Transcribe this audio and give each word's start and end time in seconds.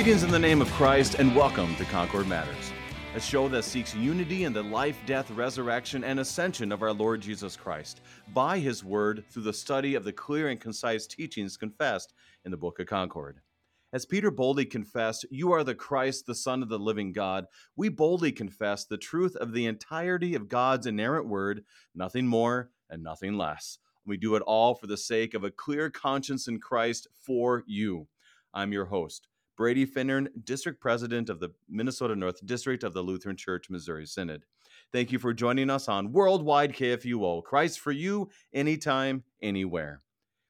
Greetings 0.00 0.22
in 0.22 0.30
the 0.30 0.38
name 0.38 0.62
of 0.62 0.70
Christ 0.70 1.16
and 1.16 1.36
welcome 1.36 1.76
to 1.76 1.84
Concord 1.84 2.26
Matters, 2.26 2.72
a 3.14 3.20
show 3.20 3.48
that 3.48 3.64
seeks 3.64 3.94
unity 3.94 4.44
in 4.44 4.52
the 4.54 4.62
life, 4.62 4.96
death, 5.04 5.30
resurrection, 5.30 6.04
and 6.04 6.18
ascension 6.18 6.72
of 6.72 6.80
our 6.80 6.94
Lord 6.94 7.20
Jesus 7.20 7.54
Christ 7.54 8.00
by 8.32 8.58
his 8.58 8.82
word 8.82 9.24
through 9.28 9.42
the 9.42 9.52
study 9.52 9.94
of 9.94 10.04
the 10.04 10.12
clear 10.14 10.48
and 10.48 10.58
concise 10.58 11.06
teachings 11.06 11.58
confessed 11.58 12.14
in 12.46 12.50
the 12.50 12.56
Book 12.56 12.80
of 12.80 12.86
Concord. 12.86 13.40
As 13.92 14.06
Peter 14.06 14.30
boldly 14.30 14.64
confessed, 14.64 15.26
You 15.30 15.52
are 15.52 15.64
the 15.64 15.74
Christ, 15.74 16.24
the 16.24 16.34
Son 16.34 16.62
of 16.62 16.70
the 16.70 16.78
living 16.78 17.12
God, 17.12 17.44
we 17.76 17.90
boldly 17.90 18.32
confess 18.32 18.86
the 18.86 18.96
truth 18.96 19.36
of 19.36 19.52
the 19.52 19.66
entirety 19.66 20.34
of 20.34 20.48
God's 20.48 20.86
inerrant 20.86 21.28
word, 21.28 21.62
nothing 21.94 22.26
more 22.26 22.70
and 22.88 23.02
nothing 23.02 23.34
less. 23.34 23.76
We 24.06 24.16
do 24.16 24.34
it 24.36 24.42
all 24.46 24.74
for 24.74 24.86
the 24.86 24.96
sake 24.96 25.34
of 25.34 25.44
a 25.44 25.50
clear 25.50 25.90
conscience 25.90 26.48
in 26.48 26.58
Christ 26.58 27.06
for 27.12 27.64
you. 27.66 28.08
I'm 28.54 28.72
your 28.72 28.86
host, 28.86 29.28
Brady 29.60 29.84
Finnern, 29.84 30.28
District 30.42 30.80
President 30.80 31.28
of 31.28 31.38
the 31.38 31.50
Minnesota 31.68 32.16
North 32.16 32.46
District 32.46 32.82
of 32.82 32.94
the 32.94 33.02
Lutheran 33.02 33.36
Church 33.36 33.68
Missouri 33.68 34.06
Synod. 34.06 34.46
Thank 34.90 35.12
you 35.12 35.18
for 35.18 35.34
joining 35.34 35.68
us 35.68 35.86
on 35.86 36.12
Worldwide 36.12 36.72
KFUO. 36.72 37.44
Christ 37.44 37.78
for 37.78 37.92
you, 37.92 38.30
anytime, 38.54 39.22
anywhere. 39.42 40.00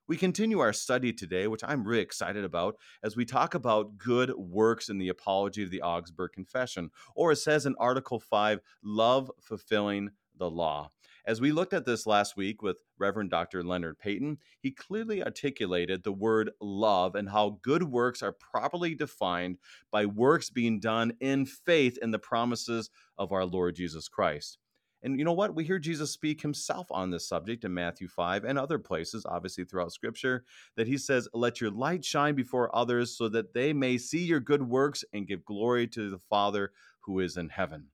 We 0.06 0.16
continue 0.16 0.60
our 0.60 0.72
study 0.72 1.12
today, 1.12 1.48
which 1.48 1.64
I'm 1.66 1.82
really 1.82 2.02
excited 2.02 2.44
about, 2.44 2.76
as 3.02 3.16
we 3.16 3.24
talk 3.24 3.56
about 3.56 3.98
good 3.98 4.32
works 4.36 4.88
in 4.88 4.98
the 4.98 5.08
apology 5.08 5.64
of 5.64 5.72
the 5.72 5.82
Augsburg 5.82 6.30
Confession, 6.32 6.90
or 7.16 7.32
it 7.32 7.38
says 7.38 7.66
in 7.66 7.74
Article 7.80 8.20
5, 8.20 8.60
love 8.84 9.28
fulfilling 9.40 10.10
the 10.38 10.48
law. 10.48 10.92
As 11.26 11.40
we 11.40 11.52
looked 11.52 11.72
at 11.72 11.84
this 11.84 12.06
last 12.06 12.36
week 12.36 12.62
with 12.62 12.78
Reverend 12.98 13.30
Dr. 13.30 13.62
Leonard 13.62 13.98
Payton, 13.98 14.38
he 14.60 14.70
clearly 14.70 15.22
articulated 15.22 16.02
the 16.02 16.12
word 16.12 16.50
love 16.60 17.14
and 17.14 17.28
how 17.28 17.58
good 17.62 17.82
works 17.82 18.22
are 18.22 18.32
properly 18.32 18.94
defined 18.94 19.58
by 19.90 20.06
works 20.06 20.50
being 20.50 20.80
done 20.80 21.12
in 21.20 21.44
faith 21.46 21.98
in 22.00 22.10
the 22.10 22.18
promises 22.18 22.90
of 23.18 23.32
our 23.32 23.44
Lord 23.44 23.76
Jesus 23.76 24.08
Christ. 24.08 24.58
And 25.02 25.18
you 25.18 25.24
know 25.24 25.32
what? 25.32 25.54
We 25.54 25.64
hear 25.64 25.78
Jesus 25.78 26.10
speak 26.10 26.42
himself 26.42 26.86
on 26.90 27.10
this 27.10 27.26
subject 27.26 27.64
in 27.64 27.72
Matthew 27.72 28.06
5 28.06 28.44
and 28.44 28.58
other 28.58 28.78
places, 28.78 29.24
obviously 29.26 29.64
throughout 29.64 29.92
scripture, 29.92 30.44
that 30.76 30.86
he 30.86 30.98
says, 30.98 31.28
Let 31.32 31.60
your 31.60 31.70
light 31.70 32.04
shine 32.04 32.34
before 32.34 32.74
others 32.76 33.16
so 33.16 33.28
that 33.30 33.54
they 33.54 33.72
may 33.72 33.96
see 33.96 34.24
your 34.24 34.40
good 34.40 34.62
works 34.62 35.04
and 35.12 35.26
give 35.26 35.44
glory 35.44 35.86
to 35.88 36.10
the 36.10 36.18
Father 36.18 36.72
who 37.00 37.20
is 37.20 37.38
in 37.38 37.48
heaven. 37.48 37.86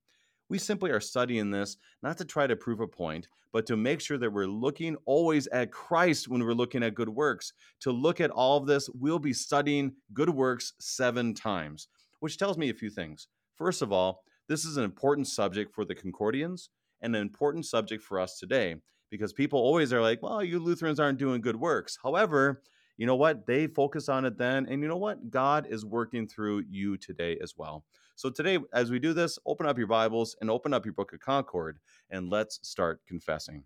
We 0.48 0.58
simply 0.58 0.90
are 0.90 1.00
studying 1.00 1.50
this 1.50 1.76
not 2.02 2.18
to 2.18 2.24
try 2.24 2.46
to 2.46 2.56
prove 2.56 2.80
a 2.80 2.86
point, 2.86 3.28
but 3.52 3.66
to 3.66 3.76
make 3.76 4.00
sure 4.00 4.18
that 4.18 4.32
we're 4.32 4.46
looking 4.46 4.96
always 5.04 5.46
at 5.48 5.72
Christ 5.72 6.28
when 6.28 6.44
we're 6.44 6.52
looking 6.52 6.82
at 6.82 6.94
good 6.94 7.08
works. 7.08 7.52
To 7.80 7.90
look 7.90 8.20
at 8.20 8.30
all 8.30 8.58
of 8.58 8.66
this, 8.66 8.88
we'll 8.90 9.18
be 9.18 9.32
studying 9.32 9.94
good 10.12 10.30
works 10.30 10.74
seven 10.78 11.34
times, 11.34 11.88
which 12.20 12.38
tells 12.38 12.58
me 12.58 12.70
a 12.70 12.74
few 12.74 12.90
things. 12.90 13.28
First 13.56 13.82
of 13.82 13.92
all, 13.92 14.22
this 14.48 14.64
is 14.64 14.76
an 14.76 14.84
important 14.84 15.26
subject 15.26 15.74
for 15.74 15.84
the 15.84 15.94
Concordians 15.94 16.68
and 17.00 17.16
an 17.16 17.22
important 17.22 17.66
subject 17.66 18.02
for 18.02 18.20
us 18.20 18.38
today 18.38 18.76
because 19.10 19.32
people 19.32 19.58
always 19.58 19.92
are 19.92 20.02
like, 20.02 20.22
well, 20.22 20.44
you 20.44 20.58
Lutherans 20.58 21.00
aren't 21.00 21.18
doing 21.18 21.40
good 21.40 21.56
works. 21.56 21.98
However, 22.02 22.62
you 22.96 23.06
know 23.06 23.16
what? 23.16 23.46
They 23.46 23.66
focus 23.66 24.08
on 24.08 24.24
it 24.24 24.38
then. 24.38 24.66
And 24.66 24.82
you 24.82 24.88
know 24.88 24.96
what? 24.96 25.30
God 25.30 25.66
is 25.68 25.84
working 25.84 26.26
through 26.26 26.64
you 26.68 26.96
today 26.96 27.36
as 27.42 27.54
well. 27.56 27.84
So 28.16 28.30
today, 28.30 28.58
as 28.72 28.90
we 28.90 28.98
do 28.98 29.12
this, 29.12 29.38
open 29.44 29.66
up 29.66 29.76
your 29.76 29.86
Bibles 29.86 30.36
and 30.40 30.48
open 30.48 30.72
up 30.72 30.86
your 30.86 30.94
Book 30.94 31.12
of 31.12 31.20
Concord 31.20 31.78
and 32.08 32.30
let's 32.30 32.58
start 32.66 33.02
confessing. 33.06 33.62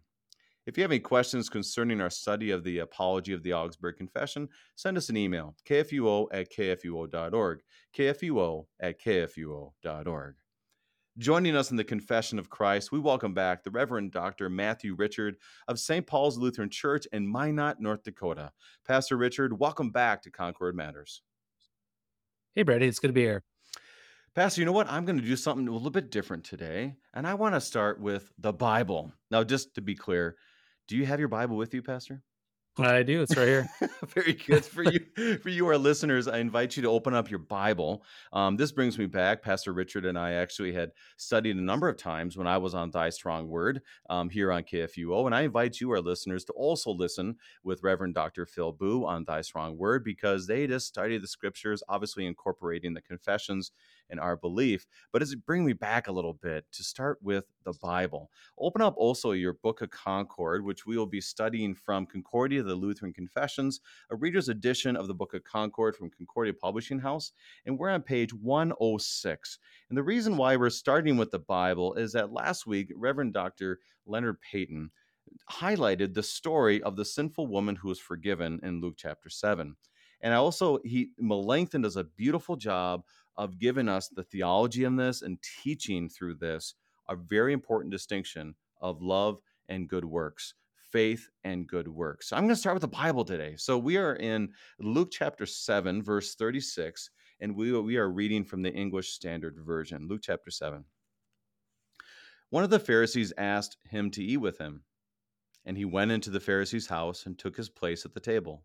If 0.67 0.77
you 0.77 0.83
have 0.83 0.91
any 0.91 0.99
questions 0.99 1.49
concerning 1.49 2.01
our 2.01 2.11
study 2.11 2.51
of 2.51 2.65
the 2.65 2.81
Apology 2.81 3.33
of 3.33 3.45
the 3.45 3.53
Augsburg 3.53 3.97
Confession, 3.97 4.49
send 4.75 4.97
us 4.97 5.09
an 5.09 5.17
email, 5.17 5.55
kfuo 5.69 6.27
at 6.33 6.51
kfuo.org, 6.53 7.61
kfuo 7.97 8.67
at 8.81 9.01
kfuo.org. 9.01 10.35
Joining 11.19 11.55
us 11.55 11.71
in 11.71 11.77
the 11.77 11.85
Confession 11.85 12.41
of 12.41 12.51
Christ, 12.51 12.91
we 12.91 12.99
welcome 12.99 13.33
back 13.33 13.63
the 13.63 13.71
Reverend 13.71 14.11
Dr. 14.11 14.51
Matthew 14.51 14.97
Richard 14.97 15.37
of 15.69 15.79
St. 15.79 16.05
Paul's 16.05 16.39
Lutheran 16.39 16.71
Church 16.71 17.07
in 17.13 17.31
Minot, 17.31 17.81
North 17.81 18.03
Dakota. 18.03 18.51
Pastor 18.85 19.17
Richard, 19.17 19.57
welcome 19.57 19.93
back 19.93 20.23
to 20.23 20.31
Concord 20.33 20.75
Matters. 20.75 21.23
Hey, 22.57 22.65
Brady, 22.65 22.89
it's 22.89 22.99
good 22.99 23.09
to 23.09 23.13
be 23.13 23.23
here. 23.23 23.45
Pastor, 24.37 24.61
you 24.61 24.65
know 24.65 24.73
what? 24.73 24.89
I'm 24.89 25.05
going 25.05 25.19
to 25.19 25.27
do 25.27 25.35
something 25.35 25.67
a 25.67 25.73
little 25.73 25.91
bit 25.91 26.13
different 26.13 26.45
today. 26.45 26.95
And 27.13 27.27
I 27.27 27.35
want 27.35 27.57
to 27.57 27.61
start 27.61 28.01
with 28.01 28.33
the 28.39 28.53
Bible. 28.53 29.13
Now, 29.29 29.43
just 29.43 29.75
to 29.75 29.81
be 29.81 29.97
clear, 29.97 30.37
do 30.87 30.97
you 30.97 31.05
have 31.05 31.19
your 31.19 31.29
Bible 31.29 31.57
with 31.57 31.75
you, 31.75 31.83
Pastor? 31.83 32.23
I 32.79 33.03
do. 33.03 33.23
It's 33.23 33.37
right 33.37 33.49
here. 33.49 33.69
Very 34.07 34.33
good 34.33 34.65
for 34.65 34.85
you. 34.85 35.01
For 35.39 35.49
you, 35.49 35.67
our 35.67 35.77
listeners, 35.77 36.29
I 36.29 36.39
invite 36.39 36.77
you 36.77 36.83
to 36.85 36.89
open 36.89 37.13
up 37.13 37.29
your 37.29 37.41
Bible. 37.41 38.05
Um, 38.33 38.57
this 38.57 38.71
brings 38.73 38.97
me 38.97 39.07
back. 39.07 39.43
Pastor 39.43 39.73
Richard 39.73 40.07
and 40.07 40.19
I 40.19 40.33
actually 40.35 40.73
had 40.73 40.93
studied 41.17 41.57
a 41.57 41.61
number 41.61 41.89
of 41.89 41.97
times 41.97 42.39
when 42.39 42.47
I 42.47 42.59
was 42.59 42.75
on 42.75 42.91
Thy 42.91 43.11
Strong 43.11 43.49
Word 43.49 43.83
um, 44.09 44.31
here 44.31 44.53
on 44.53 44.63
KFUO, 44.63 45.27
and 45.27 45.35
I 45.35 45.43
invite 45.43 45.81
you, 45.81 45.91
our 45.91 46.01
listeners, 46.01 46.45
to 46.45 46.53
also 46.53 46.93
listen 46.93 47.37
with 47.65 47.83
Reverend 47.83 48.15
Dr. 48.15 48.47
Phil 48.47 48.73
Booe 48.73 49.05
on 49.05 49.25
Thy 49.25 49.41
Strong 49.41 49.77
Word 49.77 50.05
because 50.05 50.47
they 50.47 50.67
just 50.67 50.87
study 50.87 51.19
the 51.19 51.27
Scriptures, 51.27 51.83
obviously 51.89 52.25
incorporating 52.25 52.95
the 52.95 53.03
confessions 53.03 53.73
and 54.11 54.21
our 54.21 54.37
belief. 54.37 54.87
But 55.13 55.23
it's 55.23 55.35
bring 55.35 55.65
me 55.65 55.73
back 55.73 56.09
a 56.09 56.13
little 56.13 56.35
bit 56.35 56.65
to 56.73 56.85
start 56.85 57.19
with 57.23 57.45
the 57.65 57.75
Bible. 57.83 58.31
Open 58.59 58.83
up 58.83 58.95
also 58.97 59.33
your 59.33 59.55
Book 59.55 59.81
of 59.83 59.91
Concord, 59.91 60.65
which 60.65 60.87
we 60.87 60.97
will 60.97 61.07
be 61.07 61.21
studying 61.21 61.75
from 61.75 62.07
Concordia, 62.07 62.63
the 62.63 62.75
Lutheran 62.75 63.13
Confessions, 63.13 63.81
a 64.11 64.17
reader's 64.17 64.49
edition 64.49 64.97
of 64.97 65.07
the 65.07 65.15
Book 65.15 65.35
of 65.35 65.45
Concord 65.45 65.97
from 65.97 66.11
Concordia 66.11 66.55
Publishing 66.55 66.99
House. 66.99 67.33
And 67.67 67.79
we're 67.79 67.91
on 67.91 68.03
page 68.03 68.33
106. 68.35 69.59
And 69.89 69.97
the 69.97 70.03
reason 70.03 70.37
why 70.37 70.57
we're 70.57 70.71
starting 70.71 71.17
with 71.17 71.31
the 71.31 71.39
Bible 71.39 71.95
is 71.95 72.13
that 72.13 72.33
last 72.33 72.67
week, 72.67 72.93
Reverend 72.95 73.33
Dr. 73.33 73.79
Leonard 74.07 74.41
Payton 74.41 74.91
highlighted 75.51 76.15
the 76.15 76.23
story 76.23 76.83
of 76.83 76.97
the 76.97 77.05
sinful 77.05 77.47
woman 77.47 77.77
who 77.77 77.89
was 77.89 77.99
forgiven 77.99 78.61
in 78.63 78.81
Luke 78.81 78.95
chapter 78.97 79.29
7. 79.29 79.77
And 80.23 80.35
I 80.35 80.37
also, 80.37 80.79
he 80.85 81.11
Melanchthon 81.19 81.83
does 81.83 81.97
a 81.97 82.05
beautiful 82.05 82.57
job 82.57 83.03
of 83.37 83.59
giving 83.59 83.89
us 83.89 84.09
the 84.09 84.23
theology 84.23 84.85
in 84.85 84.97
this 84.97 85.23
and 85.23 85.39
teaching 85.63 86.09
through 86.09 86.35
this 86.35 86.75
a 87.09 87.17
very 87.17 87.53
important 87.53 87.91
distinction 87.91 88.55
of 88.81 89.03
love 89.03 89.39
and 89.69 89.89
good 89.89 90.05
works, 90.05 90.55
faith 90.91 91.29
and 91.45 91.67
good 91.67 91.89
works. 91.89 92.29
So 92.29 92.37
I'm 92.37 92.43
going 92.43 92.55
to 92.55 92.61
start 92.61 92.75
with 92.75 92.83
the 92.83 92.89
Bible 92.89 93.25
today. 93.25 93.55
So 93.57 93.79
we 93.79 93.97
are 93.97 94.17
in 94.17 94.51
Luke 94.79 95.11
chapter 95.11 95.47
7, 95.47 96.03
verse 96.03 96.35
36, 96.35 97.11
and 97.41 97.57
we, 97.57 97.73
we 97.81 97.97
are 97.97 98.11
reading 98.11 98.45
from 98.45 98.63
the 98.63 98.73
English 98.73 99.13
Standard 99.13 99.57
Version. 99.59 100.07
Luke 100.09 100.21
chapter 100.23 100.51
7. 100.51 100.85
One 102.51 102.65
of 102.65 102.71
the 102.71 102.81
Pharisees 102.81 103.33
asked 103.39 103.77
him 103.89 104.11
to 104.11 104.25
eat 104.25 104.39
with 104.39 104.59
him, 104.59 104.83
and 105.65 105.77
he 105.77 105.85
went 105.85 106.11
into 106.11 106.31
the 106.31 106.41
Pharisee's 106.41 106.89
house 106.89 107.27
and 107.27 107.39
took 107.39 107.57
his 107.57 107.69
place 107.69 108.05
at 108.05 108.13
the 108.13 108.21
table. 108.21 108.65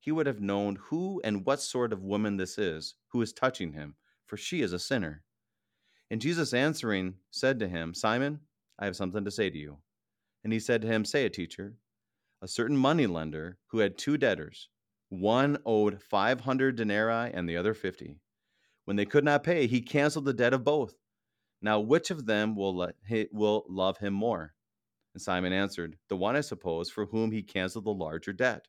he 0.00 0.10
would 0.10 0.26
have 0.26 0.40
known 0.40 0.76
who 0.76 1.20
and 1.22 1.46
what 1.46 1.60
sort 1.60 1.92
of 1.92 2.02
woman 2.02 2.36
this 2.36 2.58
is 2.58 2.96
who 3.12 3.22
is 3.22 3.32
touching 3.32 3.72
him 3.72 3.94
for 4.30 4.36
she 4.36 4.62
is 4.62 4.72
a 4.72 4.78
sinner. 4.78 5.24
And 6.08 6.20
Jesus 6.20 6.54
answering 6.54 7.14
said 7.32 7.58
to 7.58 7.68
him, 7.68 7.92
Simon, 7.92 8.38
I 8.78 8.84
have 8.84 8.94
something 8.94 9.24
to 9.24 9.30
say 9.30 9.50
to 9.50 9.58
you. 9.58 9.78
And 10.44 10.52
he 10.52 10.60
said 10.60 10.82
to 10.82 10.88
him, 10.88 11.04
Say 11.04 11.24
it, 11.24 11.34
teacher. 11.34 11.74
A 12.40 12.46
certain 12.46 12.76
money 12.76 13.08
lender 13.08 13.58
who 13.66 13.80
had 13.80 13.98
two 13.98 14.16
debtors, 14.16 14.68
one 15.08 15.58
owed 15.66 16.00
500 16.00 16.76
denarii 16.76 17.32
and 17.34 17.48
the 17.48 17.56
other 17.56 17.74
50. 17.74 18.20
When 18.84 18.96
they 18.96 19.04
could 19.04 19.24
not 19.24 19.42
pay, 19.42 19.66
he 19.66 19.82
canceled 19.82 20.24
the 20.26 20.32
debt 20.32 20.54
of 20.54 20.62
both. 20.62 20.94
Now, 21.60 21.80
which 21.80 22.10
of 22.12 22.24
them 22.24 22.54
will, 22.54 22.74
let, 22.76 22.94
will 23.32 23.66
love 23.68 23.98
him 23.98 24.14
more? 24.14 24.54
And 25.12 25.20
Simon 25.20 25.52
answered, 25.52 25.96
The 26.08 26.16
one, 26.16 26.36
I 26.36 26.40
suppose, 26.40 26.88
for 26.88 27.06
whom 27.06 27.32
he 27.32 27.42
canceled 27.42 27.84
the 27.84 27.90
larger 27.90 28.32
debt. 28.32 28.68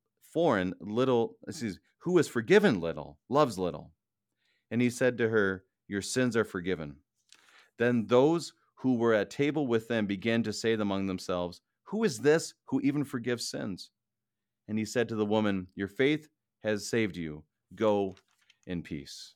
foreign 0.31 0.73
little, 0.79 1.37
excuse, 1.47 1.79
who 1.99 2.17
is 2.17 2.27
forgiven 2.27 2.79
little, 2.79 3.19
loves 3.29 3.57
little. 3.57 3.91
And 4.71 4.81
he 4.81 4.89
said 4.89 5.17
to 5.17 5.29
her, 5.29 5.63
Your 5.87 6.01
sins 6.01 6.35
are 6.35 6.45
forgiven. 6.45 6.95
Then 7.77 8.05
those 8.07 8.53
who 8.75 8.95
were 8.95 9.13
at 9.13 9.29
table 9.29 9.67
with 9.67 9.87
them 9.87 10.05
began 10.05 10.43
to 10.43 10.53
say 10.53 10.73
among 10.73 11.07
themselves, 11.07 11.61
Who 11.83 12.03
is 12.03 12.19
this 12.19 12.53
who 12.65 12.81
even 12.81 13.03
forgives 13.03 13.47
sins? 13.47 13.91
And 14.67 14.77
he 14.77 14.85
said 14.85 15.09
to 15.09 15.15
the 15.15 15.25
woman, 15.25 15.67
Your 15.75 15.87
faith 15.87 16.27
has 16.63 16.89
saved 16.89 17.17
you. 17.17 17.43
Go 17.75 18.15
in 18.67 18.81
peace. 18.81 19.35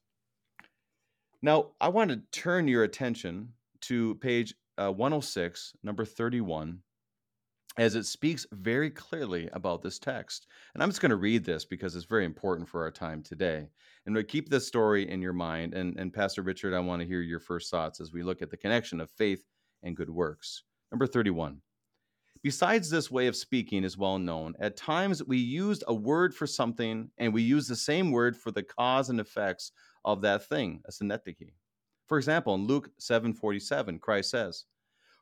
Now, 1.42 1.72
I 1.80 1.90
want 1.90 2.12
to 2.12 2.22
turn 2.32 2.68
your 2.68 2.84
attention 2.84 3.50
to 3.82 4.16
page 4.16 4.56
uh, 4.78 4.92
106, 4.92 5.74
number 5.84 6.06
31, 6.06 6.80
as 7.78 7.96
it 7.96 8.06
speaks 8.06 8.46
very 8.52 8.90
clearly 8.90 9.50
about 9.54 9.82
this 9.82 10.00
text. 10.00 10.48
And 10.74 10.82
I'm 10.82 10.90
just 10.90 11.02
going 11.02 11.10
to 11.10 11.18
read 11.18 11.44
this 11.44 11.66
because 11.66 11.96
it's 11.96 12.06
very 12.06 12.26
important 12.26 12.70
for 12.70 12.82
our 12.84 12.92
time 12.92 13.22
today. 13.22 13.68
And 14.06 14.16
we 14.16 14.24
keep 14.24 14.50
this 14.50 14.68
story 14.68 15.10
in 15.10 15.22
your 15.22 15.34
mind. 15.34 15.74
And, 15.74 16.00
and 16.00 16.14
Pastor 16.14 16.42
Richard, 16.42 16.74
I 16.74 16.80
want 16.80 17.02
to 17.02 17.08
hear 17.08 17.22
your 17.22 17.40
first 17.40 17.70
thoughts 17.70 18.00
as 18.00 18.14
we 18.14 18.24
look 18.24 18.42
at 18.42 18.50
the 18.50 18.58
connection 18.58 19.02
of 19.02 19.12
faith 19.12 19.44
and 19.84 19.96
good 19.96 20.10
works. 20.10 20.64
Number 20.92 21.08
31. 21.08 21.62
Besides, 22.44 22.90
this 22.90 23.10
way 23.10 23.28
of 23.28 23.36
speaking 23.36 23.84
is 23.84 23.98
well 23.98 24.20
known. 24.20 24.54
At 24.60 24.78
times, 24.78 25.24
we 25.24 25.38
used 25.38 25.84
a 25.88 25.94
word 25.94 26.34
for 26.34 26.46
something, 26.46 27.10
and 27.18 27.34
we 27.34 27.42
use 27.42 27.68
the 27.68 27.76
same 27.76 28.12
word 28.12 28.38
for 28.38 28.52
the 28.52 28.62
cause 28.62 29.10
and 29.10 29.20
effects 29.20 29.72
of 30.06 30.22
that 30.22 30.48
thing, 30.48 30.82
a 30.86 30.92
synecdoche. 30.92 31.54
For 32.08 32.20
example, 32.20 32.54
in 32.54 32.68
Luke 32.68 32.92
7:47, 33.00 33.98
Christ 34.00 34.30
says, 34.30 34.66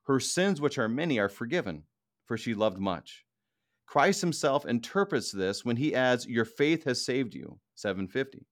"Her 0.04 0.20
sins, 0.20 0.60
which 0.60 0.78
are 0.78 0.90
many, 0.90 1.18
are 1.18 1.30
forgiven, 1.30 1.86
for 2.26 2.38
she 2.38 2.54
loved 2.54 2.80
much." 2.80 3.26
Christ 3.86 4.22
himself 4.22 4.66
interprets 4.66 5.32
this 5.32 5.64
when 5.64 5.78
he 5.78 5.94
adds, 5.94 6.26
"Your 6.26 6.46
faith 6.46 6.84
has 6.86 7.06
saved 7.06 7.34
you." 7.36 7.60
750. 7.76 8.46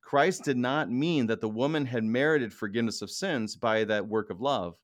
Christ 0.00 0.44
did 0.44 0.56
not 0.56 0.90
mean 0.90 1.26
that 1.26 1.42
the 1.42 1.50
woman 1.50 1.84
had 1.84 2.02
merited 2.02 2.52
forgiveness 2.52 3.02
of 3.02 3.10
sins 3.10 3.56
by 3.56 3.84
that 3.84 4.08
work 4.08 4.30
of 4.30 4.40
love. 4.40 4.78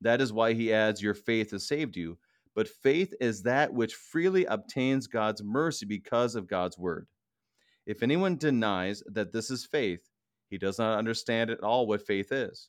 That 0.00 0.20
is 0.20 0.32
why 0.32 0.52
he 0.52 0.72
adds, 0.72 1.02
Your 1.02 1.14
faith 1.14 1.52
has 1.52 1.66
saved 1.66 1.96
you. 1.96 2.18
But 2.54 2.68
faith 2.68 3.14
is 3.20 3.42
that 3.44 3.72
which 3.72 3.94
freely 3.94 4.44
obtains 4.44 5.06
God's 5.06 5.42
mercy 5.42 5.86
because 5.86 6.34
of 6.34 6.48
God's 6.48 6.76
word. 6.76 7.06
If 7.86 8.02
anyone 8.02 8.36
denies 8.36 9.02
that 9.06 9.32
this 9.32 9.50
is 9.50 9.64
faith, 9.64 10.10
he 10.50 10.58
does 10.58 10.78
not 10.78 10.98
understand 10.98 11.50
at 11.50 11.60
all 11.60 11.86
what 11.86 12.06
faith 12.06 12.30
is. 12.30 12.68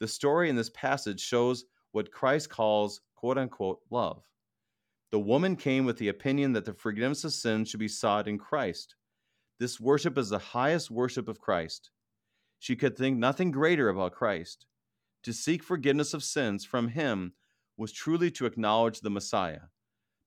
The 0.00 0.08
story 0.08 0.50
in 0.50 0.56
this 0.56 0.70
passage 0.70 1.20
shows 1.20 1.64
what 1.92 2.10
Christ 2.10 2.50
calls, 2.50 3.00
quote 3.14 3.38
unquote, 3.38 3.80
love. 3.90 4.22
The 5.10 5.20
woman 5.20 5.56
came 5.56 5.84
with 5.84 5.98
the 5.98 6.08
opinion 6.08 6.52
that 6.54 6.64
the 6.64 6.72
forgiveness 6.72 7.24
of 7.24 7.32
sins 7.32 7.68
should 7.68 7.80
be 7.80 7.88
sought 7.88 8.26
in 8.26 8.38
Christ. 8.38 8.94
This 9.60 9.78
worship 9.78 10.18
is 10.18 10.30
the 10.30 10.38
highest 10.38 10.90
worship 10.90 11.28
of 11.28 11.38
Christ. 11.38 11.90
She 12.58 12.74
could 12.74 12.96
think 12.96 13.18
nothing 13.18 13.50
greater 13.50 13.88
about 13.88 14.12
Christ. 14.12 14.66
To 15.24 15.32
seek 15.32 15.62
forgiveness 15.62 16.14
of 16.14 16.24
sins 16.24 16.64
from 16.64 16.88
him 16.88 17.34
was 17.76 17.92
truly 17.92 18.30
to 18.32 18.46
acknowledge 18.46 19.00
the 19.00 19.10
Messiah. 19.10 19.60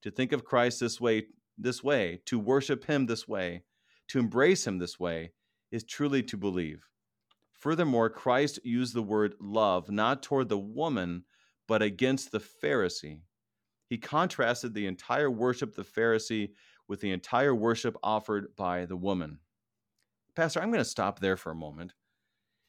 To 0.03 0.11
think 0.11 0.31
of 0.31 0.45
Christ 0.45 0.79
this 0.79 1.01
way, 1.01 1.25
this 1.57 1.83
way, 1.83 2.21
to 2.25 2.37
worship 2.37 2.85
him 2.85 3.05
this 3.05 3.27
way, 3.27 3.63
to 4.09 4.19
embrace 4.19 4.67
him 4.67 4.77
this 4.77 4.99
way 4.99 5.31
is 5.71 5.83
truly 5.83 6.21
to 6.23 6.37
believe. 6.37 6.85
Furthermore, 7.53 8.09
Christ 8.09 8.59
used 8.63 8.93
the 8.93 9.01
word 9.01 9.33
love 9.39 9.89
not 9.89 10.21
toward 10.21 10.49
the 10.49 10.57
woman, 10.57 11.23
but 11.67 11.81
against 11.81 12.31
the 12.31 12.39
Pharisee. 12.39 13.21
He 13.89 13.97
contrasted 13.97 14.73
the 14.73 14.87
entire 14.87 15.29
worship 15.29 15.69
of 15.69 15.75
the 15.75 16.01
Pharisee 16.01 16.51
with 16.87 17.01
the 17.01 17.11
entire 17.11 17.53
worship 17.53 17.97
offered 18.03 18.55
by 18.55 18.85
the 18.85 18.97
woman. 18.97 19.39
Pastor, 20.35 20.61
I'm 20.61 20.71
going 20.71 20.83
to 20.83 20.89
stop 20.89 21.19
there 21.19 21.37
for 21.37 21.51
a 21.51 21.55
moment 21.55 21.93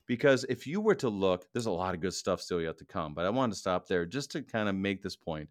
because 0.07 0.45
if 0.49 0.67
you 0.67 0.81
were 0.81 0.95
to 0.97 1.09
look, 1.09 1.47
there's 1.53 1.67
a 1.67 1.71
lot 1.71 1.95
of 1.95 2.01
good 2.01 2.15
stuff 2.15 2.41
still 2.41 2.61
yet 2.61 2.79
to 2.79 2.85
come, 2.85 3.13
but 3.13 3.27
I 3.27 3.31
wanted 3.31 3.55
to 3.55 3.59
stop 3.59 3.89
there 3.89 4.07
just 4.07 4.31
to 4.33 4.43
kind 4.43 4.69
of 4.69 4.75
make 4.75 5.03
this 5.03 5.17
point. 5.17 5.49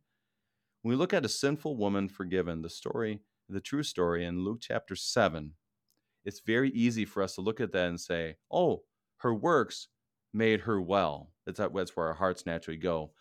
When 0.82 0.92
we 0.92 0.96
look 0.96 1.14
at 1.14 1.26
a 1.26 1.30
sinful 1.30 1.78
woman 1.78 2.08
forgiven, 2.08 2.62
the 2.62 2.70
story, 2.70 3.20
the 3.50 3.60
true 3.60 3.84
story 3.84 4.26
in 4.26 4.44
Luke 4.44 4.60
chapter 4.62 4.96
7, 4.96 5.52
it's 6.24 6.40
very 6.40 6.70
easy 6.72 7.06
for 7.06 7.22
us 7.22 7.36
to 7.36 7.42
look 7.42 7.60
at 7.60 7.72
that 7.74 7.90
and 7.90 8.00
say, 8.00 8.36
oh, 8.52 8.84
her 9.18 9.34
works 9.34 9.90
made 10.34 10.62
her 10.62 10.82
well. 10.82 11.32
That's 11.46 11.96
where 11.96 12.08
our 12.08 12.14
hearts 12.14 12.46
naturally 12.46 12.78
go. 12.78 13.12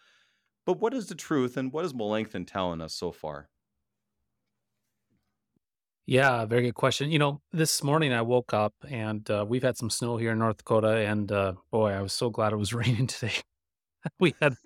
But 0.67 0.79
what 0.79 0.93
is 0.93 1.07
the 1.07 1.15
truth 1.15 1.57
and 1.57 1.73
what 1.73 1.87
is 1.87 1.95
Melanchthon 1.95 2.45
telling 2.45 2.83
us 2.83 2.93
so 2.95 3.13
far? 3.13 3.49
Yeah, 6.07 6.45
very 6.45 6.63
good 6.63 6.75
question. 6.75 7.11
You 7.11 7.19
know, 7.19 7.43
this 7.53 7.83
morning 7.83 8.13
I 8.13 8.21
woke 8.23 8.53
up 8.53 8.75
and 8.87 9.29
uh, 9.31 9.47
we've 9.49 9.63
had 9.63 9.79
some 9.79 9.89
snow 9.89 10.19
here 10.19 10.33
in 10.33 10.39
North 10.39 10.59
Dakota, 10.59 10.89
and 10.99 11.33
uh, 11.33 11.55
boy, 11.71 11.93
I 11.93 12.03
was 12.03 12.13
so 12.13 12.29
glad 12.29 12.53
it 12.53 12.57
was 12.57 12.75
raining 12.75 13.07
today. 13.07 13.33
we 14.21 14.37
had, 14.41 14.57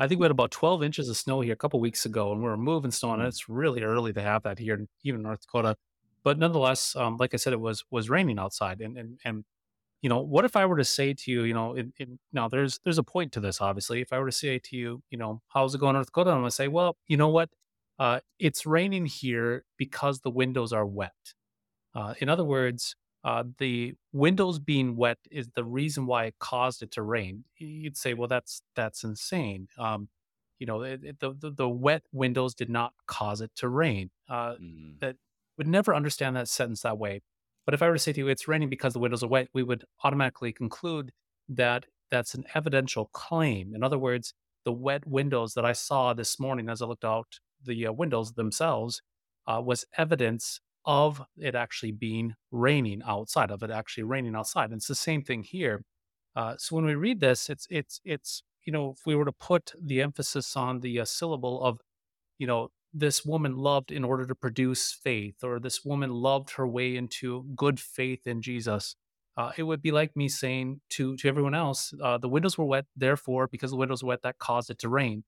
I 0.00 0.08
think 0.08 0.20
we 0.20 0.24
had 0.24 0.30
about 0.32 0.52
12 0.52 0.82
inches 0.84 1.08
of 1.08 1.16
snow 1.16 1.40
here 1.42 1.54
a 1.54 1.56
couple 1.56 1.80
weeks 1.80 2.06
ago, 2.06 2.32
and 2.32 2.42
we 2.42 2.48
were 2.48 2.56
moving 2.56 2.90
snow, 2.92 3.12
and 3.14 3.22
Mm. 3.22 3.28
it's 3.28 3.48
really 3.48 3.82
early 3.82 4.12
to 4.14 4.22
have 4.22 4.44
that 4.44 4.58
here, 4.58 4.86
even 5.04 5.20
in 5.20 5.22
North 5.24 5.42
Dakota. 5.42 5.76
But 6.24 6.38
nonetheless, 6.38 6.96
um, 6.96 7.16
like 7.18 7.34
I 7.34 7.38
said, 7.38 7.52
it 7.54 7.60
was 7.60 7.84
was 7.90 8.10
raining 8.10 8.38
outside, 8.38 8.80
and 8.82 8.98
and 8.98 9.20
and 9.24 9.44
you 10.02 10.08
know, 10.08 10.20
what 10.20 10.44
if 10.44 10.56
I 10.56 10.66
were 10.66 10.76
to 10.76 10.84
say 10.84 11.14
to 11.14 11.30
you, 11.30 11.42
you 11.44 11.54
know, 11.54 11.76
now 12.32 12.48
there's 12.48 12.78
there's 12.84 12.98
a 12.98 13.02
point 13.02 13.32
to 13.32 13.40
this, 13.40 13.60
obviously. 13.60 14.00
If 14.00 14.12
I 14.12 14.18
were 14.18 14.26
to 14.26 14.32
say 14.32 14.58
to 14.58 14.76
you, 14.76 15.02
you 15.10 15.18
know, 15.18 15.42
how's 15.48 15.74
it 15.74 15.78
going, 15.78 15.90
in 15.90 15.94
North 15.96 16.08
Dakota? 16.08 16.30
I'm 16.30 16.38
gonna 16.38 16.50
say, 16.50 16.68
well, 16.68 16.96
you 17.08 17.16
know 17.16 17.28
what? 17.28 17.50
Uh, 17.98 18.20
it's 18.38 18.66
raining 18.66 19.06
here 19.06 19.64
because 19.78 20.20
the 20.20 20.30
windows 20.30 20.72
are 20.72 20.84
wet. 20.86 21.14
Uh, 21.94 22.14
in 22.20 22.28
other 22.28 22.44
words, 22.44 22.94
uh, 23.24 23.44
the 23.58 23.94
windows 24.12 24.58
being 24.58 24.96
wet 24.96 25.18
is 25.30 25.48
the 25.54 25.64
reason 25.64 26.06
why 26.06 26.26
it 26.26 26.34
caused 26.38 26.82
it 26.82 26.90
to 26.92 27.02
rain. 27.02 27.44
You'd 27.56 27.96
say, 27.96 28.14
well, 28.14 28.28
that's 28.28 28.62
that's 28.74 29.02
insane. 29.04 29.68
Um, 29.78 30.08
you 30.58 30.66
know, 30.66 30.82
it, 30.82 31.04
it- 31.04 31.20
the, 31.20 31.32
the 31.34 31.50
the 31.50 31.68
wet 31.68 32.02
windows 32.12 32.54
did 32.54 32.70
not 32.70 32.92
cause 33.06 33.40
it 33.40 33.50
to 33.56 33.68
rain. 33.68 34.10
Uh, 34.28 34.56
Mm. 34.60 35.00
that 35.00 35.16
would 35.58 35.66
never 35.66 35.94
understand 35.94 36.36
that 36.36 36.48
sentence 36.48 36.82
that 36.82 36.98
way. 36.98 37.22
But 37.66 37.74
if 37.74 37.82
I 37.82 37.88
were 37.88 37.94
to 37.94 37.98
say 37.98 38.12
to 38.12 38.20
you, 38.20 38.28
it's 38.28 38.48
raining 38.48 38.70
because 38.70 38.92
the 38.94 39.00
windows 39.00 39.22
are 39.22 39.28
wet, 39.28 39.48
we 39.52 39.64
would 39.64 39.84
automatically 40.04 40.52
conclude 40.52 41.12
that 41.48 41.84
that's 42.10 42.34
an 42.34 42.44
evidential 42.54 43.06
claim. 43.12 43.74
In 43.74 43.82
other 43.82 43.98
words, 43.98 44.32
the 44.64 44.72
wet 44.72 45.06
windows 45.06 45.54
that 45.54 45.64
I 45.64 45.72
saw 45.72 46.14
this 46.14 46.38
morning 46.40 46.68
as 46.68 46.80
I 46.80 46.86
looked 46.86 47.04
out 47.04 47.40
the 47.64 47.88
uh, 47.88 47.92
windows 47.92 48.32
themselves 48.32 49.02
uh, 49.46 49.60
was 49.64 49.84
evidence 49.98 50.60
of 50.84 51.20
it 51.36 51.54
actually 51.54 51.92
being 51.92 52.34
raining 52.52 53.02
outside, 53.06 53.50
of 53.50 53.62
it 53.62 53.70
actually 53.70 54.04
raining 54.04 54.36
outside. 54.36 54.66
And 54.70 54.74
it's 54.74 54.86
the 54.86 54.94
same 54.94 55.22
thing 55.22 55.42
here. 55.42 55.82
Uh, 56.36 56.54
so 56.58 56.76
when 56.76 56.84
we 56.84 56.94
read 56.94 57.20
this, 57.20 57.48
it's 57.50 57.66
it's 57.70 58.00
it's 58.04 58.42
you 58.64 58.72
know 58.72 58.90
if 58.90 59.06
we 59.06 59.16
were 59.16 59.24
to 59.24 59.32
put 59.32 59.72
the 59.80 60.02
emphasis 60.02 60.56
on 60.56 60.80
the 60.80 61.00
uh, 61.00 61.04
syllable 61.04 61.62
of 61.62 61.80
you 62.38 62.46
know 62.46 62.68
this 62.94 63.24
woman 63.24 63.56
loved 63.56 63.90
in 63.92 64.04
order 64.04 64.26
to 64.26 64.34
produce 64.34 64.92
faith, 64.92 65.42
or 65.42 65.60
this 65.60 65.84
woman 65.84 66.10
loved 66.10 66.52
her 66.52 66.66
way 66.66 66.96
into 66.96 67.44
good 67.56 67.78
faith 67.80 68.26
in 68.26 68.42
Jesus. 68.42 68.96
Uh, 69.36 69.52
it 69.58 69.64
would 69.64 69.82
be 69.82 69.92
like 69.92 70.16
me 70.16 70.28
saying 70.28 70.80
to 70.90 71.16
to 71.18 71.28
everyone 71.28 71.54
else, 71.54 71.92
uh, 72.02 72.18
the 72.18 72.28
windows 72.28 72.56
were 72.56 72.64
wet, 72.64 72.86
therefore, 72.96 73.48
because 73.48 73.70
the 73.70 73.76
windows 73.76 74.02
were 74.02 74.08
wet, 74.08 74.22
that 74.22 74.38
caused 74.38 74.70
it 74.70 74.78
to 74.78 74.88
rain 74.88 75.24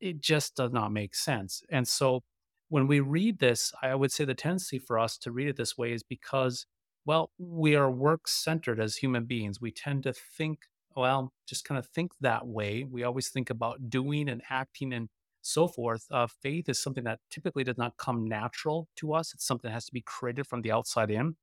it 0.00 0.20
just 0.20 0.54
does 0.56 0.72
not 0.72 0.92
make 0.92 1.14
sense. 1.14 1.62
And 1.70 1.86
so 1.86 2.22
when 2.68 2.86
we 2.86 3.00
read 3.00 3.38
this, 3.38 3.72
I 3.82 3.94
would 3.94 4.12
say 4.12 4.24
the 4.24 4.34
tendency 4.34 4.78
for 4.78 4.98
us 4.98 5.18
to 5.18 5.32
read 5.32 5.48
it 5.48 5.56
this 5.56 5.76
way 5.76 5.92
is 5.92 6.02
because, 6.02 6.66
well, 7.04 7.30
we 7.38 7.74
are 7.74 7.90
work 7.90 8.28
centered 8.28 8.80
as 8.80 8.96
human 8.96 9.24
beings. 9.24 9.60
We 9.60 9.72
tend 9.72 10.02
to 10.04 10.12
think, 10.12 10.60
well, 10.94 11.32
just 11.46 11.64
kind 11.64 11.78
of 11.78 11.86
think 11.86 12.12
that 12.20 12.46
way. 12.46 12.84
We 12.84 13.04
always 13.04 13.28
think 13.28 13.50
about 13.50 13.90
doing 13.90 14.28
and 14.28 14.42
acting 14.50 14.92
and 14.92 15.08
so 15.48 15.66
forth. 15.68 16.06
Uh, 16.10 16.26
faith 16.26 16.68
is 16.68 16.82
something 16.82 17.04
that 17.04 17.20
typically 17.30 17.64
does 17.64 17.78
not 17.78 17.96
come 17.96 18.26
natural 18.26 18.88
to 18.96 19.14
us, 19.14 19.34
it's 19.34 19.46
something 19.46 19.68
that 19.68 19.74
has 19.74 19.86
to 19.86 19.92
be 19.92 20.02
created 20.02 20.46
from 20.46 20.62
the 20.62 20.72
outside 20.72 21.10
in. 21.10 21.36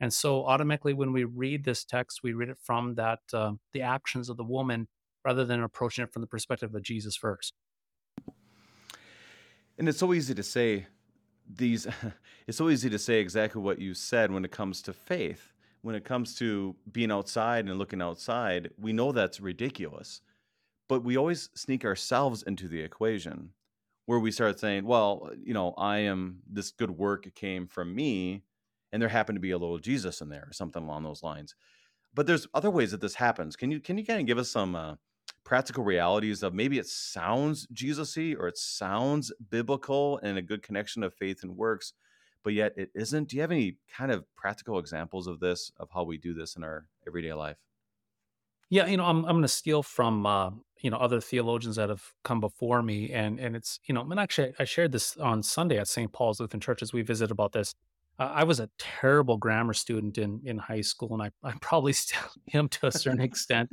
And 0.00 0.12
so 0.12 0.46
automatically, 0.46 0.94
when 0.94 1.12
we 1.12 1.24
read 1.24 1.64
this 1.64 1.84
text, 1.84 2.20
we 2.22 2.32
read 2.32 2.48
it 2.48 2.58
from 2.62 2.94
that 2.94 3.20
uh, 3.34 3.52
the 3.72 3.82
actions 3.82 4.30
of 4.30 4.38
the 4.38 4.44
woman 4.44 4.88
rather 5.24 5.44
than 5.44 5.62
approaching 5.62 6.04
it 6.04 6.12
from 6.12 6.22
the 6.22 6.26
perspective 6.26 6.74
of 6.74 6.82
Jesus 6.82 7.16
first. 7.16 7.52
And 9.78 9.88
it's 9.88 9.98
so 9.98 10.12
easy 10.14 10.34
to 10.34 10.42
say 10.42 10.86
these 11.48 11.86
it's 12.46 12.58
so 12.58 12.70
easy 12.70 12.88
to 12.90 12.98
say 12.98 13.20
exactly 13.20 13.60
what 13.60 13.78
you 13.78 13.94
said 13.94 14.32
when 14.32 14.44
it 14.44 14.50
comes 14.50 14.82
to 14.82 14.92
faith. 14.92 15.52
When 15.82 15.94
it 15.94 16.04
comes 16.04 16.34
to 16.36 16.76
being 16.92 17.10
outside 17.10 17.66
and 17.66 17.78
looking 17.78 18.02
outside, 18.02 18.70
we 18.78 18.92
know 18.92 19.12
that's 19.12 19.40
ridiculous. 19.40 20.20
But 20.90 21.04
we 21.04 21.16
always 21.16 21.50
sneak 21.54 21.84
ourselves 21.84 22.42
into 22.42 22.68
the 22.68 22.80
equation 22.80 23.52
where 24.06 24.18
we 24.18 24.32
start 24.32 24.58
saying, 24.58 24.84
well, 24.84 25.30
you 25.40 25.54
know, 25.54 25.72
I 25.78 25.98
am 25.98 26.40
this 26.50 26.72
good 26.72 26.90
work 26.90 27.32
came 27.36 27.68
from 27.68 27.94
me 27.94 28.42
and 28.92 29.00
there 29.00 29.08
happened 29.08 29.36
to 29.36 29.40
be 29.40 29.52
a 29.52 29.58
little 29.58 29.78
Jesus 29.78 30.20
in 30.20 30.28
there 30.28 30.46
or 30.48 30.52
something 30.52 30.82
along 30.82 31.04
those 31.04 31.22
lines. 31.22 31.54
but 32.14 32.26
there's 32.26 32.48
other 32.54 32.70
ways 32.70 32.90
that 32.90 33.00
this 33.00 33.14
happens. 33.14 33.56
Can 33.56 33.70
you 33.70 33.80
can 33.80 33.96
you 33.98 34.04
kind 34.04 34.20
of 34.20 34.26
give 34.26 34.38
us 34.38 34.50
some 34.50 34.74
uh, 34.74 34.96
practical 35.44 35.84
realities 35.84 36.42
of 36.42 36.54
maybe 36.54 36.78
it 36.78 36.86
sounds 36.88 37.68
Jesus-y 37.72 38.34
or 38.38 38.48
it 38.48 38.58
sounds 38.58 39.32
biblical 39.50 40.18
and 40.24 40.38
a 40.38 40.42
good 40.42 40.62
connection 40.62 41.04
of 41.04 41.14
faith 41.14 41.44
and 41.44 41.56
works, 41.56 41.92
but 42.42 42.52
yet 42.52 42.72
it 42.76 42.90
isn't? 42.94 43.28
Do 43.28 43.36
you 43.36 43.42
have 43.42 43.52
any 43.52 43.76
kind 43.96 44.10
of 44.12 44.24
practical 44.36 44.78
examples 44.80 45.28
of 45.28 45.40
this 45.40 45.70
of 45.78 45.88
how 45.94 46.04
we 46.04 46.18
do 46.18 46.34
this 46.34 46.56
in 46.56 46.64
our 46.64 46.86
everyday 47.06 47.32
life? 47.32 47.58
Yeah, 48.70 48.86
you 48.86 48.96
know, 48.96 49.04
I'm 49.04 49.24
I'm 49.24 49.32
going 49.32 49.42
to 49.42 49.48
steal 49.48 49.82
from 49.82 50.24
uh, 50.24 50.50
you 50.80 50.90
know 50.90 50.96
other 50.96 51.20
theologians 51.20 51.76
that 51.76 51.88
have 51.88 52.04
come 52.22 52.40
before 52.40 52.82
me, 52.82 53.10
and 53.10 53.40
and 53.40 53.56
it's 53.56 53.80
you 53.84 53.94
know, 53.94 54.08
and 54.08 54.18
actually 54.18 54.54
I 54.58 54.64
shared 54.64 54.92
this 54.92 55.16
on 55.16 55.42
Sunday 55.42 55.78
at 55.78 55.88
St. 55.88 56.12
Paul's 56.12 56.40
Lutheran 56.40 56.60
Church 56.60 56.80
as 56.80 56.92
we 56.92 57.02
visited 57.02 57.32
about 57.32 57.52
this. 57.52 57.74
Uh, 58.18 58.30
I 58.32 58.44
was 58.44 58.60
a 58.60 58.68
terrible 58.78 59.38
grammar 59.38 59.74
student 59.74 60.18
in 60.18 60.40
in 60.44 60.58
high 60.58 60.82
school, 60.82 61.12
and 61.12 61.22
I 61.22 61.30
I 61.42 61.52
probably 61.60 61.92
still 62.04 62.22
am 62.54 62.68
to 62.68 62.86
a 62.86 62.92
certain 62.92 63.20
extent. 63.20 63.70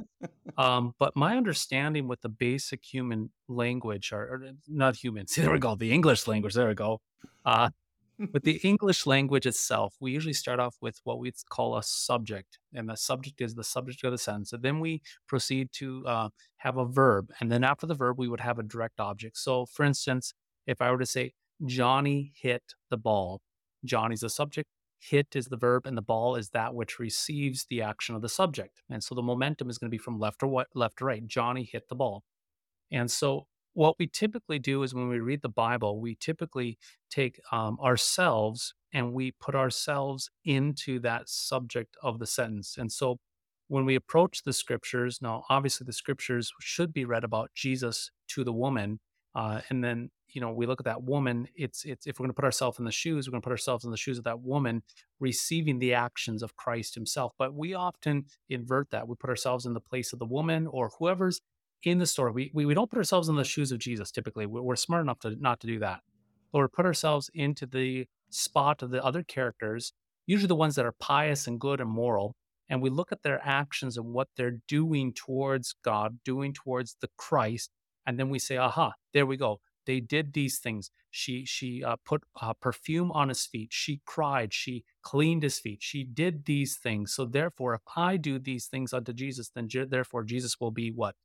Um, 0.58 0.96
but 0.98 1.16
my 1.16 1.38
understanding 1.38 2.08
with 2.08 2.22
the 2.22 2.30
basic 2.30 2.84
human 2.84 3.30
language, 3.48 4.12
or, 4.12 4.22
or 4.22 4.52
not 4.68 4.96
humans, 4.96 5.36
there 5.38 5.52
we 5.52 5.60
go, 5.60 5.76
the 5.76 5.94
English 5.94 6.26
language, 6.26 6.56
there 6.56 6.68
we 6.68 6.74
go. 6.74 7.02
Uh, 7.46 7.70
with 8.34 8.44
the 8.44 8.60
English 8.64 9.06
language 9.06 9.46
itself, 9.46 9.96
we 10.00 10.12
usually 10.12 10.34
start 10.34 10.60
off 10.60 10.76
with 10.82 11.00
what 11.04 11.20
we 11.20 11.32
call 11.50 11.78
a 11.78 11.84
subject, 11.84 12.60
and 12.74 12.90
the 12.90 12.98
subject 12.98 13.42
is 13.42 13.56
the 13.56 13.64
subject 13.64 14.04
of 14.04 14.12
the 14.12 14.18
sentence. 14.18 14.54
And 14.54 14.64
then 14.64 14.80
we 14.80 15.02
proceed 15.28 15.70
to 15.74 16.04
uh, 16.06 16.30
have 16.58 16.78
a 16.78 16.86
verb, 16.86 17.32
and 17.40 17.52
then 17.52 17.64
after 17.64 17.86
the 17.86 17.96
verb, 17.96 18.18
we 18.18 18.28
would 18.28 18.40
have 18.40 18.60
a 18.60 18.64
direct 18.64 19.00
object. 19.00 19.38
So, 19.38 19.66
for 19.66 19.84
instance, 19.84 20.34
if 20.66 20.82
I 20.82 20.92
were 20.92 21.00
to 21.00 21.06
say, 21.06 21.34
Johnny 21.66 22.34
hit 22.36 22.64
the 22.90 22.98
ball, 22.98 23.42
Johnny's 23.86 24.22
the 24.22 24.30
subject, 24.30 24.70
hit 25.00 25.36
is 25.36 25.48
the 25.48 25.58
verb, 25.58 25.86
and 25.86 25.98
the 25.98 26.02
ball 26.02 26.36
is 26.36 26.50
that 26.50 26.74
which 26.74 27.00
receives 27.00 27.66
the 27.70 27.82
action 27.82 28.16
of 28.16 28.22
the 28.22 28.30
subject. 28.30 28.82
And 28.90 29.04
so 29.04 29.16
the 29.16 29.22
momentum 29.22 29.70
is 29.70 29.78
going 29.78 29.90
to 29.90 29.96
be 29.96 30.02
from 30.02 30.20
left 30.20 30.44
or 30.44 30.48
what, 30.48 30.68
left 30.74 30.98
to 30.98 31.06
right. 31.06 31.26
Johnny 31.26 31.64
hit 31.72 31.88
the 31.90 31.96
ball. 31.96 32.24
And 32.92 33.10
so 33.10 33.48
what 33.78 34.00
we 34.00 34.08
typically 34.08 34.58
do 34.58 34.82
is 34.82 34.96
when 34.96 35.08
we 35.08 35.20
read 35.20 35.44
the 35.44 35.50
Bible, 35.50 36.02
we 36.02 36.16
typically 36.16 36.80
take 37.12 37.40
um, 37.52 37.78
ourselves 37.80 38.74
and 38.92 39.14
we 39.14 39.30
put 39.40 39.54
ourselves 39.54 40.32
into 40.44 41.00
that 41.02 41.30
subject 41.30 41.96
of 42.02 42.18
the 42.18 42.26
sentence. 42.26 42.76
And 42.80 42.92
so 42.92 43.20
when 43.68 43.86
we 43.86 43.94
approach 43.94 44.42
the 44.42 44.52
scriptures, 44.52 45.20
now 45.22 45.44
obviously 45.48 45.86
the 45.86 45.94
scriptures 45.94 46.52
should 46.60 46.92
be 46.92 47.06
read 47.06 47.24
about 47.24 47.52
Jesus 47.54 48.10
to 48.30 48.44
the 48.44 48.52
woman. 48.52 49.00
Uh, 49.36 49.62
and 49.70 49.84
then, 49.84 50.10
you 50.30 50.42
know, 50.42 50.52
we 50.52 50.66
look 50.66 50.82
at 50.82 50.86
that 50.86 51.04
woman, 51.04 51.48
it's, 51.56 51.86
it's, 51.86 52.08
if 52.08 52.18
we're 52.18 52.24
going 52.24 52.32
to 52.32 52.36
put 52.36 52.46
ourselves 52.46 52.80
in 52.80 52.86
the 52.86 52.92
shoes, 52.92 53.28
we're 53.28 53.32
going 53.32 53.44
to 53.44 53.46
put 53.46 53.52
ourselves 53.52 53.86
in 53.86 53.92
the 53.92 53.98
shoes 53.98 54.18
of 54.18 54.24
that 54.24 54.40
woman 54.40 54.82
receiving 55.20 55.78
the 55.78 55.94
actions 55.94 56.42
of 56.42 56.56
Christ 56.56 56.96
himself. 56.96 57.34
But 57.38 57.54
we 57.54 57.76
often 57.76 58.26
invert 58.50 58.90
that. 58.90 59.08
We 59.08 59.14
put 59.14 59.30
ourselves 59.30 59.68
in 59.68 59.76
the 59.76 59.80
place 59.80 60.14
of 60.14 60.18
the 60.18 60.26
woman 60.26 60.66
or 60.66 60.90
whoever's 60.98 61.42
in 61.84 62.00
the 62.00 62.06
story. 62.06 62.32
We, 62.32 62.52
we, 62.54 62.66
we 62.66 62.74
don't 62.74 62.90
put 62.90 62.98
ourselves 62.98 63.30
in 63.30 63.36
the 63.36 63.44
shoes 63.44 63.72
of 63.72 63.80
Jesus 63.80 64.12
typically. 64.12 64.46
We're, 64.46 64.62
we're 64.62 64.76
smart 64.76 65.02
enough 65.02 65.20
to 65.20 65.36
not 65.40 65.60
to 65.62 65.68
do 65.68 65.80
that. 65.80 66.02
We 66.54 66.62
put 66.74 66.86
ourselves 66.86 67.30
into 67.34 67.66
the 67.66 68.08
spot 68.30 68.82
of 68.82 68.90
the 68.90 69.04
other 69.04 69.24
characters, 69.24 69.94
usually 70.26 70.48
the 70.48 70.56
ones 70.56 70.76
that 70.76 70.86
are 70.86 70.96
pious 71.00 71.48
and 71.48 71.60
good 71.60 71.80
and 71.80 71.90
moral, 71.90 72.36
and 72.70 72.82
we 72.82 72.90
look 72.90 73.12
at 73.12 73.24
their 73.24 73.42
actions 73.44 73.98
and 73.98 74.08
what 74.08 74.28
they're 74.36 74.60
doing 74.68 75.14
towards 75.14 75.76
God, 75.84 76.20
doing 76.26 76.54
towards 76.54 76.96
the 77.00 77.10
Christ, 77.18 77.72
and 78.06 78.20
then 78.20 78.30
we 78.30 78.40
say, 78.40 78.58
"Aha, 78.58 78.94
there 79.14 79.26
we 79.26 79.38
go. 79.38 79.60
They 79.86 80.00
did 80.02 80.34
these 80.34 80.60
things. 80.60 80.92
She 81.12 81.46
she 81.46 81.84
uh, 81.84 81.96
put 82.06 82.24
uh, 82.42 82.54
perfume 82.54 83.12
on 83.12 83.30
his 83.30 83.46
feet. 83.46 83.70
She 83.72 84.02
cried. 84.06 84.54
She 84.54 84.84
cleaned 85.02 85.44
his 85.44 85.60
feet. 85.60 85.80
She 85.82 86.04
did 86.04 86.46
these 86.46 86.76
things. 86.76 87.14
So 87.14 87.26
therefore, 87.26 87.74
if 87.76 87.82
I 87.96 88.18
do 88.18 88.38
these 88.38 88.68
things 88.68 88.94
unto 88.94 89.14
Jesus, 89.14 89.50
then 89.50 89.70
je- 89.70 89.86
therefore 89.86 90.24
Jesus 90.24 90.60
will 90.60 90.72
be 90.72 90.92
what 90.92 91.16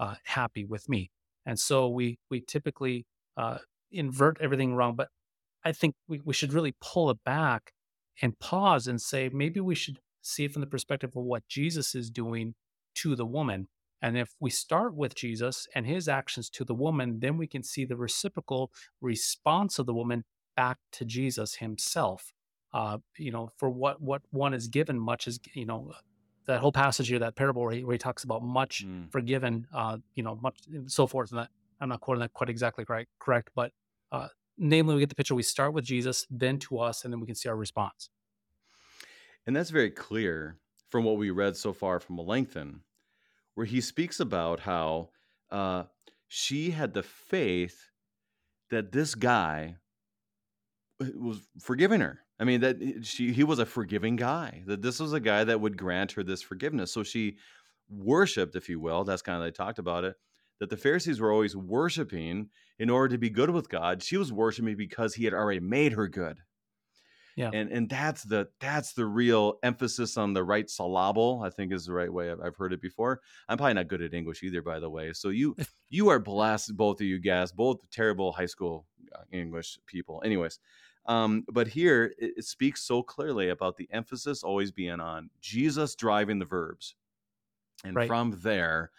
uh, 0.00 0.14
happy 0.24 0.64
with 0.64 0.88
me. 0.88 1.10
And 1.46 1.60
so 1.60 1.88
we 1.88 2.18
we 2.30 2.40
typically 2.40 3.06
uh, 3.36 3.58
invert 3.92 4.38
everything 4.40 4.74
wrong. 4.74 4.96
But 4.96 5.08
I 5.64 5.72
think 5.72 5.94
we, 6.08 6.20
we 6.24 6.34
should 6.34 6.52
really 6.52 6.74
pull 6.80 7.10
it 7.10 7.18
back 7.24 7.72
and 8.22 8.38
pause 8.38 8.86
and 8.86 9.00
say 9.00 9.30
maybe 9.32 9.60
we 9.60 9.74
should 9.74 9.98
see 10.22 10.44
it 10.44 10.52
from 10.52 10.60
the 10.60 10.66
perspective 10.66 11.10
of 11.16 11.22
what 11.22 11.46
Jesus 11.48 11.94
is 11.94 12.10
doing 12.10 12.54
to 12.96 13.14
the 13.14 13.26
woman. 13.26 13.68
And 14.02 14.16
if 14.16 14.30
we 14.40 14.50
start 14.50 14.94
with 14.94 15.14
Jesus 15.14 15.68
and 15.74 15.86
his 15.86 16.08
actions 16.08 16.48
to 16.50 16.64
the 16.64 16.74
woman, 16.74 17.20
then 17.20 17.36
we 17.36 17.46
can 17.46 17.62
see 17.62 17.84
the 17.84 17.96
reciprocal 17.96 18.70
response 19.00 19.78
of 19.78 19.86
the 19.86 19.94
woman 19.94 20.24
back 20.56 20.78
to 20.92 21.04
Jesus 21.04 21.56
himself. 21.56 22.32
Uh, 22.72 22.98
you 23.18 23.30
know, 23.30 23.50
for 23.58 23.68
what 23.68 24.00
what 24.00 24.22
one 24.30 24.54
is 24.54 24.68
given, 24.68 24.98
much 24.98 25.26
is 25.26 25.40
you 25.54 25.66
know 25.66 25.92
that 26.46 26.60
whole 26.60 26.72
passage 26.72 27.08
here, 27.08 27.18
that 27.18 27.36
parable 27.36 27.62
where 27.62 27.72
he, 27.72 27.84
where 27.84 27.94
he 27.94 27.98
talks 27.98 28.24
about 28.24 28.42
much 28.42 28.84
mm. 28.86 29.10
forgiven, 29.10 29.66
uh, 29.72 29.98
you 30.14 30.22
know, 30.22 30.38
much 30.42 30.58
so 30.86 31.06
forth. 31.06 31.30
And 31.30 31.40
that 31.40 31.48
I'm 31.80 31.88
not 31.88 32.00
quoting 32.00 32.20
that 32.20 32.32
quite 32.32 32.50
exactly 32.50 32.84
right, 32.88 33.06
correct, 33.18 33.50
but 33.54 33.72
uh, 34.12 34.28
namely, 34.58 34.94
we 34.94 35.00
get 35.00 35.08
the 35.08 35.14
picture. 35.14 35.34
We 35.34 35.42
start 35.42 35.72
with 35.72 35.84
Jesus, 35.84 36.26
then 36.30 36.58
to 36.60 36.78
us, 36.78 37.04
and 37.04 37.12
then 37.12 37.20
we 37.20 37.26
can 37.26 37.34
see 37.34 37.48
our 37.48 37.56
response. 37.56 38.10
And 39.46 39.56
that's 39.56 39.70
very 39.70 39.90
clear 39.90 40.56
from 40.88 41.04
what 41.04 41.16
we 41.16 41.30
read 41.30 41.56
so 41.56 41.72
far 41.72 41.98
from 42.00 42.16
Melanchthon, 42.16 42.80
where 43.54 43.66
he 43.66 43.80
speaks 43.80 44.20
about 44.20 44.60
how 44.60 45.10
uh, 45.50 45.84
she 46.28 46.70
had 46.70 46.94
the 46.94 47.02
faith 47.02 47.90
that 48.70 48.92
this 48.92 49.14
guy 49.14 49.76
uh, 51.00 51.06
was 51.16 51.40
forgiving 51.58 52.00
her 52.00 52.20
I 52.40 52.44
mean 52.44 52.62
that 52.62 52.78
eh, 52.82 52.92
she 53.02 53.32
he 53.32 53.44
was 53.44 53.58
a 53.58 53.66
forgiving 53.66 54.16
guy. 54.16 54.62
That 54.66 54.82
this 54.82 54.98
was 54.98 55.12
a 55.12 55.20
guy 55.20 55.44
that 55.44 55.60
would 55.60 55.76
grant 55.76 56.12
her 56.12 56.22
this 56.24 56.42
forgiveness. 56.42 56.92
So 56.92 57.02
she 57.02 57.36
worshipped, 57.88 58.56
if 58.56 58.68
you 58.68 58.80
will. 58.80 59.04
That's 59.04 59.22
kind 59.22 59.38
of 59.38 59.44
they 59.44 59.50
talked 59.52 59.78
about 59.78 60.04
it. 60.04 60.16
That 60.58 60.70
the 60.70 60.76
Pharisees 60.76 61.20
were 61.20 61.32
always 61.32 61.54
worshiping 61.54 62.48
in 62.78 62.90
order 62.90 63.14
to 63.14 63.18
be 63.18 63.30
good 63.30 63.50
with 63.50 63.68
God. 63.68 64.02
She 64.02 64.16
was 64.16 64.32
worshiping 64.32 64.76
because 64.76 65.14
he 65.14 65.24
had 65.24 65.34
already 65.34 65.60
made 65.60 65.92
her 65.92 66.08
good. 66.08 66.38
Yeah. 67.36 67.50
And 67.52 67.70
and 67.70 67.88
that's 67.88 68.22
the 68.24 68.48
that's 68.58 68.92
the 68.92 69.06
real 69.06 69.58
emphasis 69.62 70.16
on 70.16 70.32
the 70.32 70.44
right 70.44 70.68
syllable. 70.68 71.42
I 71.44 71.50
think 71.50 71.72
is 71.72 71.86
the 71.86 71.92
right 71.92 72.12
way 72.12 72.30
I've, 72.30 72.40
I've 72.40 72.56
heard 72.56 72.72
it 72.72 72.82
before. 72.82 73.20
I'm 73.48 73.56
probably 73.56 73.74
not 73.74 73.88
good 73.88 74.02
at 74.02 74.14
English 74.14 74.42
either, 74.42 74.62
by 74.62 74.80
the 74.80 74.90
way. 74.90 75.12
So 75.12 75.28
you 75.28 75.56
you 75.90 76.08
are 76.08 76.18
blessed, 76.18 76.76
both 76.76 77.00
of 77.00 77.06
you 77.06 77.18
guys, 77.18 77.52
both 77.52 77.78
terrible 77.90 78.32
high 78.32 78.46
school 78.46 78.86
uh, 79.14 79.22
English 79.32 79.78
people. 79.86 80.20
Anyways, 80.24 80.58
um, 81.06 81.44
but 81.50 81.68
here 81.68 82.14
it, 82.18 82.34
it 82.38 82.44
speaks 82.44 82.82
so 82.82 83.02
clearly 83.02 83.48
about 83.48 83.76
the 83.76 83.88
emphasis 83.92 84.42
always 84.42 84.70
being 84.70 85.00
on 85.00 85.30
Jesus 85.40 85.94
driving 85.94 86.38
the 86.38 86.44
verbs. 86.44 86.94
And 87.84 87.96
right. 87.96 88.06
from 88.06 88.38
there, 88.42 88.90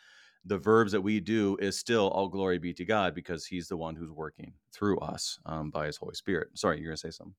the 0.45 0.57
verbs 0.57 0.91
that 0.91 1.01
we 1.01 1.19
do 1.19 1.55
is 1.61 1.77
still 1.77 2.09
all 2.09 2.27
glory 2.27 2.57
be 2.57 2.73
to 2.73 2.85
God 2.85 3.13
because 3.13 3.45
he's 3.45 3.67
the 3.67 3.77
one 3.77 3.95
who's 3.95 4.09
working 4.09 4.53
through 4.73 4.97
us 4.99 5.39
um, 5.45 5.69
by 5.69 5.85
his 5.85 5.97
Holy 5.97 6.15
Spirit. 6.15 6.49
Sorry, 6.55 6.77
you're 6.77 6.87
going 6.87 6.97
to 6.97 7.01
say 7.01 7.11
something. 7.11 7.35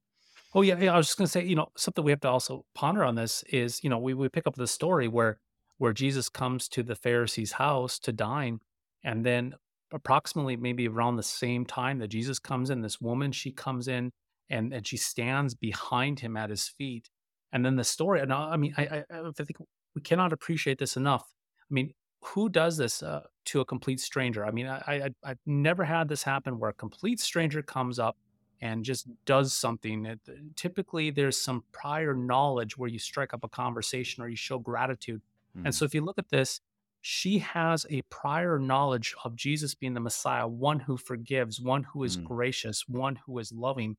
Oh 0.55 0.61
yeah, 0.61 0.79
yeah, 0.79 0.95
I 0.95 0.99
was 0.99 1.07
just 1.07 1.19
going 1.19 1.27
to 1.27 1.33
say, 1.33 1.45
you 1.45 1.57
know, 1.57 1.69
something 1.77 2.05
we 2.05 2.13
have 2.13 2.21
to 2.21 2.29
also 2.29 2.65
ponder 2.75 3.03
on 3.05 3.15
this 3.15 3.43
is, 3.51 3.83
you 3.83 3.91
know, 3.91 3.99
we, 3.99 4.15
we 4.15 4.29
pick 4.29 4.47
up 4.47 4.55
the 4.55 4.67
story 4.67 5.09
where 5.09 5.39
where 5.79 5.93
Jesus 5.93 6.29
comes 6.29 6.69
to 6.69 6.83
the 6.85 6.95
Pharisee's 6.95 7.53
house 7.53 7.99
to 8.01 8.13
dine 8.13 8.61
and 9.03 9.27
then 9.27 9.55
approximately 9.93 10.57
maybe 10.57 10.87
around 10.87 11.17
the 11.17 11.23
same 11.25 11.65
time 11.65 11.99
that 11.99 12.09
Jesus 12.09 12.39
comes 12.39 12.71
in, 12.71 12.83
this 12.83 13.01
woman, 13.01 13.33
she 13.33 13.51
comes 13.51 13.89
in 13.89 14.13
and 14.53 14.73
and 14.73 14.87
she 14.87 14.97
stands 14.97 15.55
behind 15.55 16.21
him 16.21 16.37
at 16.37 16.51
his 16.51 16.69
feet. 16.69 17.11
And 17.53 17.65
then 17.65 17.77
the 17.77 17.85
story, 17.85 18.21
and 18.21 18.33
I, 18.33 18.57
mean, 18.57 18.73
I, 18.79 18.83
I, 18.83 19.05
I 19.11 19.31
think 19.37 19.59
we 19.95 20.01
cannot 20.01 20.33
appreciate 20.33 20.79
this 20.79 20.97
enough. 20.97 21.35
I 21.71 21.75
mean, 21.75 21.93
who 22.23 22.49
does 22.49 22.79
this 22.79 23.03
uh, 23.03 23.23
to 23.47 23.61
a 23.61 23.65
complete 23.65 24.01
stranger? 24.01 24.47
I 24.47 24.51
mean, 24.53 24.67
I, 24.67 24.79
I 24.87 25.11
I've 25.23 25.39
never 25.45 25.85
had 25.85 26.09
this 26.09 26.23
happen 26.23 26.59
where 26.59 26.71
a 26.71 26.75
complete 26.75 27.21
stranger 27.21 27.63
comes 27.63 27.99
up 27.99 28.17
and 28.63 28.85
just 28.85 29.07
does 29.27 29.53
something. 29.53 30.07
It, 30.07 30.21
typically, 30.57 31.11
there's 31.11 31.41
some 31.41 31.65
prior 31.73 32.15
knowledge 32.15 32.79
where 32.79 32.89
you 32.89 32.99
strike 32.99 33.35
up 33.35 33.45
a 33.45 33.49
conversation 33.49 34.23
or 34.23 34.29
you 34.29 34.37
show 34.37 34.59
gratitude. 34.59 35.21
Mm. 35.59 35.67
And 35.67 35.75
so, 35.75 35.85
if 35.85 35.95
you 35.95 36.03
look 36.03 36.19
at 36.19 36.31
this, 36.31 36.61
she 37.03 37.39
has 37.39 37.85
a 37.91 38.03
prior 38.03 38.59
knowledge 38.59 39.15
of 39.25 39.37
Jesus 39.37 39.75
being 39.75 39.93
the 39.93 40.01
Messiah, 40.01 40.47
one 40.47 40.81
who 40.81 40.97
forgives, 40.97 41.61
one 41.61 41.83
who 41.83 42.05
is 42.05 42.17
mm. 42.17 42.25
gracious, 42.25 42.89
one 42.89 43.19
who 43.27 43.39
is 43.39 43.53
loving 43.53 43.97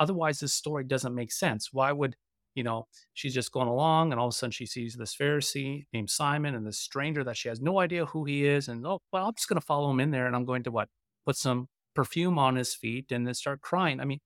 otherwise 0.00 0.40
this 0.40 0.54
story 0.54 0.84
doesn't 0.84 1.14
make 1.14 1.32
sense. 1.32 1.70
Why 1.72 1.92
would 1.92 2.16
you 2.54 2.62
know 2.62 2.86
she's 3.14 3.34
just 3.34 3.52
going 3.52 3.68
along 3.68 4.12
and 4.12 4.20
all 4.20 4.28
of 4.28 4.32
a 4.32 4.34
sudden 4.34 4.50
she 4.50 4.66
sees 4.66 4.94
this 4.94 5.14
Pharisee 5.14 5.86
named 5.92 6.10
Simon 6.10 6.54
and 6.54 6.66
this 6.66 6.78
stranger 6.78 7.22
that 7.24 7.36
she 7.36 7.48
has 7.48 7.60
no 7.60 7.80
idea 7.80 8.06
who 8.06 8.24
he 8.24 8.46
is 8.46 8.68
and 8.68 8.86
oh 8.86 9.00
well 9.12 9.26
I'm 9.26 9.34
just 9.34 9.48
going 9.48 9.60
to 9.60 9.66
follow 9.66 9.90
him 9.90 10.00
in 10.00 10.10
there 10.10 10.26
and 10.26 10.34
I'm 10.34 10.46
going 10.46 10.62
to 10.62 10.70
what 10.70 10.88
put 11.26 11.36
some 11.36 11.68
perfume 11.94 12.38
on 12.38 12.56
his 12.56 12.74
feet 12.74 13.12
and 13.12 13.26
then 13.26 13.34
start 13.34 13.60
crying. 13.60 14.00
I 14.00 14.06
mean 14.06 14.20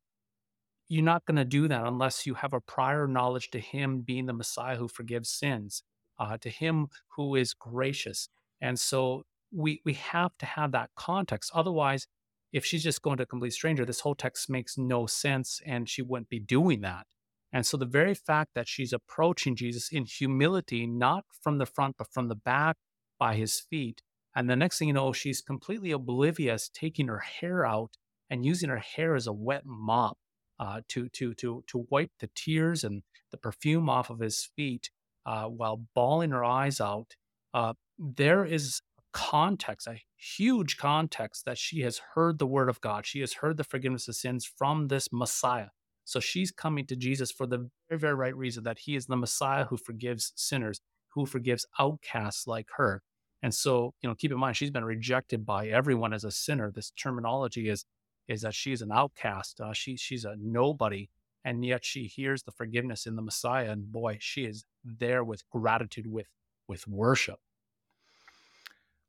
you're 0.91 1.05
not 1.05 1.25
going 1.25 1.37
to 1.37 1.45
do 1.45 1.69
that 1.69 1.87
unless 1.87 2.27
you 2.27 2.35
have 2.35 2.53
a 2.53 2.61
prior 2.61 3.07
knowledge 3.07 3.51
to 3.51 3.61
him 3.61 4.01
being 4.01 4.27
the 4.27 4.33
Messiah 4.33 4.77
who 4.77 4.89
forgives 4.89 5.31
sins, 5.31 5.85
uh, 6.19 6.37
to 6.39 6.51
him 6.51 6.89
who 7.17 7.37
is 7.37 7.55
gracious. 7.55 8.29
And 8.61 8.79
so 8.79 9.23
we 9.53 9.81
we 9.85 9.95
have 9.95 10.37
to 10.39 10.47
have 10.47 10.73
that 10.73 10.91
context. 10.97 11.53
Otherwise, 11.55 12.09
if 12.53 12.65
she's 12.65 12.83
just 12.83 13.03
going 13.03 13.17
to 13.19 13.23
a 13.23 13.27
complete 13.27 13.53
stranger, 13.53 13.85
this 13.85 14.01
whole 14.01 14.15
text 14.15 14.51
makes 14.51 14.77
no 14.77 15.07
sense 15.07 15.61
and 15.65 15.89
she 15.89 16.03
wouldn't 16.03 16.29
be 16.29 16.41
doing 16.41 16.81
that. 16.81 17.07
And 17.53 17.67
so 17.67 17.77
the 17.77 17.87
very 17.87 18.15
fact 18.15 18.51
that 18.55 18.69
she's 18.69 18.93
approaching 18.93 19.57
Jesus 19.57 19.91
in 19.91 20.05
humility, 20.05 20.87
not 20.87 21.25
from 21.43 21.59
the 21.59 21.67
front, 21.67 21.97
but 21.99 22.13
from 22.13 22.29
the 22.29 22.37
back 22.37 22.77
by 23.19 23.35
his 23.35 23.61
feet. 23.61 24.03
And 24.35 24.49
the 24.49 24.57
next 24.57 24.79
thing 24.79 24.89
you 24.89 24.95
know, 24.95 25.13
she's 25.13 25.41
completely 25.41 25.91
oblivious, 25.91 26.71
taking 26.73 27.09
her 27.09 27.19
hair 27.19 27.67
out 27.67 27.97
and 28.29 28.45
using 28.45 28.69
her 28.69 28.79
hair 28.79 29.17
as 29.17 29.27
a 29.27 29.33
wet 29.33 29.63
mop 29.67 30.17
uh, 30.61 30.83
to, 30.89 31.09
to, 31.09 31.35
to, 31.35 31.65
to 31.67 31.87
wipe 31.91 32.13
the 32.21 32.31
tears 32.35 32.85
and 32.85 33.03
the 33.33 33.37
perfume 33.37 33.89
off 33.89 34.11
of 34.11 34.21
his 34.21 34.49
feet 34.57 34.91
uh, 35.27 35.47
while 35.47 35.83
bawling 35.95 36.31
her 36.31 36.45
eyes 36.45 36.81
out. 36.81 37.17
Uh, 37.53 37.75
there 37.99 38.45
is 38.45 38.81
context, 39.13 39.87
a 39.87 40.03
huge 40.17 40.77
context 40.77 41.45
that 41.45 41.59
she 41.59 41.81
has 41.81 42.01
heard 42.15 42.39
the 42.39 42.47
word 42.47 42.69
of 42.69 42.81
God. 42.81 43.07
She 43.07 43.21
has 43.21 43.35
heard 43.35 43.57
the 43.57 43.65
forgiveness 43.65 44.09
of 44.09 44.17
sins 44.17 44.45
from 44.45 44.89
this 44.89 45.09
Messiah. 45.13 45.69
So 46.05 46.21
she's 46.21 46.51
coming 46.51 46.87
to 46.87 46.97
Jesus 46.97 47.31
for 47.31 47.47
the 47.47 47.71
very, 47.89 48.01
very 48.01 48.15
right 48.15 48.37
reason 48.37 48.65
that 48.65 48.81
he 48.81 48.97
is 48.97 49.07
the 49.07 49.17
Messiah 49.17 49.65
who 49.65 49.77
forgives 49.77 50.33
sinners, 50.37 50.81
who 51.15 51.27
forgives 51.27 51.67
outcasts 51.79 52.47
like 52.47 52.67
her. 52.77 53.03
And 53.43 53.55
so, 53.55 53.95
you 54.03 54.09
know, 54.09 54.15
keep 54.15 54.33
in 54.33 54.39
mind, 54.39 54.57
she's 54.57 54.71
been 54.71 54.85
rejected 54.85 55.47
by 55.47 55.69
everyone 55.69 56.13
as 56.13 56.25
a 56.25 56.31
sinner. 56.31 56.71
This 56.71 56.91
terminology 56.91 57.69
is 57.69 57.85
is 58.29 58.43
that 58.43 58.55
she's 58.55 58.81
an 58.83 58.93
outcast. 58.93 59.61
Uh, 59.61 59.73
she 59.73 59.97
she's 59.97 60.25
a 60.25 60.37
nobody, 60.39 61.09
and 61.45 61.65
yet 61.65 61.85
she 61.85 62.05
hears 62.05 62.43
the 62.43 62.53
forgiveness 62.53 63.07
in 63.07 63.17
the 63.17 63.23
Messiah, 63.23 63.71
and 63.71 63.91
boy, 63.91 64.19
she 64.21 64.45
is 64.45 64.65
there 64.85 65.25
with 65.25 65.49
gratitude, 65.51 66.07
with 66.07 66.29
with 66.69 66.87
worship. 66.87 67.41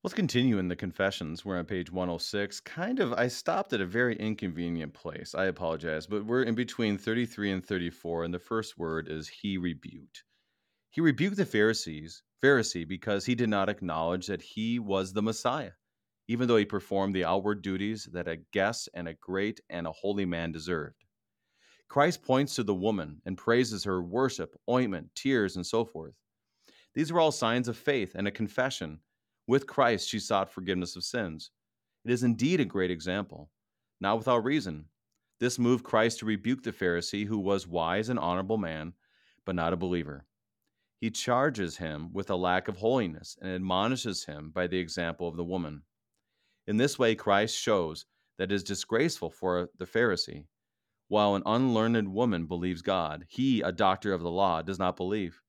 Let's 0.04 0.16
continue 0.16 0.58
in 0.58 0.68
the 0.68 0.76
confessions. 0.76 1.46
We're 1.46 1.60
on 1.60 1.66
page 1.66 1.92
106. 1.92 2.60
Kind 2.62 3.00
of, 3.00 3.14
I 3.14 3.28
stopped 3.28 3.72
at 3.72 3.82
a 3.82 3.86
very 3.86 4.16
inconvenient 4.16 4.96
place. 4.96 5.36
I 5.36 5.46
apologize, 5.46 6.08
but 6.08 6.26
we're 6.26 6.42
in 6.42 6.56
between 6.56 6.98
33 6.98 7.52
and 7.52 7.64
34, 7.64 8.24
and 8.24 8.34
the 8.34 8.40
first 8.40 8.80
word 8.80 9.08
is 9.08 9.28
he 9.28 9.60
rebuked. 9.60 10.24
He 10.90 11.02
rebuked 11.02 11.38
the 11.38 11.46
Pharisees, 11.46 12.24
Pharisee, 12.44 12.88
because 12.88 13.28
he 13.28 13.36
did 13.36 13.50
not 13.50 13.70
acknowledge 13.70 14.26
that 14.26 14.42
he 14.42 14.80
was 14.80 15.14
the 15.14 15.22
Messiah, 15.22 15.74
even 16.28 16.48
though 16.48 16.58
he 16.58 16.66
performed 16.66 17.14
the 17.14 17.26
outward 17.26 17.62
duties 17.62 18.10
that 18.12 18.28
a 18.28 18.38
guest 18.54 18.90
and 18.96 19.08
a 19.08 19.14
great 19.14 19.62
and 19.70 19.86
a 19.86 19.92
holy 19.92 20.26
man 20.26 20.52
deserved. 20.52 21.06
Christ 21.90 22.24
points 22.24 22.56
to 22.56 22.64
the 22.64 22.74
woman 22.74 23.22
and 23.28 23.38
praises 23.38 23.84
her 23.84 24.02
worship, 24.02 24.60
ointment, 24.68 25.14
tears, 25.14 25.58
and 25.58 25.66
so 25.66 25.86
forth. 25.86 26.16
These 26.96 27.14
were 27.14 27.20
all 27.20 27.32
signs 27.32 27.68
of 27.68 27.78
faith 27.78 28.16
and 28.16 28.28
a 28.28 28.32
confession 28.32 29.00
with 29.52 29.68
Christ, 29.68 30.08
she 30.08 30.18
sought 30.18 30.50
forgiveness 30.50 30.96
of 30.96 31.04
sins. 31.04 31.52
It 32.06 32.12
is 32.12 32.24
indeed 32.24 32.62
a 32.62 32.66
great 32.66 32.90
example, 32.90 33.50
not 34.00 34.18
without 34.18 34.46
reason. 34.46 34.86
This 35.42 35.60
moved 35.60 35.84
Christ 35.84 36.20
to 36.20 36.26
rebuke 36.26 36.64
the 36.64 36.72
Pharisee, 36.72 37.28
who 37.28 37.38
was 37.38 37.68
wise 37.68 38.08
and 38.08 38.18
honorable 38.18 38.58
man, 38.58 38.94
but 39.46 39.56
not 39.56 39.74
a 39.74 39.76
believer. 39.76 40.26
He 41.02 41.10
charges 41.12 41.76
him 41.76 42.14
with 42.14 42.30
a 42.30 42.36
lack 42.38 42.70
of 42.70 42.78
holiness 42.78 43.38
and 43.42 43.52
admonishes 43.52 44.24
him 44.24 44.52
by 44.52 44.68
the 44.68 44.78
example 44.78 45.28
of 45.28 45.36
the 45.36 45.44
woman. 45.44 45.82
In 46.66 46.78
this 46.78 46.98
way, 46.98 47.14
Christ 47.14 47.60
shows 47.60 48.06
that 48.38 48.54
it 48.54 48.56
is 48.56 48.64
disgraceful 48.64 49.32
for 49.32 49.70
the 49.78 49.86
Pharisee. 49.86 50.46
While 51.10 51.36
an 51.36 51.44
unlearned 51.46 52.08
woman 52.08 52.46
believes 52.46 52.82
God, 52.82 53.26
he, 53.28 53.60
a 53.60 53.74
doctor 53.74 54.14
of 54.14 54.22
the 54.22 54.32
law, 54.32 54.62
does 54.62 54.80
not 54.80 54.96
believe. 54.96 55.42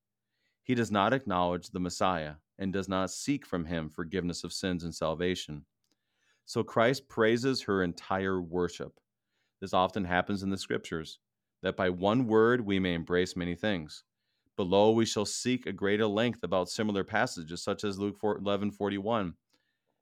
He 0.64 0.74
does 0.74 0.90
not 0.90 1.12
acknowledge 1.12 1.70
the 1.70 1.78
Messiah, 1.78 2.34
and 2.58 2.72
does 2.72 2.88
not 2.88 3.10
seek 3.10 3.46
from 3.46 3.64
him 3.64 3.88
forgiveness 3.88 4.44
of 4.44 4.52
sins 4.52 4.84
and 4.84 4.94
salvation. 4.94 5.64
So 6.44 6.62
Christ 6.62 7.08
praises 7.08 7.62
her 7.62 7.82
entire 7.82 8.40
worship. 8.40 8.98
This 9.60 9.72
often 9.72 10.04
happens 10.04 10.42
in 10.42 10.50
the 10.50 10.58
scriptures, 10.58 11.18
that 11.62 11.76
by 11.76 11.88
one 11.90 12.26
word 12.26 12.60
we 12.60 12.78
may 12.78 12.94
embrace 12.94 13.36
many 13.36 13.54
things. 13.54 14.04
Below 14.56 14.90
we 14.90 15.06
shall 15.06 15.24
seek 15.24 15.66
a 15.66 15.72
greater 15.72 16.06
length 16.06 16.42
about 16.42 16.68
similar 16.68 17.04
passages, 17.04 17.62
such 17.62 17.84
as 17.84 17.98
Luke 17.98 18.18
11 18.22 18.72
41. 18.72 19.34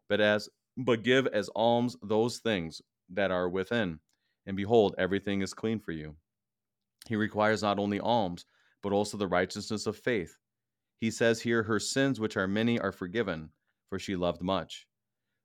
But 0.08 0.20
as 0.20 0.48
but 0.76 1.02
give 1.02 1.26
as 1.28 1.50
alms 1.54 1.96
those 2.02 2.38
things 2.38 2.80
that 3.10 3.30
are 3.30 3.48
within, 3.48 4.00
and 4.46 4.56
behold, 4.56 4.94
everything 4.98 5.42
is 5.42 5.52
clean 5.54 5.78
for 5.78 5.92
you. 5.92 6.16
He 7.06 7.16
requires 7.16 7.62
not 7.62 7.78
only 7.78 8.00
alms, 8.00 8.46
but 8.82 8.92
also 8.92 9.16
the 9.16 9.26
righteousness 9.26 9.86
of 9.86 9.96
faith 9.96 10.36
he 11.00 11.10
says 11.10 11.40
here, 11.40 11.62
Her 11.62 11.80
sins, 11.80 12.20
which 12.20 12.36
are 12.36 12.46
many, 12.46 12.78
are 12.78 12.92
forgiven, 12.92 13.50
for 13.88 13.98
she 13.98 14.16
loved 14.16 14.42
much. 14.42 14.86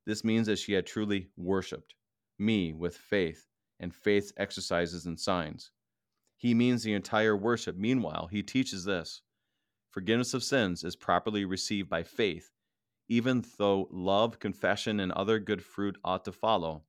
This 0.06 0.24
means 0.24 0.48
that 0.48 0.60
she 0.60 0.74
had 0.74 0.86
truly 0.86 1.30
worshiped 1.38 1.96
me 2.38 2.74
with 2.74 2.98
faith 2.98 3.48
and 3.80 3.96
faith's 3.96 4.34
exercises 4.38 5.06
and 5.06 5.18
signs. 5.18 5.72
He 6.36 6.54
means 6.54 6.84
the 6.84 6.94
entire 6.94 7.38
worship. 7.38 7.78
Meanwhile, 7.78 8.28
he 8.32 8.44
teaches 8.44 8.84
this 8.84 9.22
forgiveness 9.90 10.34
of 10.34 10.44
sins 10.44 10.84
is 10.84 10.98
properly 10.98 11.46
received 11.46 11.90
by 11.90 12.04
faith, 12.04 12.52
even 13.08 13.46
though 13.58 13.88
love, 13.90 14.40
confession, 14.40 15.00
and 15.00 15.14
other 15.14 15.40
good 15.40 15.64
fruit 15.64 15.98
ought 16.04 16.26
to 16.26 16.34
follow. 16.34 16.84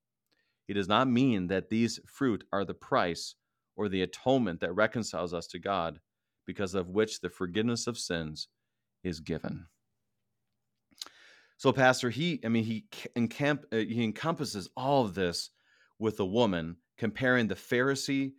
He 0.67 0.75
does 0.75 0.89
not 0.89 1.09
mean 1.09 1.47
that 1.47 1.69
these 1.69 2.01
fruit 2.05 2.43
are 2.53 2.65
the 2.65 2.75
price 2.75 3.37
or 3.77 3.89
the 3.89 4.03
atonement 4.03 4.59
that 4.61 4.75
reconciles 4.75 5.33
us 5.33 5.47
to 5.49 5.61
God, 5.61 6.01
because 6.45 6.75
of 6.75 6.89
which 6.89 7.21
the 7.21 7.31
forgiveness 7.31 7.87
of 7.87 7.97
sins 7.97 8.49
is 9.07 9.21
given. 9.21 9.67
So, 11.59 11.73
Pastor, 11.73 12.11
he, 12.11 12.41
I 12.45 12.49
mean, 12.49 12.65
he, 12.65 12.87
encamp, 13.15 13.65
uh, 13.73 13.77
he 13.77 14.05
encompasses 14.05 14.69
all 14.77 15.05
of 15.05 15.15
this 15.15 15.51
with 15.99 16.21
a 16.21 16.25
woman, 16.25 16.77
comparing 16.99 17.47
the 17.47 17.55
Pharisee 17.55 18.33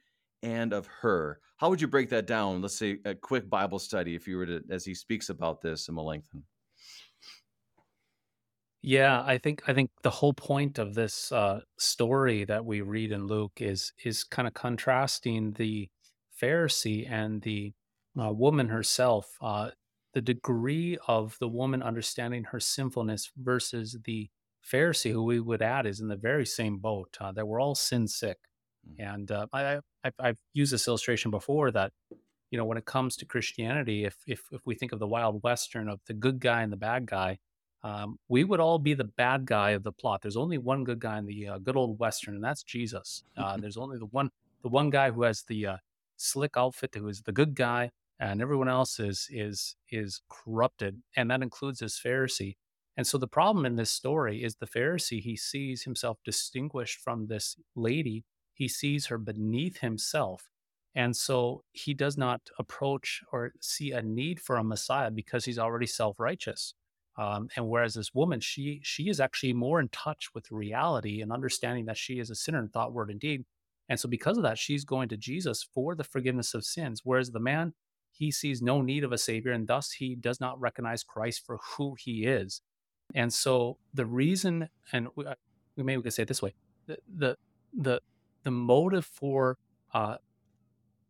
and 0.43 0.73
of 0.73 0.85
her. 1.01 1.39
How 1.57 1.69
would 1.69 1.81
you 1.81 1.87
break 1.87 2.09
that 2.09 2.27
down? 2.27 2.61
Let's 2.61 2.77
say 2.77 2.99
a 3.05 3.15
quick 3.15 3.49
Bible 3.49 3.79
study, 3.79 4.13
if 4.13 4.27
you 4.27 4.37
were 4.37 4.45
to, 4.45 4.61
as 4.69 4.85
he 4.85 4.93
speaks 4.93 5.29
about 5.29 5.61
this 5.61 5.87
in 5.87 5.95
Melanchthon. 5.95 6.43
Yeah, 8.83 9.23
I 9.25 9.39
think 9.39 9.63
I 9.67 9.73
think 9.73 9.89
the 10.03 10.11
whole 10.11 10.33
point 10.33 10.77
of 10.77 10.93
this 10.93 11.31
uh, 11.31 11.61
story 11.79 12.45
that 12.45 12.63
we 12.63 12.81
read 12.81 13.11
in 13.11 13.25
Luke 13.25 13.53
is 13.57 13.91
is 14.05 14.23
kind 14.23 14.47
of 14.47 14.53
contrasting 14.53 15.53
the 15.53 15.89
Pharisee 16.39 17.09
and 17.09 17.41
the 17.41 17.73
uh, 18.21 18.31
woman 18.31 18.69
herself. 18.69 19.27
Uh, 19.41 19.71
the 20.17 20.33
degree 20.33 20.97
of 21.07 21.37
the 21.39 21.47
woman 21.47 21.83
understanding 21.83 22.43
her 22.45 22.59
sinfulness 22.59 23.29
versus 23.37 23.99
the 24.03 24.27
Pharisee, 24.67 25.11
who 25.11 25.23
we 25.23 25.39
would 25.39 25.61
add 25.61 25.85
is 25.85 25.99
in 25.99 26.07
the 26.07 26.15
very 26.15 26.43
same 26.43 26.79
boat. 26.79 27.15
Uh, 27.21 27.31
that 27.33 27.47
we're 27.47 27.61
all 27.61 27.75
sin 27.75 28.07
sick, 28.07 28.39
mm-hmm. 28.89 29.13
and 29.13 29.29
uh, 29.29 29.45
I, 29.53 29.77
I 30.03 30.11
I've 30.17 30.39
used 30.55 30.73
this 30.73 30.87
illustration 30.87 31.29
before 31.29 31.69
that 31.69 31.91
you 32.49 32.57
know 32.57 32.65
when 32.65 32.79
it 32.79 32.85
comes 32.85 33.15
to 33.17 33.25
Christianity, 33.25 34.05
if 34.05 34.15
if 34.25 34.41
if 34.51 34.61
we 34.65 34.73
think 34.73 34.91
of 34.91 34.97
the 34.97 35.05
wild 35.05 35.43
western 35.43 35.87
of 35.87 35.99
the 36.07 36.15
good 36.15 36.39
guy 36.39 36.63
and 36.63 36.73
the 36.73 36.77
bad 36.77 37.05
guy, 37.05 37.37
um, 37.83 38.17
we 38.27 38.43
would 38.43 38.59
all 38.59 38.79
be 38.79 38.95
the 38.95 39.03
bad 39.03 39.45
guy 39.45 39.71
of 39.71 39.83
the 39.83 39.91
plot. 39.91 40.23
There's 40.23 40.35
only 40.35 40.57
one 40.57 40.83
good 40.83 40.99
guy 40.99 41.19
in 41.19 41.27
the 41.27 41.47
uh, 41.47 41.57
good 41.59 41.75
old 41.75 41.99
western, 41.99 42.33
and 42.33 42.43
that's 42.43 42.63
Jesus. 42.63 43.23
Uh, 43.37 43.55
there's 43.61 43.77
only 43.77 43.99
the 43.99 44.07
one 44.07 44.31
the 44.63 44.69
one 44.69 44.89
guy 44.89 45.11
who 45.11 45.21
has 45.21 45.43
the 45.43 45.67
uh, 45.67 45.77
slick 46.15 46.57
outfit, 46.57 46.95
who 46.95 47.07
is 47.07 47.21
the 47.21 47.31
good 47.31 47.53
guy, 47.53 47.91
and 48.19 48.41
everyone 48.41 48.69
else 48.69 48.99
is 48.99 49.27
is 49.31 49.75
is 49.91 50.21
corrupted 50.29 51.01
and 51.15 51.29
that 51.31 51.41
includes 51.41 51.79
this 51.79 51.99
pharisee. 52.03 52.55
And 52.97 53.05
so 53.05 53.17
the 53.19 53.27
problem 53.27 53.65
in 53.65 53.75
this 53.75 53.91
story 53.91 54.43
is 54.43 54.55
the 54.55 54.65
pharisee 54.67 55.21
he 55.21 55.35
sees 55.35 55.83
himself 55.83 56.17
distinguished 56.25 56.99
from 56.99 57.27
this 57.27 57.55
lady. 57.75 58.25
He 58.53 58.67
sees 58.67 59.07
her 59.07 59.17
beneath 59.19 59.79
himself 59.79 60.49
and 60.95 61.15
so 61.15 61.63
he 61.73 61.93
does 61.93 62.17
not 62.17 62.41
approach 62.57 63.21
or 63.31 63.53
see 63.61 63.91
a 63.91 64.01
need 64.01 64.39
for 64.39 64.57
a 64.57 64.63
messiah 64.63 65.11
because 65.11 65.45
he's 65.45 65.59
already 65.59 65.85
self-righteous. 65.85 66.73
Um, 67.19 67.49
and 67.55 67.67
whereas 67.67 67.93
this 67.95 68.13
woman 68.15 68.39
she 68.39 68.79
she 68.83 69.09
is 69.09 69.19
actually 69.19 69.53
more 69.53 69.79
in 69.79 69.89
touch 69.89 70.29
with 70.33 70.51
reality 70.51 71.21
and 71.21 71.31
understanding 71.31 71.85
that 71.85 71.97
she 71.97 72.19
is 72.19 72.29
a 72.31 72.35
sinner 72.35 72.59
in 72.59 72.69
thought 72.69 72.93
word 72.93 73.11
and 73.11 73.19
deed. 73.19 73.45
And 73.89 73.99
so 73.99 74.09
because 74.09 74.37
of 74.37 74.43
that 74.43 74.57
she's 74.57 74.85
going 74.85 75.09
to 75.09 75.17
jesus 75.17 75.67
for 75.73 75.95
the 75.95 76.03
forgiveness 76.03 76.53
of 76.53 76.65
sins 76.65 77.01
whereas 77.03 77.31
the 77.31 77.39
man 77.39 77.73
he 78.17 78.31
sees 78.31 78.61
no 78.61 78.81
need 78.81 79.03
of 79.03 79.11
a 79.11 79.17
savior 79.17 79.51
and 79.51 79.67
thus 79.67 79.91
he 79.91 80.15
does 80.15 80.39
not 80.39 80.59
recognize 80.59 81.03
Christ 81.03 81.45
for 81.45 81.59
who 81.75 81.95
he 81.99 82.25
is. 82.25 82.61
And 83.15 83.33
so 83.33 83.77
the 83.93 84.05
reason, 84.05 84.69
and 84.91 85.07
we, 85.15 85.25
uh, 85.25 85.35
we 85.75 85.83
maybe 85.83 85.97
we 85.97 86.03
could 86.03 86.13
say 86.13 86.23
it 86.23 86.27
this 86.27 86.41
way, 86.41 86.53
the 86.87 86.97
the 87.15 87.37
the, 87.77 88.01
the 88.43 88.51
motive 88.51 89.05
for 89.05 89.57
uh, 89.93 90.17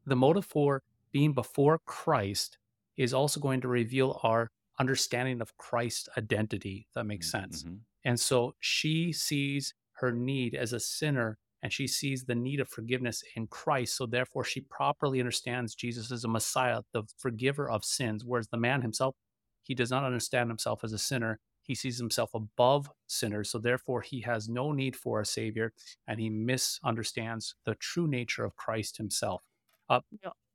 the 0.05 0.15
motive 0.15 0.45
for 0.45 0.83
being 1.11 1.33
before 1.33 1.79
Christ 1.85 2.57
is 2.97 3.13
also 3.13 3.39
going 3.39 3.61
to 3.61 3.67
reveal 3.67 4.19
our 4.23 4.51
understanding 4.79 5.41
of 5.41 5.55
Christ's 5.57 6.09
identity. 6.17 6.87
that 6.93 7.05
makes 7.05 7.31
sense. 7.31 7.63
Mm-hmm. 7.63 7.75
And 8.05 8.19
so 8.19 8.55
she 8.59 9.11
sees 9.11 9.73
her 9.93 10.11
need 10.11 10.55
as 10.55 10.73
a 10.73 10.79
sinner 10.79 11.37
and 11.67 11.73
she 11.73 11.87
sees 11.87 12.25
the 12.25 12.35
need 12.35 12.61
of 12.61 12.69
forgiveness 12.69 13.23
in 13.35 13.47
Christ. 13.47 13.97
So 13.97 14.05
therefore, 14.05 14.45
she 14.45 14.61
properly 14.61 15.19
understands 15.19 15.75
Jesus 15.75 16.11
as 16.11 16.23
a 16.23 16.29
Messiah, 16.29 16.83
the 16.93 17.03
forgiver 17.17 17.69
of 17.69 17.83
sins. 17.83 18.23
Whereas 18.25 18.47
the 18.49 18.57
man 18.57 18.81
himself, 18.81 19.15
he 19.63 19.75
does 19.75 19.91
not 19.91 20.05
understand 20.05 20.49
himself 20.49 20.83
as 20.83 20.93
a 20.93 20.97
sinner. 20.99 21.39
He 21.63 21.75
sees 21.75 21.97
himself 21.97 22.33
above 22.33 22.89
sinners. 23.07 23.49
So 23.51 23.59
therefore, 23.59 24.01
he 24.01 24.21
has 24.21 24.47
no 24.47 24.71
need 24.71 24.95
for 24.95 25.19
a 25.21 25.25
savior, 25.25 25.73
and 26.07 26.19
he 26.21 26.29
misunderstands 26.29 27.55
the 27.65 27.75
true 27.75 28.07
nature 28.07 28.45
of 28.45 28.55
Christ 28.55 28.97
himself. 28.97 29.43
Uh, 29.89 30.01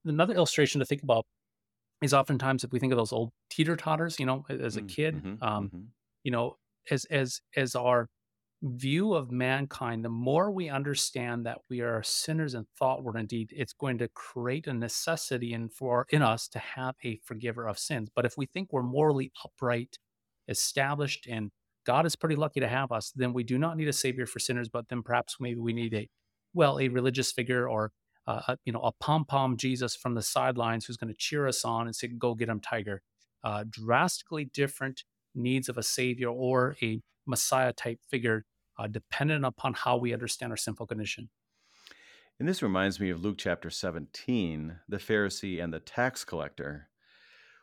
another 0.05 0.35
illustration 0.35 0.79
to 0.81 0.87
think 0.87 1.03
about 1.03 1.27
is 2.03 2.14
oftentimes 2.14 2.64
if 2.64 2.72
we 2.72 2.79
think 2.81 2.92
of 2.92 2.98
those 2.98 3.12
old 3.12 3.33
teeter 3.51 3.77
totters, 3.77 4.20
you 4.20 4.27
know, 4.27 4.44
as 4.48 4.77
a 4.77 4.83
Mm, 4.83 4.85
kid, 4.85 5.22
mhm, 5.22 5.38
um, 5.40 5.72
mhm. 5.72 5.92
you 6.25 6.31
know, 6.33 6.57
as 6.90 7.05
as 7.07 7.40
as 7.57 7.77
our 7.77 8.09
view 8.62 9.14
of 9.14 9.33
mankind, 9.33 10.05
the 10.05 10.09
more 10.09 10.51
we 10.51 10.68
understand 10.68 11.44
that 11.44 11.59
we 11.68 11.81
are 11.81 12.03
sinners 12.03 12.55
in 12.55 12.64
thought, 12.79 13.03
word, 13.03 13.16
and 13.16 13.29
deed, 13.29 13.53
it's 13.55 13.72
going 13.72 13.98
to 13.98 14.09
create 14.09 14.68
a 14.68 14.72
necessity 14.72 15.53
in 15.53 15.68
for 15.68 16.07
in 16.11 16.22
us 16.22 16.46
to 16.48 16.59
have 16.61 16.94
a 17.05 17.18
forgiver 17.25 17.66
of 17.66 17.79
sins. 17.79 18.09
But 18.14 18.25
if 18.25 18.38
we 18.38 18.46
think 18.46 18.72
we're 18.72 18.83
morally 18.85 19.33
upright, 19.44 19.98
established, 20.48 21.27
and 21.29 21.51
God 21.85 22.07
is 22.07 22.14
pretty 22.14 22.37
lucky 22.37 22.61
to 22.61 22.68
have 22.68 22.92
us, 22.92 23.12
then 23.16 23.33
we 23.33 23.42
do 23.42 23.59
not 23.59 23.77
need 23.77 23.88
a 23.88 23.92
savior 23.92 24.27
for 24.27 24.38
sinners. 24.38 24.68
But 24.68 24.88
then 24.88 25.03
perhaps 25.03 25.37
maybe 25.40 25.61
we 25.61 25.72
need 25.72 25.94
a 25.94 26.09
well, 26.55 26.79
a 26.79 26.88
religious 26.88 27.33
figure 27.33 27.68
or 27.68 27.90
uh, 28.27 28.42
a, 28.48 28.59
you 28.64 28.72
know 28.72 28.81
a 28.81 28.92
pom 28.92 29.25
pom 29.25 29.57
Jesus 29.57 29.96
from 29.96 30.14
the 30.14 30.22
sidelines 30.22 30.85
who's 30.85 30.96
going 30.96 31.12
to 31.12 31.18
cheer 31.18 31.48
us 31.48 31.64
on 31.64 31.87
and 31.87 31.96
say, 31.96 32.09
"Go 32.09 32.35
get 32.35 32.48
him, 32.48 32.61
Tiger." 32.61 33.03
Uh, 33.42 33.64
drastically 33.68 34.44
different 34.44 35.03
needs 35.35 35.68
of 35.68 35.77
a 35.77 35.83
savior 35.83 36.29
or 36.29 36.77
a 36.81 37.01
Messiah 37.27 37.72
type 37.72 37.98
figure 38.09 38.44
uh, 38.78 38.87
dependent 38.87 39.44
upon 39.44 39.74
how 39.74 39.96
we 39.96 40.12
understand 40.12 40.52
our 40.52 40.56
sinful 40.56 40.87
condition. 40.87 41.28
And 42.38 42.48
this 42.48 42.62
reminds 42.62 42.98
me 42.98 43.11
of 43.11 43.22
Luke 43.22 43.37
chapter 43.38 43.70
17, 43.70 44.76
the 44.88 44.96
Pharisee 44.96 45.62
and 45.62 45.72
the 45.72 45.80
tax 45.80 46.24
collector, 46.24 46.88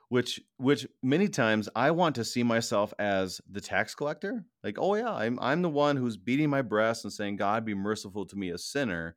which 0.10 0.40
which 0.58 0.88
many 1.04 1.28
times 1.28 1.68
I 1.76 1.92
want 1.92 2.16
to 2.16 2.24
see 2.24 2.44
myself 2.44 2.94
as 2.98 3.42
the 3.50 3.62
tax 3.62 3.94
collector. 3.96 4.46
Like, 4.64 4.78
oh 4.80 4.96
yeah, 4.96 5.14
I'm 5.14 5.40
I'm 5.42 5.62
the 5.62 5.70
one 5.70 5.98
who's 5.98 6.18
beating 6.18 6.50
my 6.50 6.62
breast 6.62 7.04
and 7.04 7.12
saying, 7.12 7.38
God 7.38 7.66
be 7.66 7.74
merciful 7.74 8.26
to 8.28 8.36
me, 8.36 8.52
a 8.52 8.58
sinner. 8.58 9.16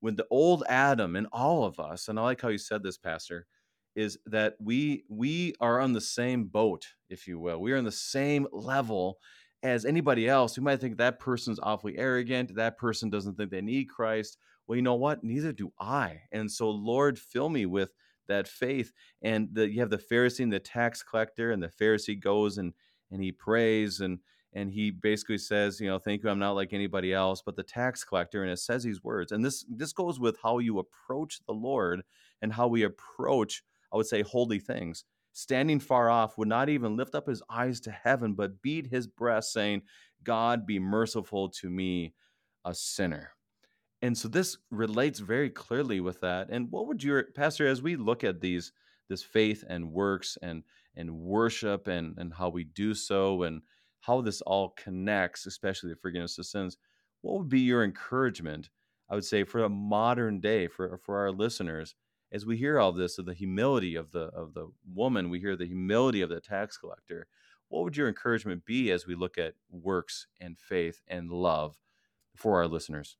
When 0.00 0.16
the 0.16 0.26
old 0.30 0.64
Adam 0.68 1.14
and 1.14 1.28
all 1.30 1.64
of 1.64 1.78
us, 1.78 2.08
and 2.08 2.18
I 2.18 2.22
like 2.22 2.40
how 2.40 2.48
you 2.48 2.58
said 2.58 2.82
this, 2.82 2.98
Pastor, 2.98 3.46
is 3.94 4.18
that 4.26 4.54
we 4.60 5.04
we 5.08 5.54
are 5.60 5.80
on 5.80 5.92
the 5.92 6.00
same 6.00 6.44
boat, 6.44 6.86
if 7.08 7.26
you 7.28 7.38
will. 7.38 7.60
We 7.60 7.72
are 7.72 7.78
on 7.78 7.84
the 7.84 7.92
same 7.92 8.46
level 8.52 9.18
as 9.62 9.84
anybody 9.84 10.28
else. 10.28 10.56
We 10.56 10.64
might 10.64 10.80
think 10.80 10.98
that 10.98 11.20
person's 11.20 11.60
awfully 11.62 11.96
arrogant, 11.98 12.54
that 12.54 12.78
person 12.78 13.10
doesn't 13.10 13.36
think 13.36 13.50
they 13.50 13.60
need 13.60 13.88
Christ. 13.88 14.38
Well, 14.66 14.76
you 14.76 14.82
know 14.82 14.94
what? 14.94 15.24
Neither 15.24 15.52
do 15.52 15.72
I. 15.78 16.22
And 16.32 16.50
so, 16.50 16.70
Lord, 16.70 17.18
fill 17.18 17.48
me 17.48 17.66
with 17.66 17.90
that 18.28 18.48
faith. 18.48 18.92
And 19.22 19.48
the, 19.52 19.68
you 19.68 19.80
have 19.80 19.90
the 19.90 19.98
Pharisee 19.98 20.40
and 20.40 20.52
the 20.52 20.60
tax 20.60 21.02
collector, 21.02 21.50
and 21.50 21.62
the 21.62 21.68
Pharisee 21.68 22.20
goes 22.20 22.58
and 22.58 22.72
and 23.10 23.22
he 23.22 23.30
prays 23.32 24.00
and 24.00 24.18
and 24.54 24.70
he 24.70 24.90
basically 24.90 25.38
says, 25.38 25.80
you 25.80 25.88
know, 25.88 25.98
thank 25.98 26.22
you, 26.22 26.28
I'm 26.28 26.38
not 26.38 26.52
like 26.52 26.72
anybody 26.72 27.12
else. 27.14 27.42
But 27.44 27.56
the 27.56 27.62
tax 27.62 28.04
collector, 28.04 28.42
and 28.42 28.52
it 28.52 28.58
says 28.58 28.82
these 28.82 29.02
words, 29.02 29.32
and 29.32 29.44
this 29.44 29.64
this 29.68 29.92
goes 29.92 30.20
with 30.20 30.38
how 30.42 30.58
you 30.58 30.78
approach 30.78 31.40
the 31.46 31.54
Lord 31.54 32.02
and 32.40 32.52
how 32.52 32.68
we 32.68 32.82
approach, 32.82 33.62
I 33.92 33.96
would 33.96 34.06
say, 34.06 34.22
holy 34.22 34.58
things. 34.58 35.04
Standing 35.32 35.80
far 35.80 36.10
off 36.10 36.36
would 36.36 36.48
not 36.48 36.68
even 36.68 36.96
lift 36.96 37.14
up 37.14 37.26
his 37.26 37.42
eyes 37.48 37.80
to 37.80 37.90
heaven, 37.90 38.34
but 38.34 38.60
beat 38.62 38.86
his 38.86 39.06
breast, 39.06 39.52
saying, 39.52 39.82
God 40.22 40.66
be 40.66 40.78
merciful 40.78 41.48
to 41.50 41.70
me, 41.70 42.14
a 42.64 42.74
sinner. 42.74 43.30
And 44.02 44.16
so 44.16 44.28
this 44.28 44.58
relates 44.70 45.20
very 45.20 45.48
clearly 45.48 46.00
with 46.00 46.20
that. 46.20 46.48
And 46.50 46.70
what 46.70 46.86
would 46.86 47.02
your 47.02 47.24
pastor 47.34 47.66
as 47.66 47.82
we 47.82 47.96
look 47.96 48.24
at 48.24 48.40
these 48.40 48.72
this 49.12 49.22
faith 49.22 49.62
and 49.68 49.92
works 49.92 50.38
and 50.42 50.62
and 50.96 51.12
worship 51.14 51.86
and 51.86 52.16
and 52.18 52.32
how 52.32 52.48
we 52.48 52.64
do 52.64 52.94
so 52.94 53.42
and 53.42 53.60
how 54.00 54.22
this 54.22 54.40
all 54.40 54.70
connects 54.70 55.44
especially 55.44 55.90
the 55.90 55.96
forgiveness 55.96 56.38
of 56.38 56.46
sins 56.46 56.78
what 57.20 57.36
would 57.38 57.48
be 57.48 57.60
your 57.60 57.84
encouragement 57.84 58.70
i 59.10 59.14
would 59.14 59.24
say 59.24 59.44
for 59.44 59.64
a 59.64 59.68
modern 59.68 60.40
day 60.40 60.66
for 60.66 60.98
for 61.04 61.18
our 61.18 61.30
listeners 61.30 61.94
as 62.32 62.46
we 62.46 62.56
hear 62.56 62.80
all 62.80 62.92
this 62.92 63.18
of 63.18 63.26
the 63.26 63.34
humility 63.34 63.94
of 63.96 64.12
the 64.12 64.24
of 64.26 64.54
the 64.54 64.68
woman 64.86 65.30
we 65.30 65.40
hear 65.40 65.56
the 65.56 65.66
humility 65.66 66.22
of 66.22 66.30
the 66.30 66.40
tax 66.40 66.76
collector 66.78 67.26
what 67.68 67.84
would 67.84 67.96
your 67.96 68.08
encouragement 68.08 68.64
be 68.64 68.90
as 68.90 69.06
we 69.06 69.14
look 69.14 69.38
at 69.38 69.54
works 69.70 70.26
and 70.40 70.58
faith 70.58 71.00
and 71.08 71.30
love 71.30 71.78
for 72.36 72.58
our 72.58 72.68
listeners 72.68 73.16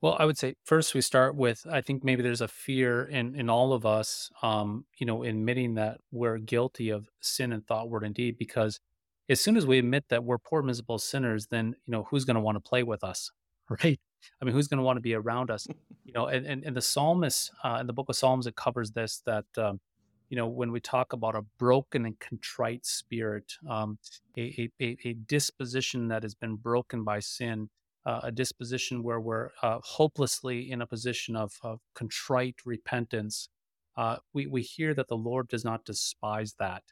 Well, 0.00 0.16
I 0.18 0.24
would 0.24 0.36
say 0.38 0.56
first 0.64 0.94
we 0.94 1.00
start 1.00 1.36
with 1.36 1.64
I 1.70 1.80
think 1.80 2.02
maybe 2.04 2.22
there's 2.22 2.40
a 2.40 2.48
fear 2.48 3.04
in 3.04 3.36
in 3.36 3.48
all 3.48 3.72
of 3.72 3.86
us, 3.86 4.30
um, 4.42 4.84
you 4.98 5.06
know, 5.06 5.22
admitting 5.22 5.74
that 5.74 6.00
we're 6.10 6.38
guilty 6.38 6.90
of 6.90 7.08
sin 7.20 7.52
and 7.52 7.64
thought, 7.66 7.88
word, 7.88 8.02
and 8.04 8.14
deed. 8.14 8.36
Because 8.36 8.80
as 9.28 9.40
soon 9.40 9.56
as 9.56 9.64
we 9.66 9.78
admit 9.78 10.08
that 10.08 10.24
we're 10.24 10.38
poor, 10.38 10.62
miserable 10.62 10.98
sinners, 10.98 11.46
then 11.48 11.76
you 11.86 11.92
know 11.92 12.04
who's 12.04 12.24
going 12.24 12.34
to 12.36 12.40
want 12.40 12.56
to 12.56 12.60
play 12.68 12.82
with 12.82 13.04
us, 13.04 13.30
right? 13.84 14.00
I 14.40 14.44
mean, 14.44 14.54
who's 14.54 14.68
going 14.68 14.78
to 14.78 14.84
want 14.84 14.96
to 14.96 15.02
be 15.02 15.14
around 15.14 15.50
us? 15.50 15.66
You 16.04 16.14
know, 16.14 16.26
and 16.26 16.44
and, 16.46 16.64
and 16.64 16.76
the 16.76 16.82
psalmist 16.82 17.52
uh, 17.64 17.78
in 17.80 17.86
the 17.86 17.92
book 17.92 18.08
of 18.08 18.16
Psalms 18.16 18.46
it 18.46 18.56
covers 18.56 18.90
this 18.92 19.22
that. 19.26 19.46
Um, 19.56 19.80
you 20.28 20.36
know, 20.36 20.46
when 20.46 20.72
we 20.72 20.80
talk 20.80 21.12
about 21.12 21.36
a 21.36 21.42
broken 21.58 22.06
and 22.06 22.18
contrite 22.18 22.86
spirit, 22.86 23.52
um, 23.68 23.98
a, 24.38 24.70
a, 24.80 24.96
a 25.04 25.12
disposition 25.12 26.08
that 26.08 26.22
has 26.22 26.34
been 26.34 26.56
broken 26.56 27.04
by 27.04 27.20
sin, 27.20 27.68
uh, 28.06 28.20
a 28.22 28.32
disposition 28.32 29.02
where 29.02 29.20
we're 29.20 29.50
uh, 29.62 29.78
hopelessly 29.82 30.70
in 30.70 30.80
a 30.82 30.86
position 30.86 31.36
of, 31.36 31.52
of 31.62 31.80
contrite 31.94 32.56
repentance, 32.64 33.48
uh, 33.96 34.16
we 34.32 34.46
we 34.46 34.62
hear 34.62 34.94
that 34.94 35.08
the 35.08 35.16
Lord 35.16 35.48
does 35.48 35.64
not 35.64 35.84
despise 35.84 36.54
that, 36.58 36.82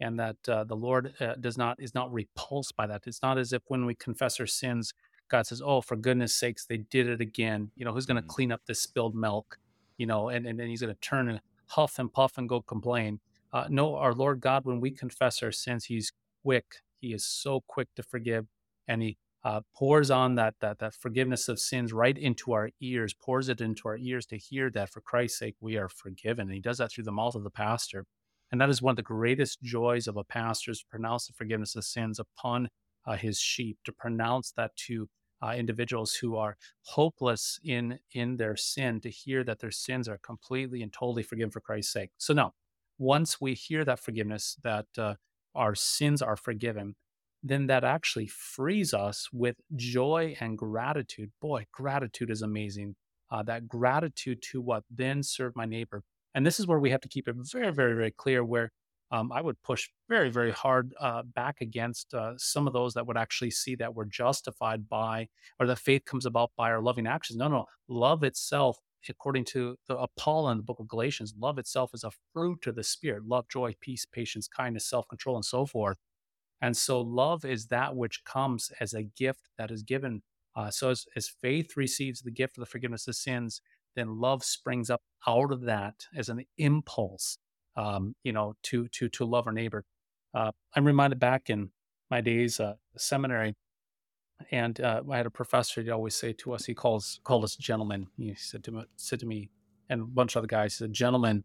and 0.00 0.18
that 0.18 0.36
uh, 0.48 0.64
the 0.64 0.74
Lord 0.74 1.14
uh, 1.20 1.34
does 1.40 1.56
not 1.56 1.76
is 1.80 1.94
not 1.94 2.12
repulsed 2.12 2.76
by 2.76 2.86
that. 2.88 3.02
It's 3.06 3.22
not 3.22 3.38
as 3.38 3.52
if 3.52 3.62
when 3.68 3.86
we 3.86 3.94
confess 3.94 4.40
our 4.40 4.46
sins, 4.46 4.92
God 5.28 5.46
says, 5.46 5.62
"Oh, 5.64 5.80
for 5.80 5.96
goodness 5.96 6.34
sakes, 6.34 6.66
they 6.66 6.78
did 6.78 7.08
it 7.08 7.20
again." 7.20 7.70
You 7.76 7.84
know, 7.84 7.92
who's 7.92 8.06
going 8.06 8.16
to 8.16 8.22
Mm, 8.22 8.28
clean 8.28 8.52
up 8.52 8.62
this 8.66 8.80
spilled 8.82 9.14
milk? 9.14 9.58
You 9.98 10.06
know, 10.06 10.28
and 10.28 10.46
and 10.46 10.58
then 10.58 10.68
He's 10.68 10.82
going 10.82 10.94
to 10.94 11.00
turn 11.00 11.28
and 11.28 11.40
huff 11.68 11.98
and 11.98 12.12
puff 12.12 12.38
and 12.38 12.48
go 12.48 12.62
complain. 12.62 13.20
Uh, 13.52 13.66
no, 13.70 13.96
our 13.96 14.14
Lord 14.14 14.40
God, 14.40 14.64
when 14.64 14.80
we 14.80 14.90
confess 14.90 15.42
our 15.42 15.52
sins, 15.52 15.86
He's 15.86 16.12
quick. 16.44 16.76
He 17.00 17.12
is 17.14 17.24
so 17.26 17.62
quick 17.66 17.88
to 17.96 18.02
forgive, 18.02 18.46
and 18.88 19.02
He 19.02 19.18
uh, 19.44 19.60
pours 19.74 20.10
on 20.10 20.34
that 20.34 20.54
that 20.60 20.78
that 20.80 20.94
forgiveness 20.94 21.48
of 21.48 21.58
sins 21.60 21.92
right 21.92 22.18
into 22.18 22.52
our 22.52 22.70
ears, 22.80 23.14
pours 23.14 23.48
it 23.48 23.60
into 23.60 23.88
our 23.88 23.96
ears 23.96 24.26
to 24.26 24.36
hear 24.36 24.70
that 24.70 24.90
for 24.90 25.00
Christ's 25.00 25.38
sake 25.38 25.56
we 25.60 25.76
are 25.76 25.88
forgiven. 25.88 26.48
And 26.48 26.54
he 26.54 26.60
does 26.60 26.78
that 26.78 26.92
through 26.92 27.04
the 27.04 27.12
mouth 27.12 27.34
of 27.34 27.44
the 27.44 27.50
pastor. 27.50 28.04
And 28.50 28.60
that 28.60 28.70
is 28.70 28.82
one 28.82 28.92
of 28.92 28.96
the 28.96 29.02
greatest 29.02 29.62
joys 29.62 30.06
of 30.08 30.16
a 30.16 30.24
pastor 30.24 30.70
is 30.72 30.80
to 30.80 30.86
pronounce 30.90 31.26
the 31.26 31.34
forgiveness 31.34 31.76
of 31.76 31.84
sins 31.84 32.18
upon 32.18 32.68
uh, 33.06 33.16
his 33.16 33.38
sheep, 33.40 33.78
to 33.84 33.92
pronounce 33.92 34.52
that 34.52 34.74
to 34.76 35.08
uh, 35.42 35.54
individuals 35.56 36.14
who 36.14 36.36
are 36.36 36.56
hopeless 36.82 37.60
in 37.64 37.98
in 38.12 38.36
their 38.36 38.56
sin, 38.56 39.00
to 39.00 39.10
hear 39.10 39.44
that 39.44 39.60
their 39.60 39.70
sins 39.70 40.08
are 40.08 40.18
completely 40.18 40.82
and 40.82 40.92
totally 40.92 41.22
forgiven 41.22 41.50
for 41.50 41.60
Christ's 41.60 41.92
sake. 41.92 42.10
So 42.18 42.34
now, 42.34 42.54
once 42.98 43.40
we 43.40 43.54
hear 43.54 43.84
that 43.84 44.00
forgiveness, 44.00 44.56
that 44.62 44.86
uh, 44.96 45.14
our 45.54 45.74
sins 45.74 46.22
are 46.22 46.36
forgiven, 46.36 46.96
then 47.42 47.66
that 47.68 47.84
actually 47.84 48.26
frees 48.26 48.92
us 48.92 49.28
with 49.32 49.56
joy 49.76 50.36
and 50.40 50.58
gratitude. 50.58 51.30
Boy, 51.40 51.66
gratitude 51.72 52.30
is 52.30 52.42
amazing. 52.42 52.96
Uh, 53.30 53.42
that 53.44 53.68
gratitude 53.68 54.42
to 54.50 54.60
what 54.60 54.84
then 54.90 55.22
serve 55.22 55.54
my 55.54 55.66
neighbor. 55.66 56.02
And 56.34 56.46
this 56.46 56.58
is 56.58 56.66
where 56.66 56.78
we 56.78 56.90
have 56.90 57.00
to 57.02 57.08
keep 57.08 57.28
it 57.28 57.36
very, 57.36 57.72
very, 57.72 57.94
very 57.94 58.10
clear. 58.10 58.44
Where 58.44 58.70
um, 59.10 59.32
I 59.32 59.40
would 59.40 59.62
push 59.62 59.88
very, 60.08 60.30
very 60.30 60.50
hard 60.50 60.92
uh, 61.00 61.22
back 61.22 61.56
against 61.60 62.12
uh, 62.14 62.34
some 62.36 62.66
of 62.66 62.72
those 62.72 62.94
that 62.94 63.06
would 63.06 63.16
actually 63.16 63.50
see 63.50 63.74
that 63.76 63.94
we're 63.94 64.04
justified 64.04 64.88
by, 64.88 65.28
or 65.58 65.66
that 65.66 65.78
faith 65.78 66.04
comes 66.04 66.26
about 66.26 66.50
by 66.56 66.70
our 66.70 66.82
loving 66.82 67.06
actions. 67.06 67.38
No, 67.38 67.48
no, 67.48 67.64
love 67.88 68.22
itself, 68.22 68.78
according 69.08 69.44
to 69.46 69.76
the, 69.88 69.96
uh, 69.96 70.06
Paul 70.18 70.50
in 70.50 70.58
the 70.58 70.62
book 70.62 70.80
of 70.80 70.88
Galatians, 70.88 71.34
love 71.38 71.58
itself 71.58 71.92
is 71.94 72.04
a 72.04 72.10
fruit 72.34 72.66
of 72.66 72.76
the 72.76 72.84
Spirit 72.84 73.26
love, 73.26 73.46
joy, 73.48 73.74
peace, 73.80 74.06
patience, 74.06 74.48
kindness, 74.48 74.88
self 74.88 75.08
control, 75.08 75.36
and 75.36 75.44
so 75.44 75.66
forth 75.66 75.98
and 76.60 76.76
so 76.76 77.00
love 77.00 77.44
is 77.44 77.66
that 77.66 77.94
which 77.94 78.24
comes 78.24 78.70
as 78.80 78.94
a 78.94 79.04
gift 79.04 79.50
that 79.58 79.70
is 79.70 79.82
given. 79.82 80.22
Uh, 80.56 80.70
so 80.70 80.90
as, 80.90 81.06
as 81.14 81.28
faith 81.28 81.76
receives 81.76 82.20
the 82.20 82.30
gift 82.30 82.58
of 82.58 82.62
the 82.62 82.66
forgiveness 82.70 83.06
of 83.06 83.14
sins, 83.14 83.60
then 83.94 84.18
love 84.18 84.44
springs 84.44 84.90
up 84.90 85.02
out 85.26 85.52
of 85.52 85.62
that 85.62 86.06
as 86.16 86.28
an 86.28 86.44
impulse, 86.58 87.38
um, 87.78 88.16
you 88.24 88.34
know, 88.34 88.56
to 88.64 88.88
to 88.90 89.10
to 89.10 89.26
love 89.26 89.48
our 89.48 89.54
neighbor. 89.54 89.86
Uh, 90.34 90.52
I'm 90.76 90.86
reminded 90.86 91.20
back 91.20 91.50
in 91.50 91.70
my 92.10 92.22
days 92.22 92.60
uh, 92.60 92.74
seminary, 92.98 93.56
and 94.52 94.80
uh, 94.80 95.02
I 95.10 95.18
had 95.18 95.26
a 95.26 95.30
professor. 95.30 95.82
He'd 95.82 95.90
always 95.90 96.16
say 96.16 96.34
to 96.34 96.54
us, 96.54 96.66
he 96.66 96.74
calls 96.74 97.20
called 97.24 97.44
us 97.44 97.56
gentlemen. 97.56 98.08
He 98.18 98.34
said 98.36 98.64
to 98.66 98.72
me, 98.72 98.84
said 98.96 99.20
to 99.20 99.26
me, 99.26 99.50
and 99.90 100.02
a 100.02 100.06
bunch 100.06 100.36
of 100.36 100.40
other 100.40 100.48
guys, 100.48 100.74
he 100.74 100.84
said, 100.84 100.94
"Gentlemen, 100.94 101.44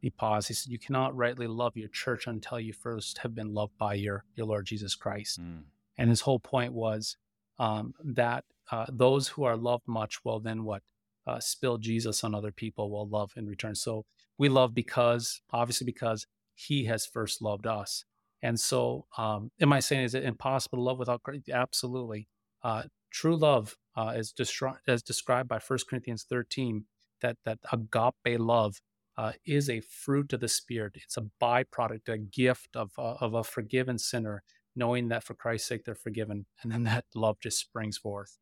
he 0.00 0.10
paused. 0.10 0.48
He 0.48 0.54
said, 0.54 0.72
"You 0.72 0.80
cannot 0.80 1.16
rightly 1.16 1.48
love 1.48 1.76
your 1.76 1.90
church 1.90 2.26
until 2.28 2.60
you 2.60 2.74
first 2.74 3.18
have 3.20 3.34
been 3.34 3.54
loved 3.54 3.78
by 3.78 3.94
your 3.94 4.24
your 4.36 4.46
Lord 4.48 4.66
Jesus 4.66 4.96
Christ." 4.96 5.40
mm, 5.40 5.64
And 5.98 6.10
his 6.10 6.22
whole 6.22 6.40
point 6.40 6.74
was 6.74 7.16
um, 7.58 7.94
that 8.04 8.44
uh, 8.72 8.86
those 8.90 9.28
who 9.30 9.44
are 9.44 9.56
loved 9.56 9.88
much 9.88 10.24
will 10.24 10.40
then 10.40 10.64
what 10.64 10.82
uh, 11.26 11.40
spill 11.40 11.78
Jesus 11.78 12.24
on 12.24 12.34
other 12.34 12.52
people 12.52 12.90
will 12.90 13.08
love 13.08 13.32
in 13.36 13.46
return. 13.46 13.74
So 13.76 14.04
we 14.38 14.48
love 14.48 14.74
because 14.74 15.40
obviously 15.52 15.84
because 15.84 16.26
He 16.54 16.84
has 16.84 17.06
first 17.06 17.42
loved 17.42 17.66
us. 17.66 18.04
And 18.42 18.60
so, 18.60 19.06
um, 19.16 19.50
am 19.60 19.72
I 19.72 19.80
saying 19.80 20.04
is 20.04 20.14
it 20.14 20.24
impossible 20.24 20.78
to 20.78 20.82
love 20.82 20.98
without? 20.98 21.22
Absolutely. 21.52 22.28
Uh, 22.62 22.84
true 23.10 23.36
love, 23.36 23.76
uh, 23.96 24.08
as, 24.08 24.32
destri- 24.32 24.76
as 24.86 25.02
described 25.02 25.48
by 25.48 25.58
First 25.58 25.88
Corinthians 25.88 26.26
13, 26.28 26.84
that 27.22 27.36
that 27.44 27.58
agape 27.72 28.38
love 28.38 28.80
uh, 29.16 29.32
is 29.46 29.70
a 29.70 29.80
fruit 29.80 30.32
of 30.32 30.40
the 30.40 30.48
Spirit. 30.48 30.92
It's 30.96 31.16
a 31.16 31.26
byproduct, 31.42 32.08
a 32.08 32.18
gift 32.18 32.76
of 32.76 32.92
uh, 32.98 33.14
of 33.20 33.34
a 33.34 33.44
forgiven 33.44 33.98
sinner, 33.98 34.42
knowing 34.74 35.08
that 35.08 35.24
for 35.24 35.34
Christ's 35.34 35.68
sake 35.68 35.84
they're 35.84 35.94
forgiven, 35.94 36.46
and 36.62 36.70
then 36.70 36.84
that 36.84 37.06
love 37.14 37.38
just 37.40 37.58
springs 37.58 37.96
forth. 37.98 38.38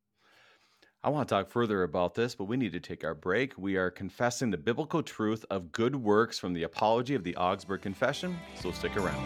I 1.05 1.11
want 1.11 1.29
to 1.29 1.35
talk 1.35 1.51
further 1.51 1.83
about 1.83 2.14
this, 2.14 2.35
but 2.35 2.45
we 2.45 2.57
need 2.57 2.73
to 2.73 2.81
take 2.81 3.05
our 3.05 3.14
break. 3.14 3.59
We 3.59 3.77
are 3.77 3.90
confessing 3.90 4.51
the 4.51 4.57
biblical 4.57 5.03
truth 5.03 5.45
of 5.51 5.71
good 5.71 5.95
works 5.95 6.38
from 6.38 6.55
the 6.55 6.62
Apology 6.62 7.14
of 7.14 7.23
the 7.25 7.37
Augsburg 7.37 7.83
Confession, 7.83 8.38
so 8.55 8.73
stick 8.73 8.97
around. 8.97 9.23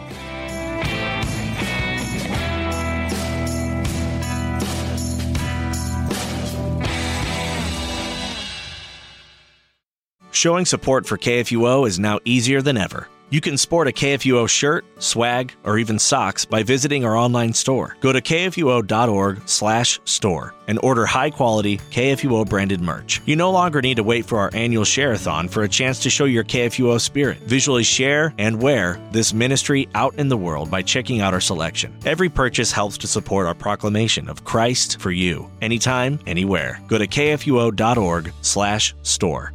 Showing 10.31 10.65
support 10.65 11.05
for 11.05 11.17
KFUO 11.17 11.87
is 11.87 11.97
now 11.97 12.19
easier 12.25 12.61
than 12.61 12.75
ever. 12.75 13.07
You 13.31 13.41
can 13.41 13.57
sport 13.57 13.87
a 13.87 13.91
KFUO 13.91 14.49
shirt, 14.49 14.85
swag, 14.99 15.53
or 15.63 15.77
even 15.77 15.99
socks 15.99 16.45
by 16.45 16.63
visiting 16.63 17.05
our 17.05 17.15
online 17.15 17.53
store. 17.53 17.95
Go 17.99 18.11
to 18.11 18.21
kfuo.org/store 18.21 20.55
and 20.67 20.79
order 20.81 21.05
high-quality 21.05 21.77
KFUO 21.91 22.49
branded 22.49 22.81
merch. 22.81 23.21
You 23.25 23.35
no 23.35 23.51
longer 23.51 23.79
need 23.81 23.97
to 23.97 24.03
wait 24.03 24.25
for 24.25 24.39
our 24.39 24.49
annual 24.53 24.83
share-a-thon 24.83 25.47
for 25.47 25.61
a 25.63 25.69
chance 25.69 25.99
to 25.99 26.09
show 26.09 26.25
your 26.25 26.43
KFUO 26.43 26.99
spirit. 26.99 27.37
Visually 27.43 27.83
share 27.83 28.33
and 28.39 28.59
wear 28.61 28.99
this 29.11 29.31
ministry 29.33 29.87
out 29.93 30.15
in 30.15 30.29
the 30.29 30.37
world 30.37 30.71
by 30.71 30.81
checking 30.81 31.21
out 31.21 31.35
our 31.35 31.41
selection. 31.41 31.95
Every 32.05 32.29
purchase 32.29 32.71
helps 32.71 32.97
to 32.99 33.07
support 33.07 33.45
our 33.45 33.53
proclamation 33.53 34.27
of 34.27 34.43
Christ 34.43 34.99
for 34.99 35.11
you, 35.11 35.51
anytime, 35.61 36.17
anywhere. 36.25 36.81
Go 36.87 36.97
to 36.97 37.05
kfuo.org/store. 37.05 39.53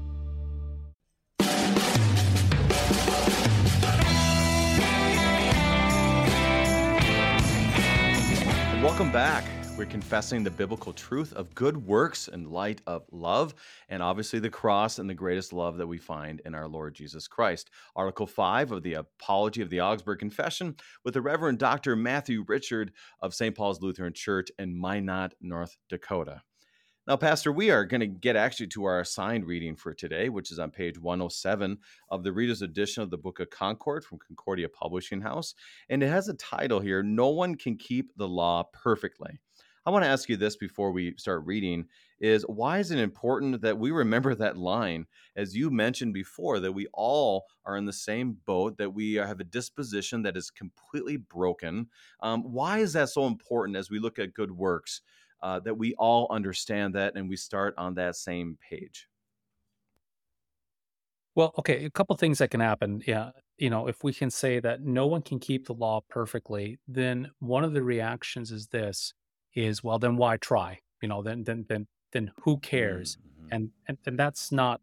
Welcome 8.94 9.10
back. 9.10 9.44
We're 9.76 9.86
confessing 9.86 10.44
the 10.44 10.52
biblical 10.52 10.92
truth 10.92 11.32
of 11.32 11.52
good 11.56 11.76
works 11.76 12.28
in 12.28 12.48
light 12.48 12.80
of 12.86 13.02
love, 13.10 13.52
and 13.88 14.00
obviously 14.00 14.38
the 14.38 14.48
cross 14.48 15.00
and 15.00 15.10
the 15.10 15.14
greatest 15.14 15.52
love 15.52 15.78
that 15.78 15.86
we 15.88 15.98
find 15.98 16.40
in 16.44 16.54
our 16.54 16.68
Lord 16.68 16.94
Jesus 16.94 17.26
Christ. 17.26 17.70
Article 17.96 18.28
5 18.28 18.70
of 18.70 18.84
the 18.84 18.94
Apology 18.94 19.62
of 19.62 19.70
the 19.70 19.80
Augsburg 19.80 20.20
Confession 20.20 20.76
with 21.04 21.14
the 21.14 21.20
Reverend 21.20 21.58
Dr. 21.58 21.96
Matthew 21.96 22.44
Richard 22.46 22.92
of 23.20 23.34
St. 23.34 23.56
Paul's 23.56 23.82
Lutheran 23.82 24.12
Church 24.12 24.48
in 24.60 24.80
Minot, 24.80 25.34
North 25.40 25.76
Dakota. 25.88 26.42
Now, 27.06 27.16
Pastor, 27.18 27.52
we 27.52 27.70
are 27.70 27.84
going 27.84 28.00
to 28.00 28.06
get 28.06 28.34
actually 28.34 28.68
to 28.68 28.84
our 28.84 29.00
assigned 29.00 29.44
reading 29.44 29.76
for 29.76 29.92
today, 29.92 30.30
which 30.30 30.50
is 30.50 30.58
on 30.58 30.70
page 30.70 30.98
107 30.98 31.76
of 32.08 32.24
the 32.24 32.32
Reader's 32.32 32.62
Edition 32.62 33.02
of 33.02 33.10
the 33.10 33.18
Book 33.18 33.40
of 33.40 33.50
Concord 33.50 34.06
from 34.06 34.18
Concordia 34.26 34.70
Publishing 34.70 35.20
House. 35.20 35.54
And 35.90 36.02
it 36.02 36.08
has 36.08 36.28
a 36.28 36.34
title 36.34 36.80
here 36.80 37.02
No 37.02 37.28
One 37.28 37.56
Can 37.56 37.76
Keep 37.76 38.16
the 38.16 38.26
Law 38.26 38.70
Perfectly. 38.72 39.38
I 39.84 39.90
want 39.90 40.02
to 40.04 40.10
ask 40.10 40.30
you 40.30 40.38
this 40.38 40.56
before 40.56 40.92
we 40.92 41.14
start 41.18 41.44
reading 41.44 41.84
is 42.20 42.42
why 42.44 42.78
is 42.78 42.90
it 42.90 42.98
important 42.98 43.60
that 43.60 43.78
we 43.78 43.90
remember 43.90 44.34
that 44.34 44.56
line 44.56 45.04
as 45.36 45.54
you 45.54 45.68
mentioned 45.68 46.14
before 46.14 46.58
that 46.60 46.72
we 46.72 46.86
all 46.94 47.44
are 47.66 47.76
in 47.76 47.84
the 47.84 47.92
same 47.92 48.38
boat 48.46 48.78
that 48.78 48.94
we 48.94 49.14
have 49.14 49.40
a 49.40 49.44
disposition 49.44 50.22
that 50.22 50.36
is 50.36 50.50
completely 50.50 51.18
broken 51.18 51.86
um, 52.20 52.42
why 52.44 52.78
is 52.78 52.94
that 52.94 53.10
so 53.10 53.26
important 53.26 53.76
as 53.76 53.90
we 53.90 53.98
look 53.98 54.18
at 54.18 54.32
good 54.32 54.52
works 54.52 55.02
uh, 55.42 55.60
that 55.60 55.76
we 55.76 55.94
all 55.94 56.26
understand 56.30 56.94
that 56.94 57.14
and 57.16 57.28
we 57.28 57.36
start 57.36 57.74
on 57.76 57.94
that 57.94 58.16
same 58.16 58.58
page. 58.70 59.08
Well, 61.34 61.52
okay, 61.58 61.84
a 61.84 61.90
couple 61.90 62.16
things 62.16 62.38
that 62.38 62.50
can 62.50 62.60
happen. 62.60 63.02
Yeah, 63.06 63.30
you 63.58 63.70
know, 63.70 63.88
if 63.88 64.04
we 64.04 64.12
can 64.12 64.30
say 64.30 64.60
that 64.60 64.82
no 64.82 65.06
one 65.06 65.22
can 65.22 65.38
keep 65.38 65.66
the 65.66 65.74
law 65.74 66.00
perfectly, 66.08 66.78
then 66.86 67.30
one 67.40 67.64
of 67.64 67.72
the 67.72 67.82
reactions 67.82 68.52
is 68.52 68.68
this: 68.68 69.12
is 69.54 69.82
well, 69.82 69.98
then 69.98 70.16
why 70.16 70.36
try? 70.36 70.80
You 71.02 71.08
know, 71.08 71.22
then 71.22 71.44
then 71.44 71.66
then 71.68 71.86
then 72.12 72.30
who 72.42 72.58
cares? 72.58 73.16
Mm-hmm. 73.16 73.48
And, 73.52 73.70
and 73.88 73.98
and 74.06 74.18
that's 74.18 74.52
not 74.52 74.80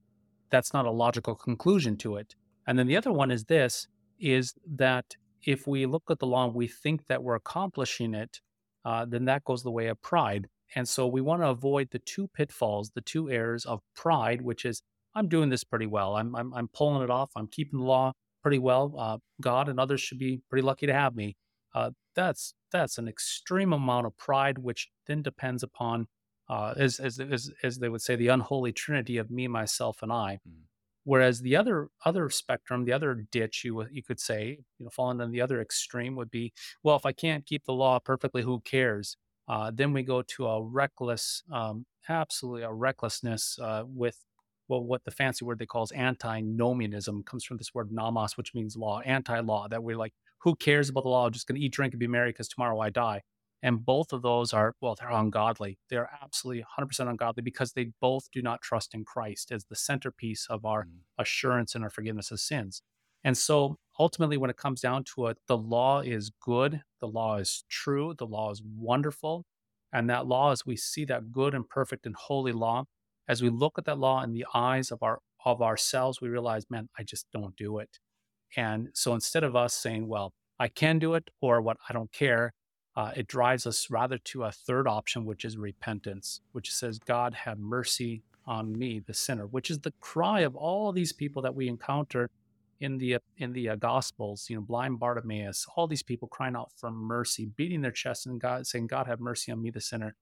that's 0.49 0.73
not 0.73 0.85
a 0.85 0.91
logical 0.91 1.35
conclusion 1.35 1.95
to 1.97 2.17
it. 2.17 2.35
And 2.67 2.77
then 2.77 2.87
the 2.87 2.97
other 2.97 3.13
one 3.13 3.31
is 3.31 3.45
this: 3.45 3.87
is 4.19 4.53
that 4.75 5.15
if 5.43 5.67
we 5.67 5.85
look 5.85 6.03
at 6.09 6.19
the 6.19 6.27
law 6.27 6.45
and 6.45 6.53
we 6.53 6.67
think 6.67 7.07
that 7.07 7.23
we're 7.23 7.35
accomplishing 7.35 8.13
it, 8.13 8.41
uh, 8.85 9.05
then 9.05 9.25
that 9.25 9.43
goes 9.43 9.63
the 9.63 9.71
way 9.71 9.87
of 9.87 10.01
pride. 10.01 10.47
And 10.75 10.87
so 10.87 11.07
we 11.07 11.21
want 11.21 11.41
to 11.41 11.49
avoid 11.49 11.89
the 11.91 11.99
two 11.99 12.27
pitfalls, 12.29 12.91
the 12.95 13.01
two 13.01 13.29
errors 13.29 13.65
of 13.65 13.81
pride, 13.95 14.41
which 14.41 14.65
is 14.65 14.81
I'm 15.13 15.27
doing 15.27 15.49
this 15.49 15.63
pretty 15.63 15.87
well. 15.87 16.15
I'm 16.15 16.35
I'm, 16.35 16.53
I'm 16.53 16.67
pulling 16.69 17.03
it 17.03 17.09
off. 17.09 17.31
I'm 17.35 17.47
keeping 17.47 17.79
the 17.79 17.85
law 17.85 18.13
pretty 18.41 18.59
well. 18.59 18.95
Uh, 18.97 19.17
God 19.41 19.69
and 19.69 19.79
others 19.79 20.01
should 20.01 20.19
be 20.19 20.41
pretty 20.49 20.65
lucky 20.65 20.87
to 20.87 20.93
have 20.93 21.15
me. 21.15 21.35
Uh, 21.73 21.91
that's 22.15 22.53
that's 22.71 22.97
an 22.97 23.07
extreme 23.07 23.73
amount 23.73 24.05
of 24.05 24.17
pride, 24.17 24.57
which 24.57 24.89
then 25.07 25.21
depends 25.21 25.63
upon, 25.63 26.07
uh, 26.49 26.73
as, 26.77 26.99
as 26.99 27.19
as 27.19 27.51
as 27.63 27.79
they 27.79 27.89
would 27.89 28.01
say, 28.01 28.15
the 28.15 28.27
unholy 28.29 28.71
trinity 28.71 29.17
of 29.17 29.29
me, 29.29 29.47
myself, 29.47 30.01
and 30.01 30.11
I. 30.11 30.39
Mm. 30.47 30.63
Whereas 31.03 31.41
the 31.41 31.55
other 31.55 31.89
other 32.05 32.29
spectrum, 32.29 32.85
the 32.85 32.93
other 32.93 33.25
ditch, 33.31 33.63
you 33.63 33.85
you 33.91 34.03
could 34.03 34.19
say, 34.19 34.59
you 34.77 34.85
know, 34.85 34.89
falling 34.91 35.21
on 35.21 35.31
the 35.31 35.41
other 35.41 35.61
extreme 35.61 36.15
would 36.15 36.31
be, 36.31 36.53
well, 36.83 36.95
if 36.95 37.05
I 37.05 37.11
can't 37.11 37.45
keep 37.45 37.65
the 37.65 37.73
law 37.73 37.99
perfectly, 37.99 38.41
who 38.43 38.61
cares? 38.61 39.17
Uh, 39.47 39.71
then 39.73 39.91
we 39.93 40.03
go 40.03 40.21
to 40.21 40.47
a 40.47 40.63
reckless, 40.63 41.43
um, 41.51 41.85
absolutely 42.07 42.61
a 42.63 42.71
recklessness 42.71 43.57
uh, 43.59 43.83
with 43.87 44.17
well, 44.67 44.83
what 44.83 45.03
the 45.03 45.11
fancy 45.11 45.43
word 45.43 45.59
they 45.59 45.65
call 45.65 45.83
is 45.83 45.91
antinomianism 45.91 47.23
comes 47.23 47.43
from 47.43 47.57
this 47.57 47.73
word 47.73 47.91
nomos, 47.91 48.37
which 48.37 48.53
means 48.53 48.77
law, 48.77 49.01
anti-law. 49.01 49.67
That 49.67 49.83
we're 49.83 49.97
like, 49.97 50.13
who 50.39 50.55
cares 50.55 50.87
about 50.89 51.03
the 51.03 51.09
law? 51.09 51.25
I'm 51.25 51.33
just 51.33 51.45
going 51.47 51.59
to 51.59 51.65
eat, 51.65 51.73
drink, 51.73 51.93
and 51.93 51.99
be 51.99 52.07
merry 52.07 52.29
because 52.29 52.47
tomorrow 52.47 52.79
I 52.79 52.89
die. 52.89 53.21
And 53.63 53.85
both 53.85 54.11
of 54.11 54.23
those 54.23 54.53
are, 54.53 54.73
well, 54.81 54.95
they're 54.99 55.11
ungodly. 55.11 55.77
They're 55.89 56.09
absolutely 56.21 56.65
100% 56.79 57.07
ungodly 57.07 57.43
because 57.43 57.73
they 57.73 57.91
both 58.01 58.29
do 58.31 58.41
not 58.41 58.61
trust 58.61 58.95
in 58.95 59.05
Christ 59.05 59.51
as 59.51 59.65
the 59.65 59.75
centerpiece 59.75 60.47
of 60.49 60.65
our 60.65 60.85
mm. 60.85 60.89
assurance 61.17 61.75
and 61.75 61.83
our 61.83 61.89
forgiveness 61.89 62.31
of 62.31 62.39
sins. 62.39 62.81
And 63.23 63.37
so 63.37 63.77
ultimately, 63.99 64.37
when 64.37 64.49
it 64.49 64.57
comes 64.57 64.81
down 64.81 65.03
to 65.15 65.27
it, 65.27 65.37
the 65.47 65.57
law 65.57 66.01
is 66.01 66.31
good, 66.43 66.81
the 66.99 67.07
law 67.07 67.37
is 67.37 67.63
true, 67.69 68.15
the 68.17 68.25
law 68.25 68.51
is 68.51 68.63
wonderful. 68.63 69.45
And 69.93 70.09
that 70.09 70.25
law, 70.25 70.51
as 70.51 70.65
we 70.65 70.75
see 70.75 71.05
that 71.05 71.31
good 71.31 71.53
and 71.53 71.67
perfect 71.67 72.05
and 72.05 72.15
holy 72.15 72.51
law, 72.51 72.85
as 73.27 73.43
we 73.43 73.49
look 73.49 73.77
at 73.77 73.85
that 73.85 73.99
law 73.99 74.23
in 74.23 74.31
the 74.31 74.45
eyes 74.53 74.91
of 74.91 75.03
our 75.03 75.19
of 75.45 75.61
ourselves, 75.61 76.21
we 76.21 76.29
realize, 76.29 76.65
man, 76.69 76.89
I 76.97 77.03
just 77.03 77.25
don't 77.33 77.55
do 77.55 77.79
it. 77.79 77.97
And 78.55 78.89
so 78.93 79.13
instead 79.13 79.43
of 79.43 79.55
us 79.55 79.73
saying, 79.73 80.07
well, 80.07 80.33
I 80.59 80.67
can 80.67 80.99
do 80.99 81.15
it, 81.15 81.29
or 81.41 81.61
what 81.61 81.77
I 81.89 81.93
don't 81.93 82.11
care, 82.11 82.53
uh, 82.95 83.11
it 83.15 83.27
drives 83.27 83.65
us 83.65 83.89
rather 83.89 84.17
to 84.17 84.43
a 84.43 84.51
third 84.51 84.87
option, 84.87 85.25
which 85.25 85.45
is 85.45 85.57
repentance, 85.57 86.41
which 86.51 86.73
says, 86.73 86.99
God, 86.99 87.33
have 87.33 87.57
mercy 87.57 88.23
on 88.45 88.77
me, 88.77 88.99
the 88.99 89.13
sinner, 89.13 89.45
which 89.45 89.69
is 89.69 89.79
the 89.79 89.93
cry 90.01 90.41
of 90.41 90.55
all 90.55 90.91
these 90.91 91.13
people 91.13 91.41
that 91.41 91.55
we 91.55 91.67
encounter 91.67 92.29
in 92.79 92.97
the 92.97 93.17
in 93.37 93.53
the 93.53 93.69
uh, 93.69 93.75
Gospels. 93.75 94.47
You 94.49 94.57
know, 94.57 94.61
blind 94.61 94.99
Bartimaeus, 94.99 95.67
all 95.75 95.87
these 95.87 96.03
people 96.03 96.27
crying 96.27 96.55
out 96.55 96.71
for 96.75 96.91
mercy, 96.91 97.45
beating 97.55 97.81
their 97.81 97.91
chests 97.91 98.25
and 98.25 98.41
God 98.41 98.67
saying, 98.67 98.87
"God, 98.87 99.07
have 99.07 99.19
mercy 99.19 99.51
on 99.51 99.61
me, 99.61 99.69
the 99.69 99.79
sinner." 99.81 100.15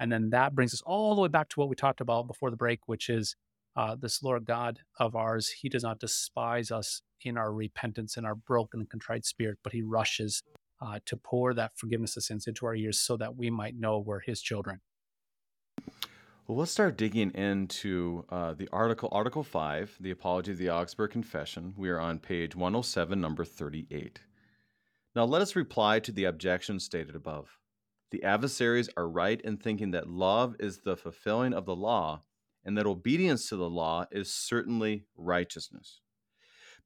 And 0.00 0.10
then 0.10 0.30
that 0.30 0.54
brings 0.54 0.74
us 0.74 0.82
all 0.82 1.14
the 1.14 1.22
way 1.22 1.28
back 1.28 1.48
to 1.50 1.60
what 1.60 1.68
we 1.68 1.76
talked 1.76 2.00
about 2.00 2.26
before 2.26 2.50
the 2.50 2.56
break, 2.56 2.80
which 2.86 3.08
is 3.08 3.36
uh, 3.76 3.94
this 3.94 4.22
Lord 4.22 4.44
God 4.44 4.80
of 4.98 5.14
ours. 5.14 5.48
He 5.48 5.68
does 5.68 5.84
not 5.84 6.00
despise 6.00 6.70
us 6.70 7.02
in 7.22 7.38
our 7.38 7.52
repentance 7.52 8.16
and 8.16 8.26
our 8.26 8.34
broken 8.34 8.80
and 8.80 8.90
contrite 8.90 9.24
spirit, 9.24 9.58
but 9.62 9.72
He 9.72 9.82
rushes 9.82 10.42
uh, 10.82 10.98
to 11.06 11.16
pour 11.16 11.54
that 11.54 11.72
forgiveness 11.76 12.16
of 12.16 12.24
sins 12.24 12.46
into 12.46 12.66
our 12.66 12.74
ears 12.74 12.98
so 12.98 13.16
that 13.16 13.36
we 13.36 13.50
might 13.50 13.78
know 13.78 13.98
we're 13.98 14.20
his 14.20 14.42
children. 14.42 14.80
Well, 16.46 16.58
let's 16.58 16.72
start 16.72 16.96
digging 16.96 17.30
into 17.30 18.24
uh, 18.28 18.54
the 18.54 18.68
article, 18.72 19.08
Article 19.12 19.44
5, 19.44 19.98
the 20.00 20.10
Apology 20.10 20.52
of 20.52 20.58
the 20.58 20.70
Augsburg 20.70 21.12
Confession. 21.12 21.72
We 21.76 21.88
are 21.88 22.00
on 22.00 22.18
page 22.18 22.56
107, 22.56 23.20
number 23.20 23.44
38. 23.44 24.20
Now, 25.14 25.24
let 25.24 25.40
us 25.40 25.54
reply 25.54 26.00
to 26.00 26.10
the 26.10 26.24
objection 26.24 26.80
stated 26.80 27.14
above. 27.14 27.58
The 28.10 28.24
adversaries 28.24 28.90
are 28.96 29.08
right 29.08 29.40
in 29.40 29.56
thinking 29.56 29.92
that 29.92 30.08
love 30.08 30.56
is 30.58 30.78
the 30.78 30.96
fulfilling 30.96 31.54
of 31.54 31.64
the 31.64 31.76
law 31.76 32.22
and 32.64 32.76
that 32.76 32.86
obedience 32.86 33.48
to 33.48 33.56
the 33.56 33.70
law 33.70 34.06
is 34.10 34.32
certainly 34.32 35.04
righteousness. 35.16 36.00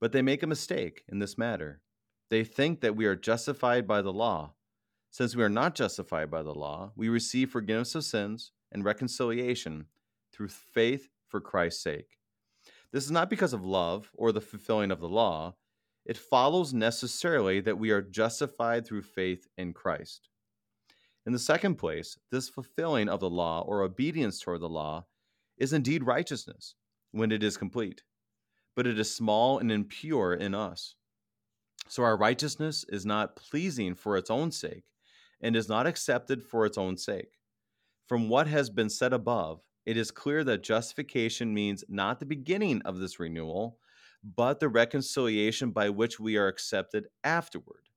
But 0.00 0.12
they 0.12 0.22
make 0.22 0.42
a 0.42 0.46
mistake 0.46 1.02
in 1.08 1.18
this 1.18 1.38
matter. 1.38 1.80
They 2.28 2.44
think 2.44 2.80
that 2.80 2.96
we 2.96 3.06
are 3.06 3.16
justified 3.16 3.86
by 3.86 4.02
the 4.02 4.12
law. 4.12 4.54
Since 5.10 5.36
we 5.36 5.42
are 5.42 5.48
not 5.48 5.74
justified 5.74 6.30
by 6.30 6.42
the 6.42 6.54
law, 6.54 6.92
we 6.96 7.08
receive 7.08 7.50
forgiveness 7.50 7.94
of 7.94 8.04
sins 8.04 8.52
and 8.72 8.84
reconciliation 8.84 9.86
through 10.32 10.48
faith 10.48 11.08
for 11.28 11.40
Christ's 11.40 11.82
sake. 11.82 12.18
This 12.92 13.04
is 13.04 13.10
not 13.10 13.30
because 13.30 13.52
of 13.52 13.64
love 13.64 14.10
or 14.14 14.32
the 14.32 14.40
fulfilling 14.40 14.90
of 14.90 15.00
the 15.00 15.08
law. 15.08 15.54
It 16.04 16.16
follows 16.16 16.74
necessarily 16.74 17.60
that 17.60 17.78
we 17.78 17.90
are 17.90 18.02
justified 18.02 18.86
through 18.86 19.02
faith 19.02 19.46
in 19.56 19.72
Christ. 19.72 20.28
In 21.24 21.32
the 21.32 21.38
second 21.38 21.76
place, 21.76 22.16
this 22.30 22.48
fulfilling 22.48 23.08
of 23.08 23.20
the 23.20 23.30
law 23.30 23.62
or 23.62 23.82
obedience 23.82 24.38
toward 24.38 24.60
the 24.60 24.68
law 24.68 25.06
is 25.58 25.72
indeed 25.72 26.04
righteousness, 26.04 26.74
when 27.10 27.32
it 27.32 27.42
is 27.42 27.56
complete, 27.56 28.02
but 28.76 28.86
it 28.86 28.98
is 28.98 29.14
small 29.14 29.58
and 29.58 29.72
impure 29.72 30.34
in 30.34 30.54
us. 30.54 30.94
So 31.88 32.02
our 32.02 32.16
righteousness 32.16 32.84
is 32.88 33.06
not 33.06 33.36
pleasing 33.36 33.94
for 33.94 34.16
its 34.16 34.30
own 34.30 34.50
sake 34.50 34.84
and 35.40 35.54
is 35.54 35.68
not 35.68 35.86
accepted 35.86 36.42
for 36.42 36.66
its 36.66 36.78
own 36.78 36.96
sake. 36.96 37.38
From 38.06 38.28
what 38.28 38.46
has 38.46 38.70
been 38.70 38.90
said 38.90 39.12
above, 39.12 39.60
it 39.84 39.96
is 39.96 40.10
clear 40.10 40.42
that 40.44 40.62
justification 40.62 41.54
means 41.54 41.84
not 41.88 42.18
the 42.18 42.26
beginning 42.26 42.82
of 42.82 42.98
this 42.98 43.20
renewal, 43.20 43.78
but 44.24 44.58
the 44.58 44.68
reconciliation 44.68 45.70
by 45.70 45.90
which 45.90 46.18
we 46.18 46.36
are 46.36 46.48
accepted 46.48 47.06
afterward. 47.22 47.88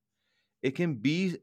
It 0.62 0.72
can 0.76 0.96
be 0.96 1.38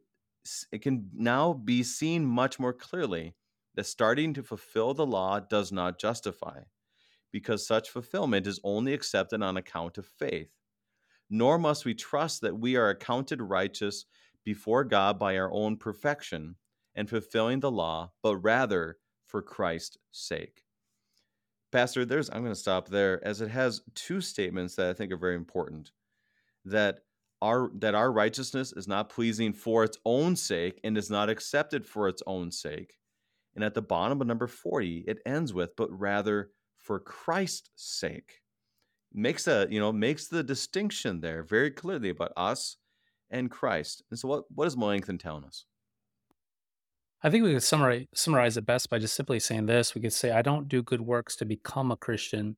it 0.70 0.82
can 0.82 1.10
now 1.12 1.52
be 1.52 1.82
seen 1.82 2.24
much 2.24 2.60
more 2.60 2.72
clearly 2.72 3.34
that 3.74 3.86
starting 3.86 4.32
to 4.34 4.44
fulfill 4.44 4.94
the 4.94 5.04
law 5.06 5.40
does 5.40 5.72
not 5.72 5.98
justify, 5.98 6.60
because 7.32 7.66
such 7.66 7.90
fulfillment 7.90 8.46
is 8.46 8.60
only 8.62 8.94
accepted 8.94 9.42
on 9.42 9.56
account 9.56 9.98
of 9.98 10.06
faith. 10.06 10.50
Nor 11.28 11.58
must 11.58 11.84
we 11.84 11.94
trust 11.94 12.40
that 12.42 12.58
we 12.58 12.76
are 12.76 12.90
accounted 12.90 13.40
righteous 13.42 14.06
before 14.44 14.84
God 14.84 15.18
by 15.18 15.36
our 15.36 15.52
own 15.52 15.76
perfection 15.76 16.54
and 16.94 17.10
fulfilling 17.10 17.60
the 17.60 17.70
law, 17.70 18.12
but 18.22 18.36
rather 18.36 18.98
for 19.26 19.42
Christ's 19.42 19.98
sake. 20.12 20.62
Pastor, 21.72 22.04
there's 22.04 22.30
I'm 22.30 22.42
going 22.42 22.54
to 22.54 22.58
stop 22.58 22.88
there 22.88 23.22
as 23.26 23.40
it 23.40 23.50
has 23.50 23.82
two 23.94 24.20
statements 24.20 24.76
that 24.76 24.88
I 24.88 24.92
think 24.92 25.12
are 25.12 25.18
very 25.18 25.34
important. 25.34 25.90
That 26.64 27.00
our 27.42 27.70
that 27.80 27.94
our 27.94 28.10
righteousness 28.12 28.72
is 28.72 28.88
not 28.88 29.10
pleasing 29.10 29.52
for 29.52 29.84
its 29.84 29.98
own 30.04 30.36
sake 30.36 30.80
and 30.84 30.96
is 30.96 31.10
not 31.10 31.28
accepted 31.28 31.84
for 31.84 32.08
its 32.08 32.22
own 32.26 32.50
sake. 32.50 32.94
And 33.54 33.64
at 33.64 33.74
the 33.74 33.82
bottom 33.82 34.20
of 34.20 34.26
number 34.26 34.46
40, 34.46 35.04
it 35.06 35.18
ends 35.26 35.52
with 35.52 35.76
but 35.76 35.90
rather 35.90 36.50
for 36.78 37.00
Christ's 37.00 37.70
sake. 37.74 38.40
Makes 39.12 39.46
a, 39.48 39.66
you 39.70 39.80
know, 39.80 39.92
makes 39.92 40.28
the 40.28 40.42
distinction 40.42 41.20
there 41.20 41.42
very 41.42 41.70
clearly 41.70 42.10
about 42.10 42.32
us 42.36 42.76
and 43.30 43.50
Christ. 43.50 44.02
And 44.10 44.18
so 44.18 44.28
what 44.28 44.44
what 44.54 44.66
is 44.66 44.76
Melanchthon 44.76 45.18
telling 45.18 45.44
us? 45.44 45.64
I 47.22 47.30
think 47.30 47.44
we 47.44 47.54
could 47.54 47.62
summarize 47.62 48.06
summarize 48.14 48.56
it 48.56 48.66
best 48.66 48.90
by 48.90 48.98
just 48.98 49.14
simply 49.14 49.40
saying 49.40 49.66
this. 49.66 49.94
We 49.94 50.00
could 50.00 50.12
say, 50.12 50.32
I 50.32 50.42
don't 50.42 50.68
do 50.68 50.82
good 50.82 51.00
works 51.00 51.34
to 51.36 51.44
become 51.44 51.90
a 51.90 51.96
Christian, 51.96 52.56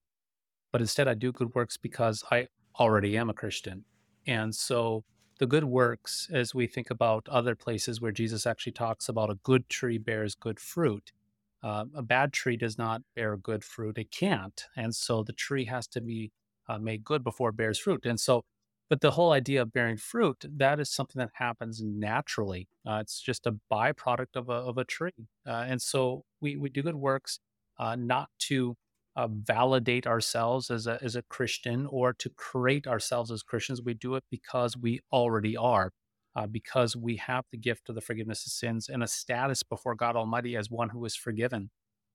but 0.73 0.81
instead 0.81 1.09
I 1.09 1.15
do 1.15 1.33
good 1.33 1.55
works 1.55 1.77
because 1.77 2.25
I 2.31 2.49
already 2.79 3.17
am 3.17 3.31
a 3.31 3.35
Christian. 3.35 3.85
And 4.27 4.55
so 4.55 5.05
the 5.39 5.47
good 5.47 5.65
works, 5.65 6.29
as 6.33 6.55
we 6.55 6.67
think 6.67 6.91
about 6.91 7.29
other 7.29 7.55
places 7.55 8.01
where 8.01 8.13
Jesus 8.13 8.47
actually 8.47 8.73
talks 8.73 9.09
about 9.09 9.31
a 9.31 9.39
good 9.43 9.69
tree 9.69 9.99
bears 9.99 10.35
good 10.35 10.59
fruit, 10.59 11.13
uh, 11.63 11.85
a 11.95 12.03
bad 12.03 12.33
tree 12.33 12.57
does 12.57 12.79
not 12.79 13.03
bear 13.17 13.37
good 13.37 13.65
fruit. 13.65 13.99
It 13.99 14.11
can't. 14.11 14.65
And 14.77 14.95
so 14.95 15.23
the 15.23 15.33
tree 15.33 15.65
has 15.67 15.87
to 15.89 16.01
be 16.01 16.31
uh, 16.69 16.79
made 16.79 17.05
good 17.05 17.25
before 17.25 17.51
it 17.51 17.57
bears 17.57 17.79
fruit. 17.79 18.07
And 18.07 18.21
so 18.21 18.43
but 18.89 19.03
the 19.03 19.11
whole 19.11 19.33
idea 19.33 19.63
of 19.63 19.73
bearing 19.73 19.99
fruit, 19.99 20.45
that 20.57 20.81
is 20.81 20.91
something 20.91 21.21
that 21.21 21.31
happens 21.35 21.83
naturally. 21.83 22.69
Uh, 22.87 22.99
it's 23.03 23.21
just 23.21 23.47
a 23.47 23.57
byproduct 23.71 24.35
of 24.35 24.49
a, 24.49 24.53
of 24.53 24.79
a 24.79 24.85
tree. 24.85 25.13
Uh, 25.47 25.65
and 25.69 25.83
so 25.83 26.25
we, 26.41 26.57
we 26.57 26.71
do 26.71 26.83
good 26.83 26.95
works 26.95 27.39
uh, 27.79 27.97
not 27.97 28.31
to 28.39 28.77
uh, 29.15 29.29
validate 29.31 30.07
ourselves 30.07 30.71
as 30.71 30.87
a, 30.87 30.99
as 31.03 31.17
a 31.17 31.23
Christian 31.23 31.87
or 31.91 32.15
to 32.15 32.31
create 32.31 32.87
ourselves 32.87 33.31
as 33.31 33.43
Christians. 33.43 33.83
We 33.83 33.93
do 33.95 34.15
it 34.15 34.25
because 34.31 34.77
we 34.77 35.01
already 35.13 35.57
are, 35.57 35.91
uh, 36.39 36.47
because 36.47 36.95
we 36.95 37.17
have 37.17 37.45
the 37.51 37.59
gift 37.59 37.89
of 37.89 37.97
the 37.97 38.01
forgiveness 38.01 38.47
of 38.47 38.53
sins 38.53 38.89
and 38.89 39.03
a 39.03 39.09
status 39.09 39.65
before 39.65 39.97
God 39.97 40.15
Almighty 40.15 40.55
as 40.55 40.71
one 40.71 40.91
who 40.91 41.05
is 41.05 41.17
forgiven. 41.17 41.71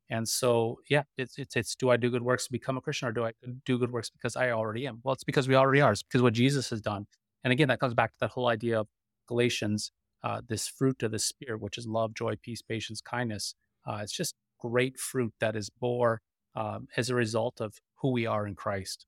And 0.10 0.30
so, 0.30 0.80
yeah, 0.90 1.04
it's, 1.18 1.38
it's, 1.38 1.58
it's 1.58 1.76
do 1.76 1.90
I 1.90 1.98
do 1.98 2.10
good 2.10 2.24
works 2.24 2.46
to 2.46 2.52
become 2.54 2.78
a 2.78 2.82
Christian 2.82 3.10
or 3.10 3.12
do 3.12 3.26
I 3.26 3.34
do 3.66 3.78
good 3.78 3.92
works 3.92 4.10
because 4.10 4.38
I 4.38 4.52
already 4.52 4.88
am? 4.88 5.02
Well, 5.04 5.12
it's 5.12 5.26
because 5.26 5.50
we 5.50 5.56
already 5.56 5.82
are. 5.82 5.92
It's 5.92 6.04
because 6.04 6.22
what 6.22 6.34
Jesus 6.34 6.70
has 6.70 6.80
done. 6.80 7.06
And 7.44 7.52
again, 7.52 7.68
that 7.68 7.82
comes 7.82 7.94
back 7.94 8.12
to 8.12 8.18
that 8.22 8.30
whole 8.30 8.48
idea 8.48 8.80
of 8.80 8.88
Galatians, 9.28 9.92
uh, 10.24 10.40
this 10.48 10.70
fruit 10.70 11.04
of 11.04 11.12
the 11.12 11.20
Spirit, 11.20 11.60
which 11.60 11.78
is 11.78 11.86
love, 11.86 12.14
joy, 12.14 12.36
peace, 12.42 12.62
patience, 12.62 13.02
kindness. 13.02 13.56
Uh, 13.86 14.00
it's 14.04 14.14
just 14.14 14.36
great 14.58 14.98
fruit 14.98 15.34
that 15.42 15.58
is 15.58 15.70
bore 15.70 16.22
um, 16.56 16.88
as 16.96 17.10
a 17.10 17.16
result 17.16 17.60
of 17.60 17.76
who 17.96 18.14
we 18.14 18.26
are 18.26 18.48
in 18.48 18.56
Christ. 18.56 19.06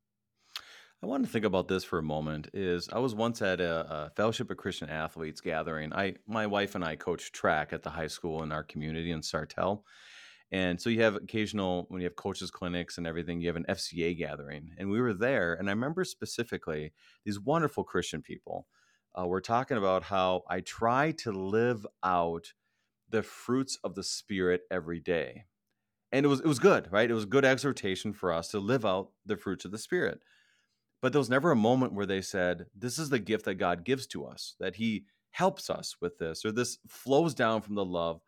I 1.05 1.07
want 1.07 1.23
to 1.23 1.31
think 1.31 1.45
about 1.45 1.67
this 1.67 1.83
for 1.83 1.99
a 1.99 2.03
moment. 2.03 2.49
Is 2.51 2.89
I 2.91 2.97
was 2.97 3.13
once 3.13 3.39
at 3.43 3.61
a, 3.61 4.05
a, 4.07 4.09
Fellowship 4.15 4.49
of 4.49 4.57
Christian 4.57 4.89
Athletes 4.89 5.39
gathering. 5.39 5.93
I, 5.93 6.15
my 6.25 6.47
wife 6.47 6.73
and 6.73 6.83
I 6.83 6.95
coach 6.95 7.31
track 7.31 7.73
at 7.73 7.83
the 7.83 7.91
high 7.91 8.07
school 8.07 8.41
in 8.41 8.51
our 8.51 8.63
community 8.63 9.11
in 9.11 9.21
Sartell, 9.21 9.83
and 10.51 10.81
so 10.81 10.89
you 10.89 11.03
have 11.03 11.13
occasional 11.13 11.85
when 11.89 12.01
you 12.01 12.07
have 12.07 12.15
coaches 12.15 12.49
clinics 12.49 12.97
and 12.97 13.05
everything, 13.05 13.39
you 13.39 13.45
have 13.49 13.55
an 13.55 13.67
FCA 13.69 14.17
gathering. 14.17 14.71
And 14.79 14.89
we 14.89 14.99
were 14.99 15.13
there, 15.13 15.53
and 15.53 15.69
I 15.69 15.73
remember 15.73 16.03
specifically 16.05 16.91
these 17.23 17.39
wonderful 17.39 17.83
Christian 17.83 18.23
people 18.23 18.65
uh, 19.13 19.27
were 19.27 19.41
talking 19.41 19.77
about 19.77 20.01
how 20.01 20.41
I 20.49 20.61
try 20.61 21.11
to 21.19 21.31
live 21.31 21.85
out 22.03 22.53
the 23.07 23.21
fruits 23.21 23.77
of 23.83 23.93
the 23.93 24.03
Spirit 24.03 24.61
every 24.71 25.01
day. 25.01 25.43
And 26.11 26.25
it 26.25 26.29
was 26.29 26.39
it 26.39 26.47
was 26.47 26.57
good, 26.57 26.87
right? 26.91 27.11
It 27.11 27.13
was 27.13 27.25
good 27.25 27.45
exhortation 27.45 28.11
for 28.11 28.33
us 28.33 28.47
to 28.49 28.59
live 28.59 28.87
out 28.87 29.11
the 29.23 29.37
fruits 29.37 29.65
of 29.65 29.71
the 29.71 29.77
Spirit. 29.77 30.21
But 31.01 31.11
there 31.11 31.19
was 31.19 31.29
never 31.29 31.51
a 31.51 31.55
moment 31.55 31.93
where 31.93 32.05
they 32.05 32.21
said, 32.21 32.65
This 32.75 32.97
is 32.97 33.09
the 33.09 33.19
gift 33.19 33.45
that 33.45 33.55
God 33.55 33.83
gives 33.83 34.07
to 34.07 34.25
us, 34.25 34.55
that 34.59 34.75
He 34.75 35.05
helps 35.31 35.69
us 35.69 35.95
with 36.01 36.17
this, 36.17 36.45
or 36.45 36.51
this 36.51 36.77
flows 36.87 37.33
down 37.33 37.61
from 37.61 37.75
the 37.75 37.85
love 37.85 38.21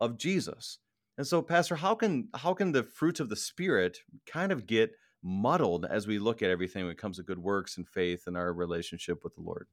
of 0.00 0.18
Jesus. 0.18 0.78
And 1.18 1.26
so, 1.26 1.40
Pastor, 1.42 1.76
how 1.76 1.94
can 1.94 2.28
how 2.34 2.54
can 2.54 2.72
the 2.72 2.82
fruits 2.82 3.20
of 3.20 3.28
the 3.28 3.36
Spirit 3.36 3.98
kind 4.26 4.52
of 4.52 4.66
get 4.66 4.92
muddled 5.22 5.86
as 5.86 6.06
we 6.06 6.18
look 6.18 6.42
at 6.42 6.50
everything 6.50 6.84
when 6.84 6.92
it 6.92 6.98
comes 6.98 7.16
to 7.16 7.22
good 7.22 7.38
works 7.38 7.76
and 7.76 7.88
faith 7.88 8.24
and 8.26 8.36
our 8.36 8.52
relationship 8.52 9.24
with 9.24 9.34
the 9.34 9.42
Lord? 9.42 9.68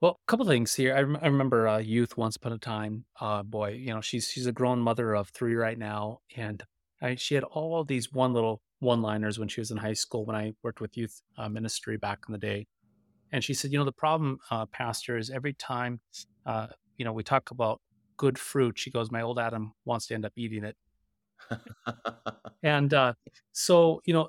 Well, 0.00 0.18
a 0.26 0.30
couple 0.30 0.46
things 0.46 0.74
here. 0.74 0.94
I, 0.94 1.00
rem- 1.00 1.18
I 1.22 1.26
remember 1.26 1.66
uh, 1.66 1.78
youth 1.78 2.16
once 2.16 2.36
upon 2.36 2.52
a 2.52 2.58
time. 2.58 3.06
Uh, 3.20 3.42
boy, 3.42 3.70
you 3.70 3.94
know, 3.94 4.00
she's 4.00 4.28
she's 4.28 4.46
a 4.46 4.52
grown 4.52 4.80
mother 4.80 5.14
of 5.14 5.28
three 5.30 5.54
right 5.54 5.78
now, 5.78 6.18
and 6.36 6.62
I, 7.00 7.14
she 7.14 7.34
had 7.34 7.44
all 7.44 7.84
these 7.84 8.12
one 8.12 8.34
little 8.34 8.60
one-liners 8.80 9.38
when 9.38 9.48
she 9.48 9.60
was 9.60 9.70
in 9.70 9.76
high 9.76 9.92
school. 9.92 10.24
When 10.24 10.36
I 10.36 10.52
worked 10.62 10.80
with 10.80 10.96
youth 10.96 11.20
uh, 11.38 11.48
ministry 11.48 11.96
back 11.96 12.20
in 12.28 12.32
the 12.32 12.38
day, 12.38 12.66
and 13.32 13.42
she 13.42 13.54
said, 13.54 13.72
you 13.72 13.78
know, 13.78 13.84
the 13.84 13.92
problem, 13.92 14.38
uh, 14.50 14.66
Pastor, 14.66 15.16
is 15.18 15.30
every 15.30 15.54
time, 15.54 16.00
uh, 16.46 16.68
you 16.96 17.04
know, 17.04 17.12
we 17.12 17.22
talk 17.22 17.50
about 17.50 17.80
good 18.16 18.38
fruit. 18.38 18.78
She 18.78 18.90
goes, 18.90 19.10
My 19.10 19.22
old 19.22 19.38
Adam 19.38 19.72
wants 19.84 20.06
to 20.06 20.14
end 20.14 20.24
up 20.24 20.32
eating 20.36 20.64
it. 20.64 20.76
and 22.62 22.94
uh, 22.94 23.14
so, 23.52 24.00
you 24.04 24.14
know, 24.14 24.28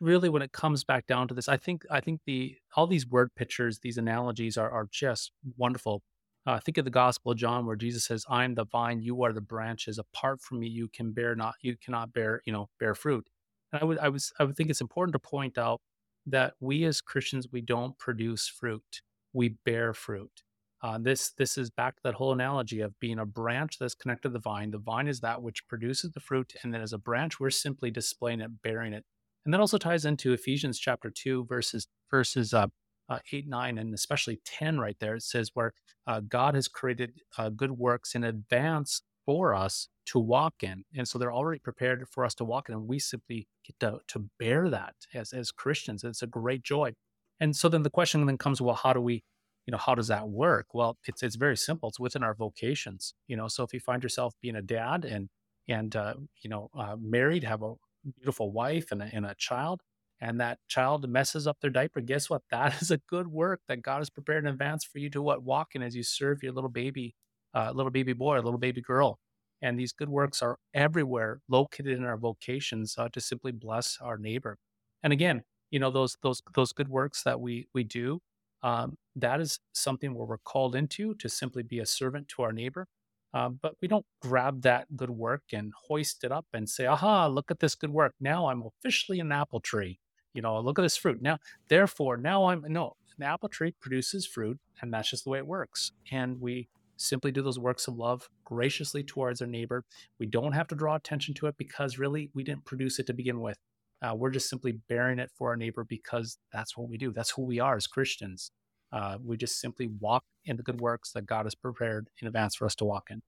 really 0.00 0.28
when 0.28 0.42
it 0.42 0.52
comes 0.52 0.84
back 0.84 1.06
down 1.06 1.28
to 1.28 1.34
this, 1.34 1.48
I 1.48 1.56
think 1.56 1.84
I 1.90 2.00
think 2.00 2.20
the 2.26 2.56
all 2.76 2.86
these 2.86 3.06
word 3.06 3.30
pictures, 3.36 3.78
these 3.78 3.96
analogies 3.98 4.58
are 4.58 4.70
are 4.70 4.88
just 4.90 5.32
wonderful. 5.56 6.02
Uh, 6.44 6.58
think 6.58 6.76
of 6.76 6.84
the 6.84 6.90
Gospel 6.90 7.30
of 7.30 7.38
John, 7.38 7.64
where 7.64 7.76
Jesus 7.76 8.04
says, 8.04 8.24
"I 8.28 8.44
am 8.44 8.54
the 8.54 8.64
vine; 8.66 9.00
you 9.00 9.22
are 9.22 9.32
the 9.32 9.40
branches. 9.40 9.98
Apart 9.98 10.40
from 10.40 10.58
me, 10.58 10.66
you 10.66 10.88
can 10.88 11.12
bear 11.12 11.36
not, 11.36 11.54
you 11.62 11.76
cannot 11.76 12.12
bear, 12.12 12.42
you 12.44 12.52
know, 12.52 12.68
bear 12.80 12.94
fruit." 12.94 13.28
And 13.72 13.82
I 13.82 13.84
would, 13.84 13.98
I 13.98 14.08
was, 14.08 14.32
I 14.38 14.44
would 14.44 14.56
think 14.56 14.70
it's 14.70 14.80
important 14.80 15.12
to 15.14 15.18
point 15.18 15.58
out 15.58 15.80
that 16.26 16.54
we 16.60 16.84
as 16.84 17.00
Christians, 17.00 17.48
we 17.50 17.60
don't 17.60 17.96
produce 17.98 18.46
fruit; 18.48 19.02
we 19.32 19.56
bear 19.64 19.94
fruit. 19.94 20.42
Uh, 20.82 20.98
this 20.98 21.32
this 21.38 21.56
is 21.56 21.70
back 21.70 21.94
to 21.96 22.02
that 22.04 22.14
whole 22.14 22.32
analogy 22.32 22.80
of 22.80 22.98
being 23.00 23.20
a 23.20 23.26
branch 23.26 23.78
that's 23.78 23.94
connected 23.94 24.28
to 24.28 24.32
the 24.32 24.38
vine. 24.40 24.70
The 24.70 24.78
vine 24.78 25.08
is 25.08 25.20
that 25.20 25.40
which 25.40 25.66
produces 25.68 26.10
the 26.10 26.20
fruit, 26.20 26.52
and 26.62 26.74
then 26.74 26.80
as 26.80 26.92
a 26.92 26.98
branch, 26.98 27.38
we're 27.38 27.50
simply 27.50 27.90
displaying 27.90 28.40
it, 28.40 28.50
bearing 28.62 28.92
it. 28.92 29.04
And 29.44 29.54
that 29.54 29.60
also 29.60 29.78
ties 29.78 30.04
into 30.04 30.32
Ephesians 30.32 30.78
chapter 30.78 31.10
two, 31.10 31.44
verses 31.46 31.86
verses 32.10 32.52
uh, 32.52 32.66
uh, 33.08 33.18
eight, 33.32 33.48
nine, 33.48 33.78
and 33.78 33.94
especially 33.94 34.40
ten. 34.44 34.78
Right 34.78 34.96
there, 35.00 35.14
it 35.14 35.22
says 35.22 35.50
where 35.54 35.72
uh, 36.06 36.20
God 36.20 36.54
has 36.56 36.68
created 36.68 37.12
uh, 37.38 37.48
good 37.48 37.72
works 37.72 38.14
in 38.14 38.24
advance 38.24 39.02
for 39.24 39.54
us 39.54 39.88
to 40.06 40.18
walk 40.18 40.54
in, 40.62 40.84
and 40.96 41.06
so 41.06 41.18
they're 41.18 41.32
already 41.32 41.60
prepared 41.60 42.06
for 42.08 42.24
us 42.24 42.34
to 42.36 42.44
walk 42.44 42.68
in, 42.68 42.74
and 42.74 42.88
we 42.88 42.98
simply 42.98 43.46
get 43.64 43.78
to 43.80 44.00
to 44.08 44.30
bear 44.38 44.68
that 44.70 44.94
as 45.14 45.32
as 45.32 45.52
Christians. 45.52 46.04
It's 46.04 46.22
a 46.22 46.26
great 46.26 46.62
joy. 46.62 46.92
And 47.40 47.56
so 47.56 47.68
then 47.68 47.82
the 47.82 47.90
question 47.90 48.24
then 48.26 48.38
comes, 48.38 48.60
well, 48.60 48.76
how 48.76 48.92
do 48.92 49.00
we 49.00 49.24
you 49.66 49.72
know 49.72 49.78
how 49.78 49.94
does 49.94 50.08
that 50.08 50.28
work 50.28 50.66
well 50.74 50.98
it's 51.06 51.22
it's 51.22 51.36
very 51.36 51.56
simple 51.56 51.88
it's 51.88 52.00
within 52.00 52.22
our 52.22 52.34
vocations 52.34 53.14
you 53.28 53.36
know 53.36 53.48
so 53.48 53.62
if 53.62 53.72
you 53.72 53.80
find 53.80 54.02
yourself 54.02 54.34
being 54.40 54.56
a 54.56 54.62
dad 54.62 55.04
and 55.04 55.28
and 55.68 55.94
uh, 55.94 56.14
you 56.42 56.50
know 56.50 56.68
uh, 56.76 56.96
married 57.00 57.44
have 57.44 57.62
a 57.62 57.74
beautiful 58.16 58.50
wife 58.50 58.90
and 58.90 59.02
a, 59.02 59.08
and 59.12 59.24
a 59.24 59.34
child 59.36 59.80
and 60.20 60.40
that 60.40 60.58
child 60.68 61.08
messes 61.08 61.46
up 61.46 61.58
their 61.60 61.70
diaper 61.70 62.00
guess 62.00 62.28
what 62.28 62.42
that 62.50 62.80
is 62.82 62.90
a 62.90 62.98
good 63.08 63.28
work 63.28 63.60
that 63.68 63.82
god 63.82 63.98
has 63.98 64.10
prepared 64.10 64.44
in 64.44 64.50
advance 64.50 64.84
for 64.84 64.98
you 64.98 65.08
to 65.10 65.22
what 65.22 65.42
walk 65.42 65.74
in 65.74 65.82
as 65.82 65.94
you 65.94 66.02
serve 66.02 66.42
your 66.42 66.52
little 66.52 66.70
baby 66.70 67.14
uh, 67.54 67.72
little 67.74 67.90
baby 67.90 68.12
boy 68.12 68.38
a 68.38 68.42
little 68.42 68.58
baby 68.58 68.80
girl 68.80 69.18
and 69.60 69.78
these 69.78 69.92
good 69.92 70.08
works 70.08 70.42
are 70.42 70.56
everywhere 70.74 71.40
located 71.48 71.96
in 71.98 72.04
our 72.04 72.16
vocations 72.16 72.96
uh, 72.98 73.08
to 73.08 73.20
simply 73.20 73.52
bless 73.52 73.98
our 74.00 74.18
neighbor 74.18 74.58
and 75.02 75.12
again 75.12 75.42
you 75.70 75.78
know 75.78 75.90
those 75.90 76.16
those 76.22 76.42
those 76.54 76.72
good 76.72 76.88
works 76.88 77.22
that 77.22 77.40
we 77.40 77.66
we 77.74 77.84
do 77.84 78.20
um, 78.62 78.96
that 79.16 79.40
is 79.40 79.58
something 79.72 80.14
where 80.14 80.26
we're 80.26 80.38
called 80.38 80.74
into 80.76 81.14
to 81.16 81.28
simply 81.28 81.62
be 81.62 81.80
a 81.80 81.86
servant 81.86 82.28
to 82.28 82.42
our 82.42 82.52
neighbor. 82.52 82.86
Uh, 83.34 83.48
but 83.48 83.74
we 83.80 83.88
don't 83.88 84.04
grab 84.20 84.62
that 84.62 84.94
good 84.94 85.10
work 85.10 85.42
and 85.52 85.72
hoist 85.88 86.22
it 86.22 86.30
up 86.30 86.46
and 86.52 86.68
say, 86.68 86.86
aha, 86.86 87.26
look 87.26 87.50
at 87.50 87.60
this 87.60 87.74
good 87.74 87.90
work. 87.90 88.14
Now 88.20 88.48
I'm 88.48 88.62
officially 88.62 89.20
an 89.20 89.32
apple 89.32 89.60
tree. 89.60 89.98
You 90.34 90.42
know, 90.42 90.60
look 90.60 90.78
at 90.78 90.82
this 90.82 90.96
fruit. 90.96 91.20
Now, 91.20 91.38
therefore, 91.68 92.16
now 92.16 92.46
I'm 92.46 92.64
no, 92.68 92.94
an 93.18 93.24
apple 93.24 93.48
tree 93.48 93.74
produces 93.80 94.26
fruit, 94.26 94.58
and 94.80 94.92
that's 94.92 95.10
just 95.10 95.24
the 95.24 95.30
way 95.30 95.38
it 95.38 95.46
works. 95.46 95.92
And 96.10 96.40
we 96.40 96.68
simply 97.02 97.32
do 97.32 97.42
those 97.42 97.58
works 97.58 97.88
of 97.88 97.96
love 97.96 98.28
graciously 98.44 99.02
towards 99.02 99.40
our 99.40 99.46
neighbor. 99.46 99.84
We 100.18 100.26
don't 100.26 100.52
have 100.52 100.68
to 100.68 100.74
draw 100.74 100.94
attention 100.96 101.34
to 101.34 101.46
it 101.46 101.56
because 101.56 101.98
really 101.98 102.30
we 102.34 102.44
didn't 102.44 102.64
produce 102.64 102.98
it 102.98 103.06
to 103.06 103.14
begin 103.14 103.40
with. 103.40 103.58
Uh, 104.02 104.14
we're 104.14 104.30
just 104.30 104.48
simply 104.48 104.80
bearing 104.88 105.18
it 105.18 105.30
for 105.36 105.50
our 105.50 105.56
neighbor 105.56 105.84
because 105.84 106.38
that's 106.52 106.76
what 106.76 106.88
we 106.88 106.98
do. 106.98 107.12
That's 107.12 107.30
who 107.30 107.42
we 107.42 107.60
are 107.60 107.76
as 107.76 107.86
Christians. 107.86 108.50
Uh, 108.92 109.18
we 109.24 109.36
just 109.36 109.60
simply 109.60 109.88
walk 110.00 110.24
in 110.44 110.56
the 110.56 110.62
good 110.62 110.80
works 110.80 111.12
that 111.12 111.26
God 111.26 111.46
has 111.46 111.54
prepared 111.54 112.08
in 112.20 112.26
advance 112.26 112.56
for 112.56 112.66
us 112.66 112.74
to 112.76 112.84
walk 112.84 113.08
in. 113.10 113.22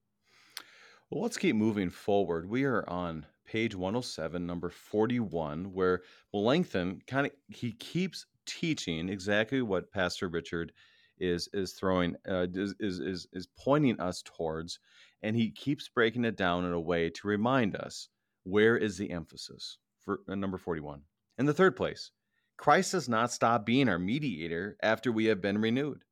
Well, 1.10 1.22
let's 1.22 1.36
keep 1.36 1.54
moving 1.54 1.90
forward. 1.90 2.48
We 2.48 2.64
are 2.64 2.88
on 2.88 3.26
page 3.46 3.74
107, 3.74 4.46
number 4.46 4.70
41, 4.70 5.72
where 5.72 6.02
Melanchthon 6.32 7.02
kind 7.06 7.26
of 7.26 7.32
he 7.48 7.72
keeps 7.72 8.26
teaching 8.46 9.08
exactly 9.08 9.62
what 9.62 9.92
Pastor 9.92 10.28
Richard 10.28 10.72
is 11.18 11.48
is 11.52 11.72
throwing 11.72 12.16
uh, 12.28 12.46
is, 12.52 12.74
is 12.80 13.26
is 13.32 13.48
pointing 13.58 14.00
us 14.00 14.22
towards, 14.22 14.78
and 15.22 15.36
he 15.36 15.50
keeps 15.50 15.88
breaking 15.88 16.24
it 16.24 16.36
down 16.36 16.64
in 16.64 16.72
a 16.72 16.80
way 16.80 17.10
to 17.10 17.28
remind 17.28 17.76
us 17.76 18.08
where 18.44 18.76
is 18.76 18.98
the 18.98 19.10
emphasis 19.10 19.78
for 20.00 20.20
uh, 20.28 20.34
number 20.34 20.58
41. 20.58 21.02
In 21.38 21.46
the 21.46 21.54
third 21.54 21.76
place, 21.76 22.10
Christ 22.56 22.92
does 22.92 23.08
not 23.08 23.32
stop 23.32 23.66
being 23.66 23.88
our 23.88 23.98
mediator 23.98 24.76
after 24.82 25.10
we 25.10 25.26
have 25.26 25.40
been 25.40 25.58
renewed. 25.58 26.04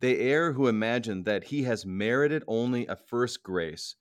They 0.00 0.18
err 0.18 0.52
who 0.52 0.66
imagine 0.66 1.22
that 1.24 1.44
he 1.44 1.62
has 1.62 1.86
merited 1.86 2.42
only 2.46 2.86
a 2.86 2.96
first 2.96 3.42
grace, 3.42 3.94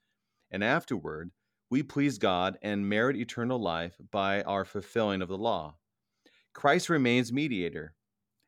and 0.49 0.63
afterward 0.63 1.31
we 1.69 1.83
please 1.83 2.17
God 2.17 2.57
and 2.61 2.89
merit 2.89 3.15
eternal 3.15 3.57
life 3.57 3.95
by 4.11 4.41
our 4.43 4.65
fulfilling 4.65 5.21
of 5.21 5.29
the 5.29 5.37
law. 5.37 5.77
Christ 6.53 6.89
remains 6.89 7.31
mediator, 7.31 7.93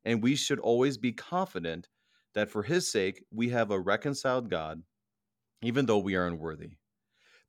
and 0.05 0.21
we 0.21 0.35
should 0.35 0.59
always 0.59 0.97
be 0.97 1.11
confident 1.11 1.87
that 2.33 2.49
for 2.49 2.63
his 2.63 2.91
sake 2.91 3.23
we 3.31 3.49
have 3.49 3.71
a 3.71 3.79
reconciled 3.79 4.49
God, 4.49 4.81
even 5.61 5.85
though 5.85 5.99
we 5.99 6.15
are 6.15 6.27
unworthy. 6.27 6.77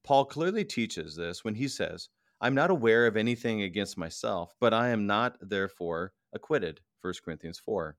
Paul 0.04 0.26
clearly 0.26 0.64
teaches 0.64 1.16
this 1.16 1.44
when 1.44 1.54
he 1.54 1.68
says, 1.68 2.08
I'm 2.40 2.54
not 2.54 2.70
aware 2.70 3.06
of 3.06 3.16
anything 3.16 3.62
against 3.62 3.96
myself, 3.96 4.54
but 4.60 4.74
I 4.74 4.88
am 4.88 5.06
not 5.06 5.36
therefore 5.40 6.12
acquitted. 6.32 6.80
1 7.00 7.14
Corinthians 7.24 7.58
4. 7.58 7.96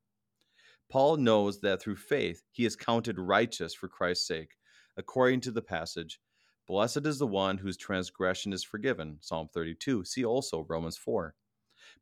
Paul 0.91 1.18
knows 1.18 1.60
that 1.62 1.82
through 1.82 1.95
faith 1.95 2.43
he 2.51 2.66
is 2.66 2.76
counted 2.76 3.18
righteous 3.18 3.74
for 3.74 3.88
Christ's 3.88 4.28
sake, 4.28 4.51
according 4.97 5.41
to 5.41 5.51
the 5.51 5.62
passage, 5.62 6.20
Blessed 6.68 7.06
is 7.06 7.20
the 7.20 7.28
one 7.28 7.60
whose 7.60 7.78
transgression 7.78 8.51
is 8.51 8.64
forgiven. 8.64 9.18
Psalm 9.22 9.49
32. 9.53 10.03
See 10.03 10.26
also 10.26 10.66
Romans 10.68 10.97
4. 10.97 11.36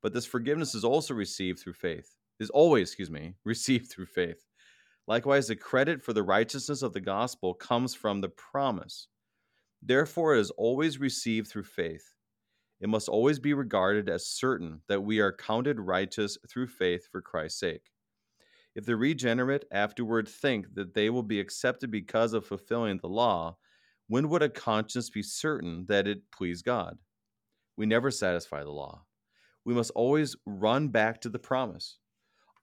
But 0.01 0.13
this 0.13 0.25
forgiveness 0.25 0.73
is 0.73 0.85
also 0.85 1.13
received 1.13 1.59
through 1.59 1.73
faith, 1.73 2.15
is 2.39 2.49
always, 2.49 2.89
excuse 2.89 3.11
me, 3.11 3.35
received 3.45 3.89
through 3.89 4.07
faith. 4.07 4.45
Likewise, 5.07 5.47
the 5.47 5.55
credit 5.55 6.01
for 6.01 6.13
the 6.13 6.23
righteousness 6.23 6.81
of 6.81 6.93
the 6.93 7.01
gospel 7.01 7.53
comes 7.53 7.93
from 7.93 8.21
the 8.21 8.29
promise. 8.29 9.07
Therefore, 9.81 10.35
it 10.35 10.39
is 10.39 10.51
always 10.51 10.99
received 10.99 11.49
through 11.49 11.65
faith. 11.65 12.15
It 12.79 12.89
must 12.89 13.09
always 13.09 13.39
be 13.39 13.53
regarded 13.53 14.09
as 14.09 14.27
certain 14.27 14.81
that 14.87 15.01
we 15.01 15.19
are 15.19 15.35
counted 15.35 15.79
righteous 15.79 16.37
through 16.49 16.67
faith 16.67 17.07
for 17.11 17.21
Christ's 17.21 17.59
sake. 17.59 17.91
If 18.75 18.85
the 18.85 18.95
regenerate 18.95 19.65
afterward 19.71 20.27
think 20.27 20.73
that 20.75 20.93
they 20.93 21.09
will 21.09 21.23
be 21.23 21.39
accepted 21.39 21.91
because 21.91 22.33
of 22.33 22.45
fulfilling 22.45 22.97
the 22.97 23.07
law, 23.07 23.57
when 24.07 24.29
would 24.29 24.41
a 24.41 24.49
conscience 24.49 25.09
be 25.09 25.21
certain 25.21 25.85
that 25.87 26.07
it 26.07 26.31
pleased 26.31 26.65
God? 26.65 26.97
We 27.77 27.85
never 27.85 28.11
satisfy 28.11 28.63
the 28.63 28.71
law. 28.71 29.05
We 29.65 29.73
must 29.73 29.91
always 29.91 30.35
run 30.45 30.89
back 30.89 31.21
to 31.21 31.29
the 31.29 31.39
promise. 31.39 31.99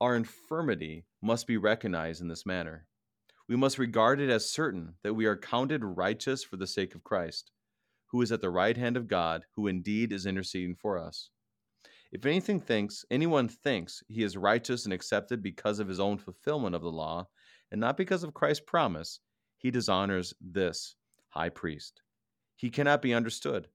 Our 0.01 0.17
infirmity 0.17 1.05
must 1.21 1.47
be 1.47 1.59
recognized 1.59 2.23
in 2.23 2.29
this 2.29 2.47
manner. 2.47 2.87
We 3.47 3.57
must 3.57 3.77
regard 3.77 4.19
it 4.19 4.31
as 4.31 4.51
certain 4.51 4.95
that 5.03 5.13
we 5.13 5.27
are 5.27 5.37
counted 5.37 5.85
righteous 5.85 6.43
for 6.43 6.57
the 6.57 6.67
sake 6.67 6.95
of 6.95 7.05
Christ, 7.05 7.51
who 8.07 8.23
is 8.23 8.33
at 8.33 8.41
the 8.41 8.49
right 8.49 8.77
hand 8.77 8.97
of 8.97 9.09
God, 9.09 9.45
who 9.57 9.67
indeed 9.67 10.11
is 10.13 10.25
interceding 10.25 10.75
for 10.75 10.97
us. 10.99 11.29
If 12.13 12.25
anything 12.25 12.61
thinks 12.61 13.05
anyone 13.11 13.49
thinks 13.49 14.03
he 14.09 14.23
is 14.23 14.39
righteous 14.39 14.85
and 14.85 14.95
accepted 14.95 15.43
because 15.43 15.79
of 15.81 15.89
his 15.89 16.01
own 16.01 16.17
fulfillment 16.17 16.75
of 16.75 16.83
the 16.83 16.91
law, 16.91 17.29
and 17.71 17.79
not 17.79 17.99
because 17.99 18.25
of 18.25 18.33
Christ's 18.33 18.65
promise, 18.67 19.21
he 19.59 19.71
dishonors 19.71 20.33
this 20.41 20.97
high 21.29 21.51
priest. 21.51 22.01
He 22.57 22.71
cannot 22.71 23.03
be 23.03 23.13
understood. 23.13 23.69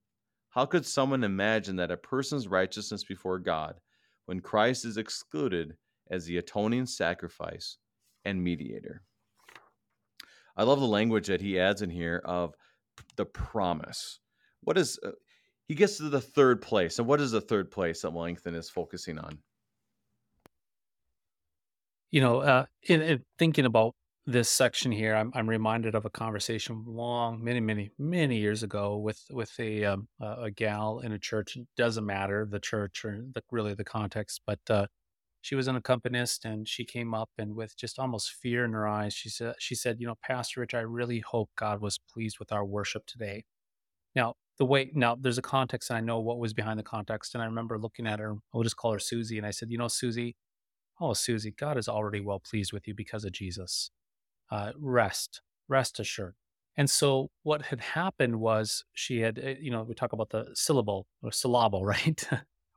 How 0.50 0.66
could 0.66 0.84
someone 0.84 1.22
imagine 1.22 1.76
that 1.76 1.92
a 1.92 1.96
person's 1.96 2.48
righteousness 2.48 3.04
before 3.04 3.38
God 3.38 3.76
when 4.24 4.40
Christ 4.40 4.84
is 4.84 4.96
excluded 4.96 5.76
as 6.10 6.24
the 6.24 6.38
atoning 6.38 6.86
sacrifice 6.86 7.78
and 8.24 8.42
mediator? 8.42 9.02
I 10.56 10.62
love 10.62 10.80
the 10.80 10.86
language 10.86 11.26
that 11.26 11.40
he 11.40 11.60
adds 11.60 11.82
in 11.82 11.90
here 11.90 12.22
of 12.24 12.54
the 13.16 13.26
promise. 13.26 14.20
What 14.62 14.78
is 14.78 14.98
uh, 15.04 15.10
he 15.68 15.74
gets 15.74 15.98
to 15.98 16.08
the 16.08 16.20
third 16.20 16.62
place, 16.62 16.98
and 16.98 17.06
what 17.06 17.20
is 17.20 17.32
the 17.32 17.40
third 17.40 17.70
place 17.70 18.02
that 18.02 18.12
Melanchthon 18.12 18.54
is 18.54 18.70
focusing 18.70 19.18
on? 19.18 19.38
You 22.10 22.20
know, 22.20 22.40
uh, 22.40 22.66
in, 22.84 23.02
in 23.02 23.24
thinking 23.38 23.66
about 23.66 23.94
this 24.26 24.48
section 24.48 24.90
here, 24.90 25.14
I'm, 25.14 25.30
I'm 25.34 25.48
reminded 25.48 25.94
of 25.94 26.04
a 26.04 26.10
conversation 26.10 26.84
long, 26.86 27.42
many, 27.44 27.60
many, 27.60 27.90
many 27.98 28.38
years 28.38 28.62
ago 28.62 28.96
with 28.96 29.20
with 29.30 29.52
a 29.58 29.84
um, 29.84 30.08
a 30.20 30.50
gal 30.50 31.00
in 31.00 31.12
a 31.12 31.18
church. 31.18 31.56
It 31.56 31.66
doesn't 31.76 32.06
matter 32.06 32.46
the 32.50 32.60
church 32.60 33.04
or 33.04 33.20
the, 33.34 33.42
really 33.50 33.74
the 33.74 33.84
context, 33.84 34.40
but 34.46 34.60
uh, 34.70 34.86
she 35.46 35.54
was 35.54 35.68
an 35.68 35.76
accompanist 35.76 36.44
and 36.44 36.66
she 36.66 36.84
came 36.84 37.14
up 37.14 37.30
and 37.38 37.54
with 37.54 37.76
just 37.76 38.00
almost 38.00 38.32
fear 38.32 38.64
in 38.64 38.72
her 38.72 38.88
eyes, 38.88 39.14
she 39.14 39.28
said, 39.28 39.54
she 39.60 39.76
said, 39.76 40.00
you 40.00 40.06
know, 40.08 40.16
Pastor 40.20 40.58
Rich, 40.58 40.74
I 40.74 40.80
really 40.80 41.20
hope 41.20 41.50
God 41.56 41.80
was 41.80 42.00
pleased 42.12 42.40
with 42.40 42.50
our 42.50 42.64
worship 42.64 43.06
today. 43.06 43.44
Now, 44.16 44.34
the 44.58 44.64
way 44.64 44.90
now 44.92 45.14
there's 45.14 45.38
a 45.38 45.42
context 45.42 45.88
and 45.88 45.98
I 45.98 46.00
know 46.00 46.18
what 46.18 46.40
was 46.40 46.52
behind 46.52 46.80
the 46.80 46.82
context. 46.82 47.32
And 47.36 47.42
I 47.44 47.46
remember 47.46 47.78
looking 47.78 48.08
at 48.08 48.18
her, 48.18 48.34
I'll 48.52 48.64
just 48.64 48.76
call 48.76 48.92
her 48.92 48.98
Susie, 48.98 49.38
and 49.38 49.46
I 49.46 49.52
said, 49.52 49.70
you 49.70 49.78
know, 49.78 49.86
Susie, 49.86 50.34
oh 51.00 51.12
Susie, 51.12 51.54
God 51.56 51.78
is 51.78 51.88
already 51.88 52.18
well 52.18 52.40
pleased 52.40 52.72
with 52.72 52.88
you 52.88 52.94
because 52.96 53.24
of 53.24 53.30
Jesus 53.30 53.92
uh, 54.50 54.72
rest, 54.76 55.42
rest 55.68 56.00
assured. 56.00 56.34
And 56.76 56.90
so 56.90 57.30
what 57.44 57.66
had 57.66 57.80
happened 57.80 58.40
was 58.40 58.84
she 58.94 59.20
had, 59.20 59.38
eh, 59.38 59.54
you 59.60 59.70
know, 59.70 59.84
we 59.84 59.94
talk 59.94 60.12
about 60.12 60.30
the 60.30 60.46
syllable 60.54 61.06
or 61.22 61.30
syllable, 61.30 61.84
right? 61.94 62.28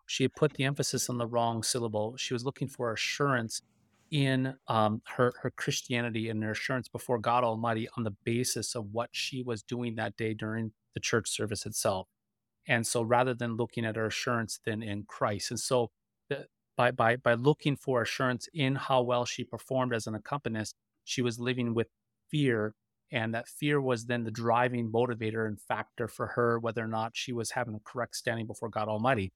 She 0.09 0.23
had 0.23 0.33
put 0.33 0.55
the 0.55 0.63
emphasis 0.63 1.07
on 1.07 1.19
the 1.19 1.27
wrong 1.27 1.61
syllable. 1.61 2.17
She 2.17 2.33
was 2.33 2.43
looking 2.43 2.67
for 2.67 2.91
assurance 2.91 3.61
in 4.09 4.55
um, 4.67 5.03
her 5.05 5.33
her 5.43 5.51
Christianity 5.51 6.29
and 6.29 6.43
her 6.43 6.51
assurance 6.51 6.87
before 6.87 7.19
God 7.19 7.43
Almighty 7.43 7.87
on 7.95 8.03
the 8.03 8.15
basis 8.25 8.73
of 8.73 8.87
what 8.91 9.09
she 9.11 9.43
was 9.43 9.61
doing 9.61 9.95
that 9.95 10.17
day 10.17 10.33
during 10.33 10.71
the 10.95 10.99
church 10.99 11.29
service 11.29 11.63
itself. 11.63 12.07
And 12.67 12.87
so, 12.87 13.03
rather 13.03 13.35
than 13.35 13.55
looking 13.55 13.85
at 13.85 13.97
her 13.97 14.07
assurance, 14.07 14.59
then 14.65 14.81
in 14.81 15.03
Christ, 15.03 15.51
and 15.51 15.59
so 15.59 15.91
the, 16.27 16.47
by 16.75 16.89
by 16.89 17.15
by 17.17 17.35
looking 17.35 17.75
for 17.75 18.01
assurance 18.01 18.49
in 18.51 18.75
how 18.75 19.03
well 19.03 19.25
she 19.25 19.43
performed 19.43 19.93
as 19.93 20.07
an 20.07 20.15
accompanist, 20.15 20.75
she 21.03 21.21
was 21.21 21.39
living 21.39 21.75
with 21.75 21.89
fear 22.31 22.73
and 23.11 23.33
that 23.35 23.47
fear 23.47 23.79
was 23.79 24.05
then 24.05 24.23
the 24.23 24.31
driving 24.31 24.91
motivator 24.91 25.47
and 25.47 25.61
factor 25.61 26.07
for 26.07 26.27
her 26.27 26.59
whether 26.59 26.83
or 26.83 26.87
not 26.87 27.11
she 27.15 27.33
was 27.33 27.51
having 27.51 27.75
a 27.75 27.79
correct 27.83 28.15
standing 28.15 28.45
before 28.45 28.69
god 28.69 28.87
almighty 28.87 29.31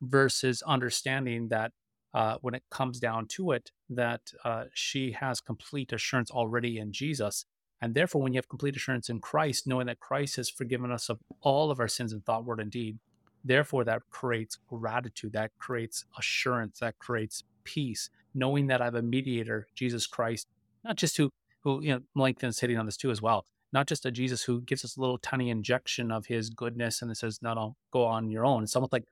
versus 0.00 0.62
understanding 0.62 1.48
that 1.48 1.72
uh, 2.14 2.36
when 2.40 2.54
it 2.54 2.62
comes 2.70 2.98
down 2.98 3.26
to 3.26 3.52
it 3.52 3.70
that 3.90 4.20
uh, 4.44 4.64
she 4.72 5.12
has 5.12 5.40
complete 5.40 5.92
assurance 5.92 6.30
already 6.30 6.78
in 6.78 6.92
jesus 6.92 7.44
and 7.80 7.94
therefore 7.94 8.22
when 8.22 8.32
you 8.32 8.38
have 8.38 8.48
complete 8.48 8.76
assurance 8.76 9.08
in 9.08 9.20
christ 9.20 9.66
knowing 9.66 9.86
that 9.86 10.00
christ 10.00 10.36
has 10.36 10.48
forgiven 10.48 10.90
us 10.90 11.08
of 11.08 11.18
all 11.40 11.70
of 11.70 11.80
our 11.80 11.88
sins 11.88 12.12
in 12.12 12.20
thought 12.20 12.44
word 12.44 12.60
and 12.60 12.70
deed 12.70 12.98
therefore 13.44 13.84
that 13.84 14.02
creates 14.10 14.58
gratitude 14.68 15.32
that 15.32 15.50
creates 15.58 16.04
assurance 16.18 16.78
that 16.80 16.98
creates 16.98 17.42
peace 17.64 18.08
knowing 18.34 18.66
that 18.66 18.80
i 18.80 18.84
have 18.84 18.94
a 18.94 19.02
mediator 19.02 19.66
jesus 19.74 20.06
christ 20.06 20.46
not 20.84 20.96
just 20.96 21.16
who 21.16 21.30
who 21.66 21.82
you 21.82 21.92
know 21.92 22.00
Melanchthon's 22.14 22.60
hitting 22.60 22.78
on 22.78 22.86
this 22.86 22.96
too 22.96 23.10
as 23.10 23.20
well. 23.20 23.44
Not 23.72 23.88
just 23.88 24.06
a 24.06 24.12
Jesus 24.12 24.44
who 24.44 24.62
gives 24.62 24.84
us 24.84 24.96
a 24.96 25.00
little 25.00 25.18
tiny 25.18 25.50
injection 25.50 26.12
of 26.12 26.26
his 26.26 26.48
goodness 26.48 27.02
and 27.02 27.10
it 27.10 27.16
says, 27.16 27.40
no, 27.42 27.52
no, 27.52 27.76
go 27.90 28.04
on 28.04 28.30
your 28.30 28.46
own. 28.46 28.62
It's 28.62 28.76
almost 28.76 28.92
like, 28.92 29.04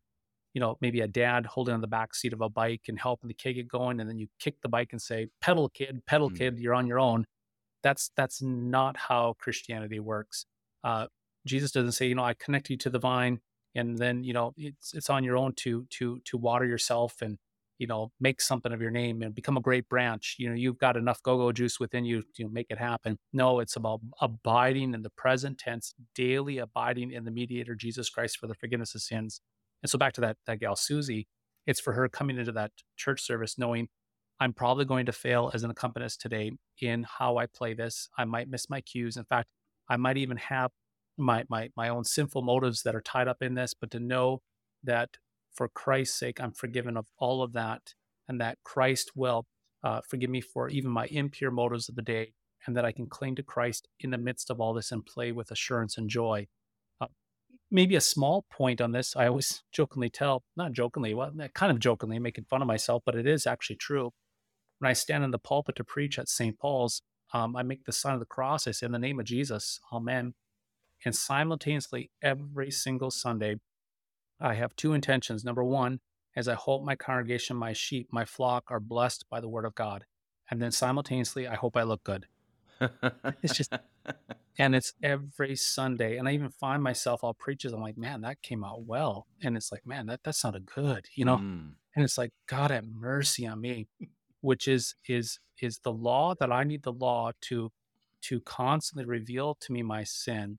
you 0.55 0.61
know, 0.61 0.79
maybe 0.81 1.01
a 1.01 1.09
dad 1.09 1.47
holding 1.47 1.75
on 1.75 1.81
the 1.81 1.87
back 1.87 2.15
seat 2.15 2.33
of 2.33 2.41
a 2.41 2.49
bike 2.49 2.83
and 2.89 2.99
helping 2.99 3.29
the 3.29 3.35
kid 3.35 3.55
get 3.55 3.69
going, 3.69 4.01
and 4.01 4.09
then 4.09 4.19
you 4.19 4.29
kick 4.39 4.55
the 4.63 4.69
bike 4.69 4.89
and 4.93 5.03
say, 5.03 5.29
pedal 5.41 5.69
kid, 5.69 6.03
pedal 6.07 6.29
mm-hmm. 6.29 6.37
kid, 6.37 6.59
you're 6.59 6.75
on 6.75 6.87
your 6.87 7.01
own. 7.01 7.27
That's 7.83 8.11
that's 8.17 8.41
not 8.41 8.97
how 8.97 9.35
Christianity 9.39 10.01
works. 10.01 10.47
Uh, 10.83 11.07
Jesus 11.47 11.71
doesn't 11.73 11.93
say, 11.93 12.07
you 12.07 12.15
know, 12.15 12.25
I 12.25 12.35
connect 12.35 12.71
you 12.71 12.77
to 12.79 12.91
the 12.91 12.99
vine, 12.99 13.41
and 13.75 13.99
then 13.99 14.25
you 14.25 14.33
know 14.33 14.55
it's 14.57 14.95
it's 14.95 15.11
on 15.11 15.25
your 15.25 15.37
own 15.37 15.53
to 15.57 15.85
to 15.91 16.21
to 16.25 16.39
water 16.39 16.65
yourself 16.65 17.21
and 17.21 17.37
you 17.79 17.87
know, 17.87 18.13
make 18.21 18.41
something 18.41 18.73
of 18.73 18.81
your 18.81 18.91
name 18.91 19.23
and 19.23 19.35
become 19.35 19.57
a 19.57 19.61
great 19.61 19.89
branch. 19.89 20.37
You 20.39 20.49
know, 20.49 20.55
you've 20.55 20.79
got 20.79 20.97
enough 20.97 21.23
go-go 21.23 21.51
juice 21.53 21.81
within 21.81 22.05
you 22.05 22.23
to 22.37 22.49
make 22.49 22.69
it 22.71 22.79
happen. 22.79 23.19
No, 23.33 23.61
it's 23.61 23.77
about 23.77 24.01
abiding 24.21 24.95
in 24.95 25.03
the 25.03 25.11
present 25.11 25.59
tense, 25.59 25.95
daily 26.15 26.59
abiding 26.59 27.11
in 27.11 27.25
the 27.25 27.31
mediator 27.31 27.75
Jesus 27.75 28.09
Christ 28.09 28.39
for 28.39 28.47
the 28.47 28.55
forgiveness 28.55 28.95
of 28.95 29.03
sins. 29.03 29.41
And 29.85 29.91
so 29.91 29.99
back 29.99 30.15
to 30.15 30.23
that 30.23 30.39
that 30.47 30.61
gal 30.61 30.77
Susie, 30.77 31.29
it's 31.67 31.79
for 31.79 31.93
her 31.93 32.09
coming 32.09 32.39
into 32.39 32.53
that 32.53 32.73
church 32.97 33.21
service 33.21 33.59
knowing 33.59 33.89
I'm 34.41 34.55
probably 34.55 34.87
going 34.87 35.07
to 35.07 35.13
fail 35.13 35.51
as 35.53 35.63
an 35.63 35.71
accompanist 35.71 36.23
today 36.23 36.53
in 36.81 37.07
how 37.19 37.37
I 37.37 37.45
play 37.47 37.75
this. 37.75 38.09
I 38.19 38.25
might 38.25 38.49
miss 38.49 38.71
my 38.71 38.81
cues. 38.81 39.17
In 39.19 39.25
fact, 39.25 39.49
I 39.89 39.97
might 39.99 40.17
even 40.17 40.39
have 40.39 40.71
my 41.19 41.45
my 41.51 41.69
my 41.77 41.91
own 41.91 42.05
sinful 42.05 42.41
motives 42.41 42.83
that 42.85 42.97
are 42.97 43.03
tied 43.03 43.29
up 43.29 43.43
in 43.43 43.55
this, 43.55 43.75
but 43.75 43.91
to 43.91 44.01
know 44.01 44.41
that 44.83 45.19
for 45.53 45.69
Christ's 45.69 46.19
sake, 46.19 46.41
I'm 46.41 46.53
forgiven 46.53 46.97
of 46.97 47.05
all 47.19 47.43
of 47.43 47.53
that, 47.53 47.95
and 48.27 48.41
that 48.41 48.57
Christ 48.65 49.13
will 49.15 49.45
uh, 49.85 50.01
forgive 50.09 50.31
me 50.31 50.41
for 50.41 50.71
even 50.71 50.91
my 50.91 51.07
impure 51.07 51.51
motives 51.51 51.91
of 51.91 51.95
the 51.95 52.03
day, 52.03 52.33
and 52.67 52.75
that 52.75 52.87
I 52.87 52.93
can 52.93 53.07
cling 53.07 53.37
to 53.37 53.43
Christ 53.43 53.87
in 54.01 54.11
the 54.11 54.19
midst 54.19 54.49
of 54.49 54.63
all 54.63 54.73
this 54.73 54.91
and 54.91 55.05
play 55.05 55.31
with 55.31 55.51
assurance 55.51 55.99
and 55.99 56.09
joy. 56.09 56.47
Maybe 57.71 57.97
a 57.97 58.01
small 58.01 58.45
point 58.53 58.81
on 58.81 58.93
this, 58.93 59.17
I 59.17 59.27
always 59.27 59.63
jokingly 59.73 60.11
tell, 60.11 60.45
not 60.57 60.73
jokingly, 60.73 61.15
well, 61.15 61.33
kind 61.55 61.73
of 61.73 61.79
jokingly, 61.79 62.19
making 62.19 62.45
fun 62.45 62.63
of 62.63 62.69
myself, 62.69 63.03
but 63.05 63.17
it 63.17 63.27
is 63.27 63.47
actually 63.47 63.77
true. 63.77 64.13
When 64.79 64.91
I 64.91 64.93
stand 64.93 65.25
in 65.25 65.31
the 65.31 65.39
pulpit 65.39 65.77
to 65.77 65.85
preach 65.85 66.19
at 66.19 66.29
St. 66.29 66.59
Paul's, 66.59 67.03
um, 67.33 67.57
I 67.57 67.63
make 67.63 67.85
the 67.85 67.93
sign 67.93 68.15
of 68.15 68.21
the 68.21 68.27
cross. 68.27 68.67
I 68.67 68.73
say, 68.73 68.87
in 68.87 68.93
the 68.93 68.99
name 68.99 69.19
of 69.19 69.27
Jesus, 69.27 69.81
Amen. 69.93 70.35
And 71.05 71.15
simultaneously, 71.15 72.11
every 72.23 72.71
single 72.71 73.11
Sunday, 73.11 73.57
I 74.41 74.55
have 74.55 74.75
two 74.77 74.93
intentions. 74.95 75.45
Number 75.45 75.65
one, 75.65 76.01
as 76.37 76.49
I 76.49 76.55
hope 76.55 76.85
my 76.85 76.97
congregation, 76.97 77.57
my 77.57 77.73
sheep, 77.73 78.09
my 78.11 78.25
flock 78.25 78.65
are 78.69 78.81
blessed 78.81 79.27
by 79.31 79.41
the 79.41 79.49
word 79.49 79.65
of 79.65 79.75
God. 79.75 80.05
And 80.51 80.61
then 80.61 80.73
simultaneously, 80.73 81.47
I 81.47 81.55
hope 81.55 81.77
I 81.77 81.83
look 81.83 82.05
good. 82.05 82.27
It's 83.43 83.55
just, 83.55 83.73
and 84.59 84.75
it's 84.75 84.93
every 85.03 85.57
Sunday. 85.57 86.17
And 86.17 86.29
I 86.29 86.33
even 86.33 86.51
find 86.51 86.83
myself, 86.83 87.23
I'll 87.23 87.35
preach 87.35 87.65
it. 87.65 87.73
I'm 87.73 87.81
like, 87.81 87.99
man, 87.99 88.23
that 88.23 88.43
came 88.43 88.65
out 88.65 88.83
well. 88.83 89.27
And 89.43 89.57
it's 89.57 89.73
like, 89.73 89.87
man, 89.87 90.07
that, 90.07 90.25
that 90.25 90.35
sounded 90.35 90.67
good, 90.67 91.07
you 91.15 91.25
know? 91.25 91.37
Mm. 91.37 91.73
And 91.95 92.05
it's 92.05 92.19
like, 92.19 92.33
God 92.47 92.71
have 92.71 92.87
mercy 92.87 93.47
on 93.47 93.61
me, 93.61 93.87
which 94.41 94.67
is, 94.69 94.95
is, 95.09 95.39
is 95.61 95.79
the 95.79 95.93
law 95.93 96.35
that 96.41 96.51
I 96.51 96.65
need 96.65 96.83
the 96.83 96.93
law 96.93 97.31
to, 97.43 97.71
to 98.23 98.41
constantly 98.41 99.05
reveal 99.05 99.57
to 99.61 99.73
me 99.73 99.83
my 99.83 100.05
sin. 100.05 100.59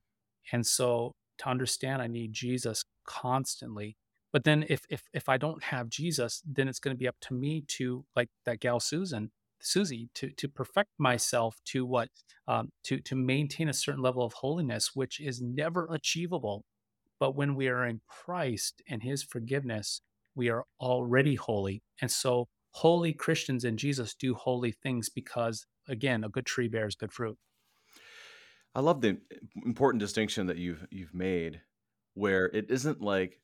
And 0.52 0.66
so 0.66 1.14
to 1.38 1.48
understand 1.48 2.02
I 2.02 2.06
need 2.06 2.32
Jesus 2.32 2.84
constantly. 3.04 3.96
But 4.32 4.44
then 4.44 4.64
if 4.68 4.82
if 4.90 5.02
if 5.12 5.28
I 5.28 5.36
don't 5.38 5.62
have 5.62 5.88
Jesus, 5.88 6.42
then 6.46 6.68
it's 6.68 6.78
going 6.78 6.94
to 6.94 6.98
be 6.98 7.08
up 7.08 7.16
to 7.22 7.34
me 7.34 7.64
to 7.68 8.04
like 8.14 8.28
that 8.44 8.60
gal 8.60 8.80
Susan, 8.80 9.30
Susie, 9.60 10.08
to 10.14 10.30
to 10.30 10.48
perfect 10.48 10.90
myself 10.98 11.58
to 11.66 11.84
what 11.84 12.08
um, 12.46 12.70
to 12.84 13.00
to 13.00 13.14
maintain 13.14 13.68
a 13.68 13.74
certain 13.74 14.02
level 14.02 14.24
of 14.24 14.34
holiness, 14.34 14.90
which 14.94 15.20
is 15.20 15.40
never 15.40 15.88
achievable. 15.90 16.64
But 17.18 17.34
when 17.34 17.54
we 17.54 17.68
are 17.68 17.84
in 17.86 18.00
Christ 18.06 18.82
and 18.88 19.02
His 19.02 19.22
forgiveness, 19.22 20.02
we 20.34 20.50
are 20.50 20.64
already 20.80 21.34
holy. 21.34 21.82
And 22.00 22.10
so 22.10 22.48
holy 22.72 23.12
Christians 23.12 23.64
in 23.64 23.76
Jesus 23.76 24.14
do 24.14 24.34
holy 24.34 24.72
things 24.72 25.08
because 25.08 25.66
again, 25.88 26.24
a 26.24 26.28
good 26.28 26.46
tree 26.46 26.68
bears 26.68 26.94
good 26.94 27.12
fruit. 27.12 27.38
I 28.74 28.80
love 28.80 29.00
the 29.00 29.18
important 29.64 30.00
distinction 30.00 30.46
that 30.48 30.58
you've 30.58 30.86
you've 30.90 31.14
made 31.14 31.62
where 32.14 32.46
it 32.46 32.70
isn't 32.70 33.00
like 33.00 33.40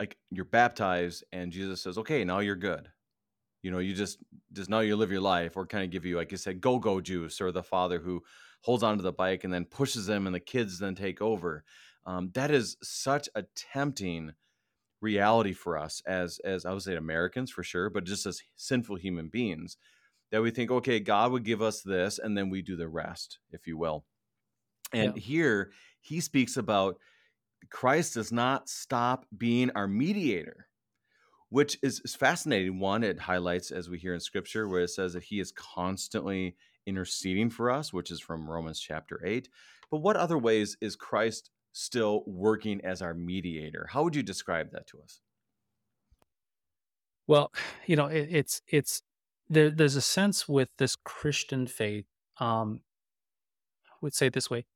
like 0.00 0.16
you're 0.30 0.44
baptized 0.44 1.24
and 1.32 1.52
Jesus 1.52 1.82
says, 1.82 1.96
"Okay, 1.98 2.24
now 2.24 2.40
you're 2.40 2.56
good." 2.56 2.88
You 3.66 3.72
know, 3.72 3.80
you 3.80 3.94
just 3.94 4.18
just 4.52 4.70
now 4.70 4.78
you 4.78 4.94
live 4.94 5.10
your 5.10 5.20
life, 5.20 5.56
or 5.56 5.66
kind 5.66 5.82
of 5.82 5.90
give 5.90 6.04
you, 6.04 6.16
like 6.16 6.30
you 6.30 6.36
said, 6.36 6.60
go 6.60 6.78
go 6.78 7.00
juice, 7.00 7.40
or 7.40 7.50
the 7.50 7.64
father 7.64 7.98
who 7.98 8.22
holds 8.60 8.84
onto 8.84 9.02
the 9.02 9.10
bike 9.10 9.42
and 9.42 9.52
then 9.52 9.64
pushes 9.64 10.06
them, 10.06 10.26
and 10.26 10.34
the 10.34 10.38
kids 10.38 10.78
then 10.78 10.94
take 10.94 11.20
over. 11.20 11.64
Um, 12.06 12.30
that 12.34 12.52
is 12.52 12.76
such 12.80 13.28
a 13.34 13.42
tempting 13.72 14.34
reality 15.00 15.52
for 15.52 15.76
us 15.76 16.00
as 16.06 16.38
as 16.44 16.64
I 16.64 16.72
would 16.72 16.82
say 16.82 16.94
Americans 16.94 17.50
for 17.50 17.64
sure, 17.64 17.90
but 17.90 18.04
just 18.04 18.24
as 18.24 18.40
sinful 18.54 18.98
human 18.98 19.30
beings 19.30 19.78
that 20.30 20.42
we 20.42 20.52
think, 20.52 20.70
okay, 20.70 21.00
God 21.00 21.32
would 21.32 21.44
give 21.44 21.60
us 21.60 21.82
this, 21.82 22.20
and 22.20 22.38
then 22.38 22.50
we 22.50 22.62
do 22.62 22.76
the 22.76 22.88
rest, 22.88 23.40
if 23.50 23.66
you 23.66 23.76
will. 23.76 24.04
And 24.92 25.16
yeah. 25.16 25.22
here 25.22 25.72
he 26.00 26.20
speaks 26.20 26.56
about 26.56 26.98
Christ 27.68 28.14
does 28.14 28.30
not 28.30 28.68
stop 28.68 29.26
being 29.36 29.72
our 29.74 29.88
mediator, 29.88 30.65
which 31.50 31.78
is, 31.82 32.00
is 32.04 32.14
fascinating. 32.14 32.78
One, 32.80 33.04
it 33.04 33.20
highlights, 33.20 33.70
as 33.70 33.88
we 33.88 33.98
hear 33.98 34.14
in 34.14 34.20
scripture, 34.20 34.68
where 34.68 34.82
it 34.82 34.90
says 34.90 35.12
that 35.12 35.24
he 35.24 35.40
is 35.40 35.52
constantly 35.52 36.56
interceding 36.86 37.50
for 37.50 37.70
us, 37.70 37.92
which 37.92 38.10
is 38.10 38.20
from 38.20 38.48
Romans 38.48 38.80
chapter 38.80 39.20
8. 39.24 39.48
But 39.90 39.98
what 39.98 40.16
other 40.16 40.38
ways 40.38 40.76
is 40.80 40.96
Christ 40.96 41.50
still 41.72 42.24
working 42.26 42.80
as 42.84 43.02
our 43.02 43.14
mediator? 43.14 43.88
How 43.90 44.02
would 44.02 44.16
you 44.16 44.22
describe 44.22 44.72
that 44.72 44.86
to 44.88 45.00
us? 45.00 45.20
Well, 47.26 47.52
you 47.86 47.96
know, 47.96 48.06
it, 48.06 48.28
it's 48.30 48.62
it's 48.68 49.02
there, 49.48 49.70
there's 49.70 49.96
a 49.96 50.00
sense 50.00 50.48
with 50.48 50.68
this 50.78 50.96
Christian 50.96 51.66
faith. 51.66 52.06
Um, 52.38 52.80
I 53.86 53.96
would 54.02 54.14
say 54.14 54.26
it 54.26 54.32
this 54.32 54.50
way: 54.50 54.66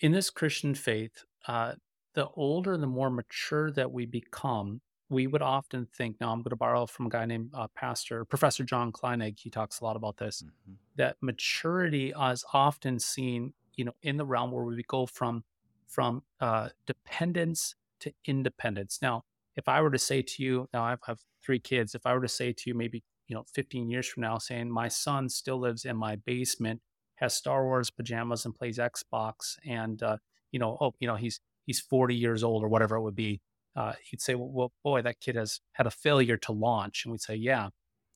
in 0.00 0.12
this 0.12 0.30
Christian 0.30 0.74
faith, 0.74 1.24
uh, 1.46 1.74
the 2.14 2.28
older, 2.34 2.72
and 2.72 2.82
the 2.82 2.86
more 2.86 3.10
mature 3.10 3.70
that 3.72 3.92
we 3.92 4.06
become, 4.06 4.80
we 5.10 5.26
would 5.26 5.42
often 5.42 5.86
think. 5.96 6.16
Now, 6.20 6.32
I'm 6.32 6.40
going 6.40 6.50
to 6.50 6.56
borrow 6.56 6.86
from 6.86 7.06
a 7.06 7.08
guy 7.08 7.24
named 7.24 7.50
uh, 7.54 7.68
Pastor 7.74 8.24
Professor 8.24 8.64
John 8.64 8.92
Kleinig. 8.92 9.38
He 9.38 9.50
talks 9.50 9.80
a 9.80 9.84
lot 9.84 9.96
about 9.96 10.18
this. 10.18 10.42
Mm-hmm. 10.42 10.74
That 10.96 11.16
maturity 11.20 12.12
is 12.12 12.44
often 12.52 12.98
seen, 12.98 13.54
you 13.76 13.84
know, 13.84 13.94
in 14.02 14.16
the 14.16 14.26
realm 14.26 14.52
where 14.52 14.64
we 14.64 14.82
go 14.86 15.06
from 15.06 15.44
from 15.86 16.22
uh, 16.40 16.68
dependence 16.86 17.74
to 18.00 18.12
independence. 18.26 18.98
Now, 19.00 19.24
if 19.56 19.68
I 19.68 19.80
were 19.80 19.90
to 19.90 19.98
say 19.98 20.22
to 20.22 20.42
you, 20.42 20.68
now 20.72 20.84
I 20.84 20.96
have 21.06 21.20
three 21.42 21.58
kids. 21.58 21.94
If 21.94 22.04
I 22.04 22.12
were 22.12 22.20
to 22.20 22.28
say 22.28 22.52
to 22.52 22.62
you, 22.66 22.74
maybe 22.74 23.02
you 23.26 23.34
know, 23.34 23.44
15 23.54 23.88
years 23.88 24.06
from 24.06 24.22
now, 24.22 24.38
saying 24.38 24.70
my 24.70 24.88
son 24.88 25.28
still 25.28 25.58
lives 25.58 25.84
in 25.84 25.96
my 25.96 26.16
basement 26.16 26.80
has 27.16 27.34
Star 27.34 27.64
Wars 27.64 27.90
pajamas 27.90 28.44
and 28.44 28.54
plays 28.54 28.78
Xbox, 28.78 29.56
and 29.66 30.02
uh, 30.02 30.16
you 30.52 30.58
know, 30.58 30.78
oh, 30.80 30.94
you 31.00 31.06
know, 31.06 31.16
he's 31.16 31.40
he's 31.66 31.80
40 31.80 32.14
years 32.14 32.42
old 32.42 32.62
or 32.62 32.68
whatever 32.68 32.96
it 32.96 33.02
would 33.02 33.16
be. 33.16 33.40
Uh, 33.76 33.92
he'd 34.10 34.20
say, 34.20 34.34
well, 34.34 34.50
well, 34.50 34.72
boy, 34.82 35.02
that 35.02 35.20
kid 35.20 35.36
has 35.36 35.60
had 35.72 35.86
a 35.86 35.90
failure 35.90 36.36
to 36.36 36.52
launch, 36.52 37.04
and 37.04 37.12
we'd 37.12 37.20
say, 37.20 37.36
yeah. 37.36 37.68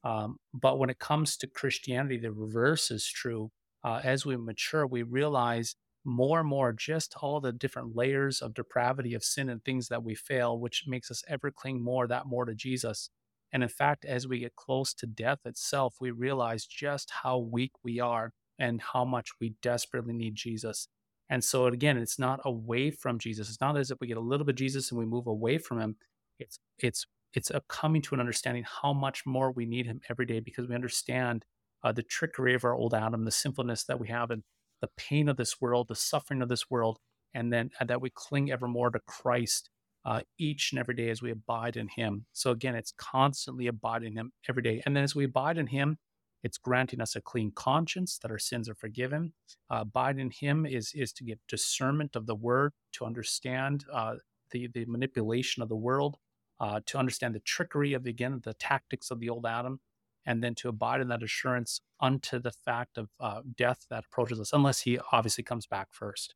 Um, 0.04 0.38
but 0.52 0.78
when 0.78 0.90
it 0.90 0.98
comes 0.98 1.36
to 1.38 1.46
Christianity, 1.46 2.18
the 2.18 2.32
reverse 2.32 2.90
is 2.90 3.06
true. 3.06 3.50
Uh, 3.84 4.00
as 4.02 4.26
we 4.26 4.36
mature, 4.36 4.86
we 4.86 5.02
realize 5.02 5.76
more 6.04 6.40
and 6.40 6.48
more 6.48 6.72
just 6.72 7.14
all 7.20 7.40
the 7.40 7.52
different 7.52 7.94
layers 7.94 8.40
of 8.40 8.54
depravity 8.54 9.14
of 9.14 9.22
sin 9.22 9.48
and 9.48 9.64
things 9.64 9.88
that 9.88 10.02
we 10.02 10.14
fail, 10.14 10.58
which 10.58 10.84
makes 10.86 11.10
us 11.10 11.22
ever 11.28 11.50
cling 11.50 11.82
more 11.82 12.06
that 12.06 12.26
more 12.26 12.44
to 12.44 12.54
Jesus. 12.54 13.10
And 13.52 13.62
in 13.62 13.68
fact, 13.68 14.04
as 14.04 14.26
we 14.26 14.40
get 14.40 14.56
close 14.56 14.94
to 14.94 15.06
death 15.06 15.40
itself, 15.44 15.96
we 16.00 16.10
realize 16.10 16.66
just 16.66 17.12
how 17.22 17.38
weak 17.38 17.72
we 17.84 18.00
are 18.00 18.32
and 18.58 18.80
how 18.80 19.04
much 19.04 19.30
we 19.40 19.54
desperately 19.62 20.14
need 20.14 20.34
Jesus. 20.34 20.88
And 21.32 21.42
so 21.42 21.64
again, 21.64 21.96
it's 21.96 22.18
not 22.18 22.40
away 22.44 22.90
from 22.90 23.18
Jesus. 23.18 23.48
It's 23.48 23.60
not 23.60 23.78
as 23.78 23.90
if 23.90 23.96
we 24.02 24.06
get 24.06 24.18
a 24.18 24.20
little 24.20 24.44
bit 24.44 24.52
of 24.52 24.58
Jesus 24.58 24.90
and 24.90 24.98
we 24.98 25.06
move 25.06 25.26
away 25.26 25.56
from 25.56 25.80
him. 25.80 25.96
It's 26.38 26.58
it's 26.78 27.06
it's 27.32 27.50
a 27.50 27.62
coming 27.70 28.02
to 28.02 28.14
an 28.14 28.20
understanding 28.20 28.66
how 28.82 28.92
much 28.92 29.24
more 29.24 29.50
we 29.50 29.64
need 29.64 29.86
him 29.86 30.02
every 30.10 30.26
day 30.26 30.40
because 30.40 30.68
we 30.68 30.74
understand 30.74 31.46
uh, 31.82 31.90
the 31.90 32.02
trickery 32.02 32.52
of 32.54 32.66
our 32.66 32.74
old 32.74 32.92
Adam, 32.92 33.24
the 33.24 33.30
sinfulness 33.30 33.84
that 33.84 33.98
we 33.98 34.08
have, 34.08 34.30
and 34.30 34.42
the 34.82 34.90
pain 34.98 35.26
of 35.26 35.38
this 35.38 35.58
world, 35.58 35.88
the 35.88 35.94
suffering 35.94 36.42
of 36.42 36.50
this 36.50 36.70
world, 36.70 36.98
and 37.32 37.50
then 37.50 37.70
uh, 37.80 37.86
that 37.86 38.02
we 38.02 38.10
cling 38.10 38.52
ever 38.52 38.68
more 38.68 38.90
to 38.90 39.00
Christ 39.06 39.70
uh, 40.04 40.20
each 40.38 40.70
and 40.70 40.78
every 40.78 40.94
day 40.94 41.08
as 41.08 41.22
we 41.22 41.30
abide 41.30 41.78
in 41.78 41.88
Him. 41.96 42.26
So 42.34 42.50
again, 42.50 42.74
it's 42.74 42.92
constantly 42.98 43.68
abiding 43.68 44.12
in 44.12 44.18
Him 44.18 44.32
every 44.50 44.62
day, 44.62 44.82
and 44.84 44.94
then 44.94 45.02
as 45.02 45.14
we 45.14 45.24
abide 45.24 45.56
in 45.56 45.68
Him, 45.68 45.96
it's 46.42 46.58
granting 46.58 47.00
us 47.00 47.14
a 47.16 47.20
clean 47.20 47.52
conscience 47.54 48.18
that 48.18 48.30
our 48.30 48.38
sins 48.38 48.68
are 48.68 48.74
forgiven. 48.74 49.32
Uh, 49.70 49.80
abide 49.82 50.18
in 50.18 50.30
Him 50.30 50.66
is 50.66 50.92
is 50.94 51.12
to 51.14 51.24
get 51.24 51.40
discernment 51.48 52.16
of 52.16 52.26
the 52.26 52.34
Word, 52.34 52.72
to 52.92 53.04
understand 53.04 53.84
uh, 53.92 54.16
the 54.50 54.68
the 54.72 54.84
manipulation 54.86 55.62
of 55.62 55.68
the 55.68 55.76
world, 55.76 56.18
uh, 56.60 56.80
to 56.86 56.98
understand 56.98 57.34
the 57.34 57.40
trickery 57.40 57.92
of 57.92 58.06
again 58.06 58.40
the 58.42 58.54
tactics 58.54 59.10
of 59.10 59.20
the 59.20 59.28
old 59.28 59.46
Adam, 59.46 59.80
and 60.26 60.42
then 60.42 60.54
to 60.56 60.68
abide 60.68 61.00
in 61.00 61.08
that 61.08 61.22
assurance 61.22 61.80
unto 62.00 62.38
the 62.38 62.52
fact 62.52 62.98
of 62.98 63.08
uh, 63.20 63.42
death 63.56 63.86
that 63.90 64.04
approaches 64.06 64.40
us, 64.40 64.52
unless 64.52 64.80
He 64.80 64.98
obviously 65.12 65.44
comes 65.44 65.66
back 65.66 65.88
first. 65.90 66.34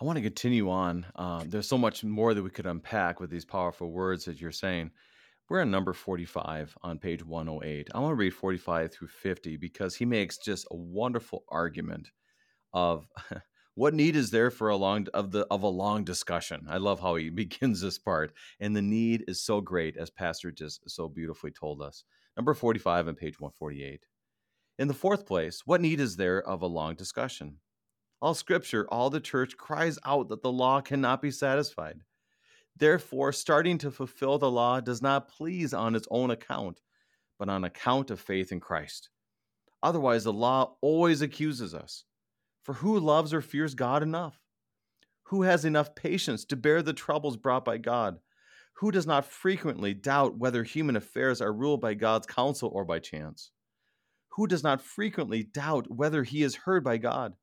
I 0.00 0.04
want 0.04 0.16
to 0.16 0.22
continue 0.22 0.68
on. 0.68 1.06
Um, 1.14 1.48
there's 1.48 1.68
so 1.68 1.78
much 1.78 2.04
more 2.04 2.34
that 2.34 2.42
we 2.42 2.50
could 2.50 2.66
unpack 2.66 3.18
with 3.18 3.30
these 3.30 3.46
powerful 3.46 3.90
words 3.90 4.26
that 4.26 4.40
you're 4.40 4.52
saying. 4.52 4.90
We're 5.48 5.60
in 5.60 5.70
number 5.70 5.92
45 5.92 6.76
on 6.82 6.98
page 6.98 7.24
108. 7.24 7.88
I 7.94 8.00
want 8.00 8.12
to 8.12 8.16
read 8.16 8.34
45 8.34 8.92
through 8.92 9.08
50 9.08 9.56
because 9.56 9.94
he 9.94 10.04
makes 10.04 10.38
just 10.38 10.66
a 10.70 10.76
wonderful 10.76 11.44
argument 11.48 12.10
of 12.72 13.06
What 13.76 13.92
need 13.92 14.16
is 14.16 14.30
there 14.30 14.50
for 14.50 14.70
a 14.70 14.76
long 14.76 15.06
of 15.12 15.32
the 15.32 15.46
of 15.50 15.62
a 15.62 15.68
long 15.68 16.02
discussion? 16.02 16.66
I 16.66 16.78
love 16.78 16.98
how 16.98 17.16
he 17.16 17.28
begins 17.42 17.82
this 17.82 17.98
part, 17.98 18.32
and 18.58 18.74
the 18.74 18.80
need 18.80 19.24
is 19.28 19.44
so 19.44 19.60
great, 19.60 19.98
as 19.98 20.08
Pastor 20.08 20.50
just 20.50 20.88
so 20.88 21.10
beautifully 21.10 21.50
told 21.50 21.82
us. 21.82 22.04
Number 22.38 22.54
forty-five 22.54 23.06
on 23.06 23.14
page 23.16 23.38
one 23.38 23.52
forty-eight. 23.52 24.06
In 24.78 24.88
the 24.88 24.94
fourth 24.94 25.26
place, 25.26 25.66
what 25.66 25.82
need 25.82 26.00
is 26.00 26.16
there 26.16 26.42
of 26.48 26.62
a 26.62 26.66
long 26.66 26.94
discussion? 26.94 27.58
All 28.22 28.32
Scripture, 28.32 28.86
all 28.88 29.10
the 29.10 29.20
church 29.20 29.58
cries 29.58 29.98
out 30.06 30.30
that 30.30 30.40
the 30.40 30.50
law 30.50 30.80
cannot 30.80 31.20
be 31.20 31.30
satisfied. 31.30 32.00
Therefore, 32.78 33.32
starting 33.32 33.78
to 33.78 33.90
fulfill 33.90 34.38
the 34.38 34.50
law 34.50 34.80
does 34.80 35.00
not 35.00 35.28
please 35.28 35.72
on 35.72 35.94
its 35.94 36.06
own 36.10 36.30
account, 36.30 36.80
but 37.38 37.48
on 37.48 37.64
account 37.64 38.10
of 38.10 38.20
faith 38.20 38.52
in 38.52 38.60
Christ. 38.60 39.08
Otherwise, 39.82 40.24
the 40.24 40.32
law 40.32 40.76
always 40.82 41.22
accuses 41.22 41.74
us. 41.74 42.04
For 42.62 42.74
who 42.74 42.98
loves 42.98 43.32
or 43.32 43.40
fears 43.40 43.74
God 43.74 44.02
enough? 44.02 44.42
Who 45.24 45.42
has 45.42 45.64
enough 45.64 45.94
patience 45.94 46.44
to 46.46 46.56
bear 46.56 46.82
the 46.82 46.92
troubles 46.92 47.36
brought 47.36 47.64
by 47.64 47.78
God? 47.78 48.18
Who 48.74 48.90
does 48.90 49.06
not 49.06 49.24
frequently 49.24 49.94
doubt 49.94 50.36
whether 50.36 50.62
human 50.62 50.96
affairs 50.96 51.40
are 51.40 51.52
ruled 51.52 51.80
by 51.80 51.94
God's 51.94 52.26
counsel 52.26 52.70
or 52.72 52.84
by 52.84 52.98
chance? 52.98 53.52
Who 54.30 54.46
does 54.46 54.62
not 54.62 54.82
frequently 54.82 55.42
doubt 55.42 55.90
whether 55.90 56.24
he 56.24 56.42
is 56.42 56.56
heard 56.56 56.84
by 56.84 56.98
God? 56.98 57.34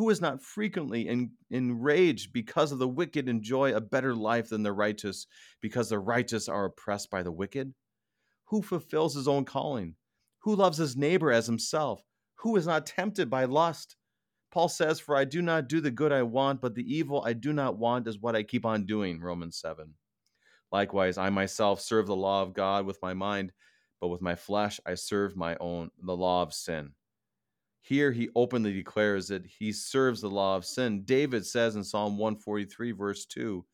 Who 0.00 0.08
is 0.08 0.22
not 0.22 0.42
frequently 0.42 1.06
en- 1.10 1.32
enraged 1.50 2.32
because 2.32 2.72
of 2.72 2.78
the 2.78 2.88
wicked 2.88 3.28
enjoy 3.28 3.74
a 3.74 3.82
better 3.82 4.14
life 4.14 4.48
than 4.48 4.62
the 4.62 4.72
righteous, 4.72 5.26
because 5.60 5.90
the 5.90 5.98
righteous 5.98 6.48
are 6.48 6.64
oppressed 6.64 7.10
by 7.10 7.22
the 7.22 7.30
wicked? 7.30 7.74
Who 8.46 8.62
fulfills 8.62 9.14
his 9.14 9.28
own 9.28 9.44
calling? 9.44 9.96
Who 10.38 10.56
loves 10.56 10.78
his 10.78 10.96
neighbor 10.96 11.30
as 11.30 11.44
himself? 11.44 12.02
Who 12.36 12.56
is 12.56 12.66
not 12.66 12.86
tempted 12.86 13.28
by 13.28 13.44
lust? 13.44 13.96
Paul 14.50 14.70
says, 14.70 15.00
For 15.00 15.14
I 15.18 15.26
do 15.26 15.42
not 15.42 15.68
do 15.68 15.82
the 15.82 15.90
good 15.90 16.12
I 16.12 16.22
want, 16.22 16.62
but 16.62 16.74
the 16.74 16.96
evil 16.96 17.22
I 17.26 17.34
do 17.34 17.52
not 17.52 17.76
want 17.76 18.08
is 18.08 18.18
what 18.18 18.34
I 18.34 18.42
keep 18.42 18.64
on 18.64 18.86
doing. 18.86 19.20
Romans 19.20 19.58
7. 19.58 19.92
Likewise, 20.72 21.18
I 21.18 21.28
myself 21.28 21.82
serve 21.82 22.06
the 22.06 22.16
law 22.16 22.40
of 22.42 22.54
God 22.54 22.86
with 22.86 22.96
my 23.02 23.12
mind, 23.12 23.52
but 24.00 24.08
with 24.08 24.22
my 24.22 24.34
flesh 24.34 24.80
I 24.86 24.94
serve 24.94 25.36
my 25.36 25.58
own, 25.60 25.90
the 26.02 26.16
law 26.16 26.42
of 26.42 26.54
sin. 26.54 26.94
Here 27.82 28.12
he 28.12 28.28
openly 28.36 28.72
declares 28.72 29.28
that 29.28 29.46
he 29.46 29.72
serves 29.72 30.20
the 30.20 30.30
law 30.30 30.56
of 30.56 30.64
sin. 30.64 31.02
David 31.04 31.44
says 31.46 31.76
in 31.76 31.82
Psalm 31.82 32.18
143, 32.18 32.92
verse 32.92 33.26
2 33.26 33.64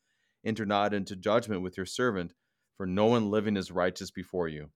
Enter 0.45 0.65
not 0.65 0.93
into 0.93 1.15
judgment 1.15 1.61
with 1.61 1.77
your 1.77 1.85
servant, 1.85 2.33
for 2.77 2.85
no 2.85 3.07
one 3.07 3.29
living 3.29 3.57
is 3.57 3.71
righteous 3.71 4.11
before 4.11 4.47
you. 4.47 4.69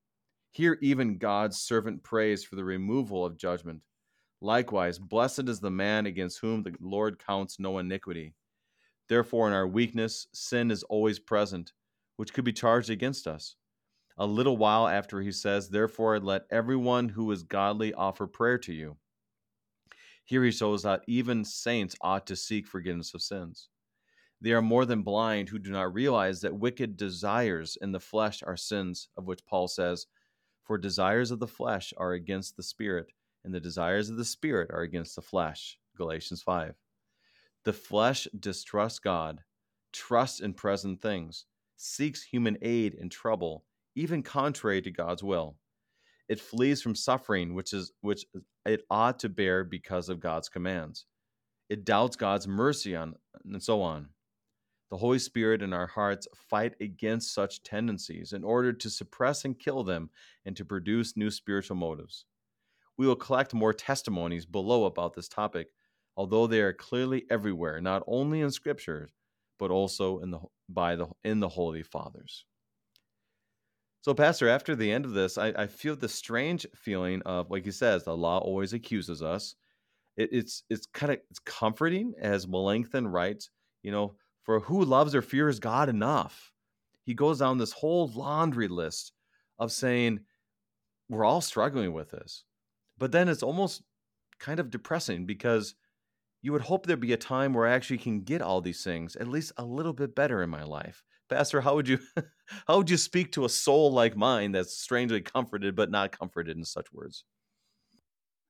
Here, 0.52 0.78
even 0.82 1.18
God's 1.18 1.60
servant 1.60 2.04
prays 2.04 2.44
for 2.44 2.56
the 2.56 2.64
removal 2.64 3.26
of 3.26 3.38
judgment. 3.38 3.82
Likewise, 4.42 5.00
blessed 5.00 5.48
is 5.48 5.60
the 5.60 5.72
man 5.72 6.06
against 6.06 6.40
whom 6.40 6.64
the 6.64 6.76
Lord 6.82 7.24
counts 7.26 7.60
no 7.60 7.78
iniquity. 7.78 8.34
Therefore, 9.08 9.48
in 9.48 9.54
our 9.54 9.68
weakness, 9.68 10.28
sin 10.34 10.72
is 10.72 10.84
always 10.84 11.20
present, 11.20 11.74
which 12.18 12.34
could 12.34 12.44
be 12.44 12.54
charged 12.54 12.90
against 12.90 13.28
us. 13.28 13.56
A 14.18 14.26
little 14.26 14.58
while 14.58 14.88
after 14.88 15.22
he 15.22 15.32
says, 15.32 15.70
Therefore, 15.70 16.20
let 16.20 16.48
everyone 16.52 17.10
who 17.10 17.32
is 17.32 17.44
godly 17.44 17.94
offer 17.94 18.28
prayer 18.28 18.58
to 18.60 18.74
you. 18.74 18.98
Here 20.26 20.44
he 20.44 20.52
shows 20.52 20.84
that 20.84 21.04
even 21.08 21.44
saints 21.44 21.96
ought 22.02 22.28
to 22.28 22.36
seek 22.36 22.68
forgiveness 22.68 23.14
of 23.14 23.22
sins. 23.22 23.70
They 24.40 24.54
are 24.54 24.62
more 24.62 24.86
than 24.86 25.04
blind 25.04 25.50
who 25.50 25.60
do 25.60 25.72
not 25.72 25.94
realize 25.94 26.42
that 26.42 26.56
wicked 26.56 26.98
desires 26.98 27.78
in 27.80 27.92
the 27.92 28.00
flesh 28.00 28.42
are 28.42 28.58
sins, 28.58 29.08
of 29.16 29.28
which 29.28 29.46
Paul 29.46 29.68
says, 29.68 30.08
For 30.64 30.78
desires 30.78 31.30
of 31.30 31.40
the 31.40 31.48
flesh 31.48 31.94
are 31.98 32.14
against 32.14 32.58
the 32.58 32.64
spirit, 32.64 33.12
and 33.44 33.54
the 33.54 33.60
desires 33.60 34.10
of 34.10 34.18
the 34.18 34.26
spirit 34.26 34.72
are 34.72 34.82
against 34.82 35.16
the 35.16 35.22
flesh. 35.22 35.78
Galatians 35.96 36.42
5. 36.42 36.74
The 37.66 37.74
flesh 37.74 38.28
distrusts 38.40 38.98
God, 38.98 39.44
trusts 39.94 40.40
in 40.40 40.54
present 40.54 41.02
things, 41.02 41.46
seeks 41.76 42.24
human 42.24 42.58
aid 42.64 42.96
in 42.96 43.10
trouble, 43.10 43.66
even 43.96 44.24
contrary 44.24 44.82
to 44.82 44.92
God's 44.92 45.24
will. 45.24 45.58
It 46.32 46.40
flees 46.40 46.82
from 46.82 46.96
suffering, 46.96 47.56
which 47.56 47.74
is 47.74 47.92
which 48.00 48.26
it 48.66 48.86
ought 48.90 49.20
to 49.20 49.28
bear 49.28 49.66
because 49.66 50.08
of 50.08 50.22
God's 50.22 50.48
commands. 50.48 51.06
It 51.68 51.84
doubts 51.84 52.16
God's 52.16 52.48
mercy 52.48 52.96
on 52.96 53.16
and 53.44 53.62
so 53.62 53.82
on. 53.82 54.08
The 54.92 54.96
Holy 54.96 55.20
Spirit 55.20 55.62
in 55.62 55.74
our 55.74 55.88
hearts 55.88 56.30
fight 56.50 56.76
against 56.80 57.34
such 57.34 57.64
tendencies 57.64 58.32
in 58.32 58.46
order 58.46 58.72
to 58.72 58.90
suppress 58.90 59.44
and 59.44 59.60
kill 59.60 59.84
them 59.84 60.10
and 60.46 60.56
to 60.56 60.64
produce 60.64 61.18
new 61.18 61.32
spiritual 61.32 61.76
motives. 61.76 62.24
We 62.96 63.08
will 63.08 63.18
collect 63.18 63.54
more 63.54 63.74
testimonies 63.74 64.46
below 64.46 64.86
about 64.86 65.14
this 65.14 65.28
topic, 65.28 65.68
although 66.16 66.48
they 66.48 66.62
are 66.62 66.72
clearly 66.72 67.26
everywhere, 67.30 67.82
not 67.82 68.04
only 68.08 68.40
in 68.40 68.52
scriptures, 68.52 69.12
but 69.60 69.70
also 69.70 70.20
in 70.20 70.32
the 70.32 70.40
by 70.70 70.96
the 70.96 71.08
in 71.26 71.42
the 71.42 71.50
Holy 71.50 71.84
Fathers. 71.84 72.46
So, 74.02 74.16
Pastor, 74.16 74.50
after 74.50 74.76
the 74.76 74.92
end 74.92 75.06
of 75.06 75.14
this, 75.14 75.38
I, 75.38 75.50
I 75.50 75.68
feel 75.68 75.96
the 75.96 76.10
strange 76.10 76.66
feeling 76.76 77.22
of, 77.24 77.52
like 77.52 77.66
he 77.66 77.72
says, 77.72 78.04
the 78.04 78.18
law 78.18 78.40
always 78.40 78.74
accuses 78.74 79.22
us. 79.22 79.56
It, 80.18 80.30
it's 80.32 80.64
it's 80.70 80.88
kind 80.88 81.12
of 81.12 81.20
it's 81.30 81.40
comforting, 81.40 82.14
as 82.20 82.48
Melanchthon 82.48 83.08
writes, 83.08 83.52
you 83.84 83.92
know, 83.92 84.16
for 84.44 84.60
who 84.60 84.84
loves 84.84 85.14
or 85.14 85.22
fears 85.22 85.60
God 85.60 85.88
enough? 85.88 86.52
He 87.04 87.14
goes 87.14 87.40
down 87.40 87.58
this 87.58 87.72
whole 87.72 88.08
laundry 88.08 88.68
list 88.68 89.14
of 89.60 89.72
saying 89.72 90.22
we're 91.10 91.26
all 91.26 91.42
struggling 91.42 91.94
with 91.94 92.12
this. 92.12 92.44
But 92.98 93.12
then 93.12 93.30
it's 93.30 93.44
almost 93.44 93.84
kind 94.40 94.60
of 94.60 94.72
depressing 94.72 95.26
because 95.26 95.76
you 96.42 96.52
would 96.52 96.62
hope 96.62 96.86
there'd 96.86 97.00
be 97.00 97.14
a 97.14 97.18
time 97.18 97.54
where 97.54 97.68
I 97.68 97.74
actually 97.74 98.00
can 98.00 98.22
get 98.22 98.42
all 98.42 98.62
these 98.62 98.84
things 98.84 99.16
at 99.16 99.28
least 99.28 99.52
a 99.58 99.66
little 99.66 99.94
bit 99.94 100.16
better 100.16 100.42
in 100.42 100.50
my 100.50 100.64
life. 100.64 101.04
Pastor, 101.32 101.62
how 101.62 101.76
would 101.76 101.88
you 101.88 102.00
how 102.68 102.78
would 102.78 102.90
you 102.90 102.98
speak 102.98 103.32
to 103.32 103.46
a 103.46 103.50
soul 103.50 103.92
like 103.92 104.18
mine 104.18 104.52
that's 104.52 104.78
strangely 104.78 105.22
comforted 105.22 105.76
but 105.78 105.90
not 105.90 106.12
comforted 106.12 106.58
in 106.58 106.66
such 106.66 106.92
words? 106.92 107.24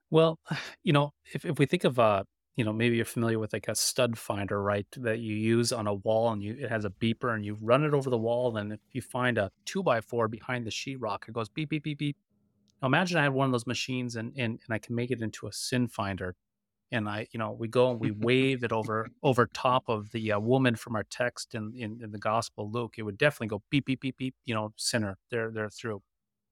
Well, 0.10 0.40
you 0.84 0.92
know, 0.92 1.14
if 1.34 1.46
if 1.46 1.60
we 1.60 1.68
think 1.68 1.84
of 1.84 2.00
uh, 2.00 2.24
you 2.56 2.66
know, 2.66 2.74
maybe 2.74 2.96
you're 2.96 3.06
familiar 3.06 3.38
with 3.38 3.54
like 3.54 3.68
a 3.68 3.76
stud 3.76 4.18
finder, 4.18 4.62
right? 4.62 4.88
That 4.98 5.20
you 5.20 5.36
use 5.36 5.72
on 5.72 5.86
a 5.88 5.94
wall 5.94 6.32
and 6.32 6.44
you 6.44 6.58
it 6.60 6.70
has 6.70 6.84
a 6.84 6.90
beeper 6.90 7.36
and 7.36 7.46
you 7.46 7.56
run 7.62 7.84
it 7.84 7.94
over 7.94 8.10
the 8.10 8.18
wall, 8.18 8.58
and 8.58 8.74
if 8.74 8.80
you 8.94 9.02
find 9.04 9.38
a 9.38 9.52
two 9.66 9.84
by 9.84 10.02
four 10.02 10.28
behind 10.28 10.66
the 10.66 10.72
sheetrock, 10.72 11.28
it 11.28 11.34
goes 11.34 11.50
beep 11.50 11.70
beep 11.70 11.84
beep 11.84 12.00
beep. 12.00 12.18
Now 12.82 12.88
imagine 12.88 13.18
I 13.18 13.24
had 13.24 13.34
one 13.34 13.46
of 13.46 13.52
those 13.52 13.68
machines 13.68 14.16
and 14.16 14.34
and, 14.36 14.60
and 14.66 14.74
I 14.74 14.80
can 14.80 14.96
make 14.96 15.12
it 15.12 15.22
into 15.22 15.48
a 15.48 15.54
sin 15.54 15.88
finder 15.88 16.36
and 16.92 17.08
I, 17.10 17.28
you 17.32 17.40
know, 17.40 17.52
we 17.52 17.68
go 17.68 17.92
and 17.92 18.00
we 18.00 18.12
wave 18.18 18.64
it 18.64 18.72
over 18.72 19.08
over 19.24 19.48
top 19.54 19.84
of 19.88 20.12
the 20.12 20.32
uh, 20.34 20.40
woman 20.40 20.76
from 20.76 20.96
our 20.96 21.04
text 21.10 21.56
in, 21.56 21.74
in, 21.76 22.00
in 22.04 22.12
the 22.12 22.20
Gospel 22.20 22.70
Luke, 22.72 22.96
it 22.98 23.04
would 23.04 23.18
definitely 23.18 23.48
go 23.48 23.64
beep 23.70 23.86
beep 23.86 24.02
beep 24.02 24.18
beep. 24.18 24.36
You 24.46 24.56
know, 24.56 24.74
sinner, 24.78 25.18
they're 25.30 25.52
they're 25.52 25.70
through. 25.70 26.02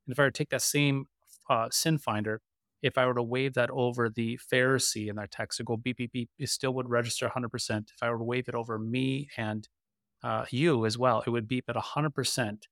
And 0.07 0.13
if 0.13 0.19
I 0.19 0.23
were 0.23 0.31
to 0.31 0.37
take 0.37 0.49
that 0.49 0.61
same 0.61 1.05
uh, 1.49 1.69
sin 1.71 1.97
finder, 1.97 2.41
if 2.81 2.97
I 2.97 3.05
were 3.05 3.13
to 3.15 3.23
wave 3.23 3.53
that 3.55 3.69
over 3.71 4.09
the 4.09 4.39
Pharisee 4.51 5.09
in 5.09 5.17
our 5.19 5.27
text, 5.27 5.59
it 5.59 5.65
go 5.65 5.77
beep 5.77 5.97
beep 5.97 6.11
beep, 6.13 6.29
it 6.39 6.49
still 6.49 6.73
would 6.73 6.89
register 6.89 7.25
100. 7.27 7.49
percent 7.49 7.91
If 7.95 8.03
I 8.03 8.09
were 8.11 8.17
to 8.17 8.23
wave 8.23 8.47
it 8.49 8.55
over 8.55 8.79
me 8.79 9.29
and 9.37 9.67
uh, 10.23 10.45
you 10.51 10.85
as 10.85 10.97
well, 10.97 11.23
it 11.25 11.29
would 11.31 11.47
beep 11.47 11.65
at 11.69 11.75
100. 11.75 12.11
percent 12.11 12.67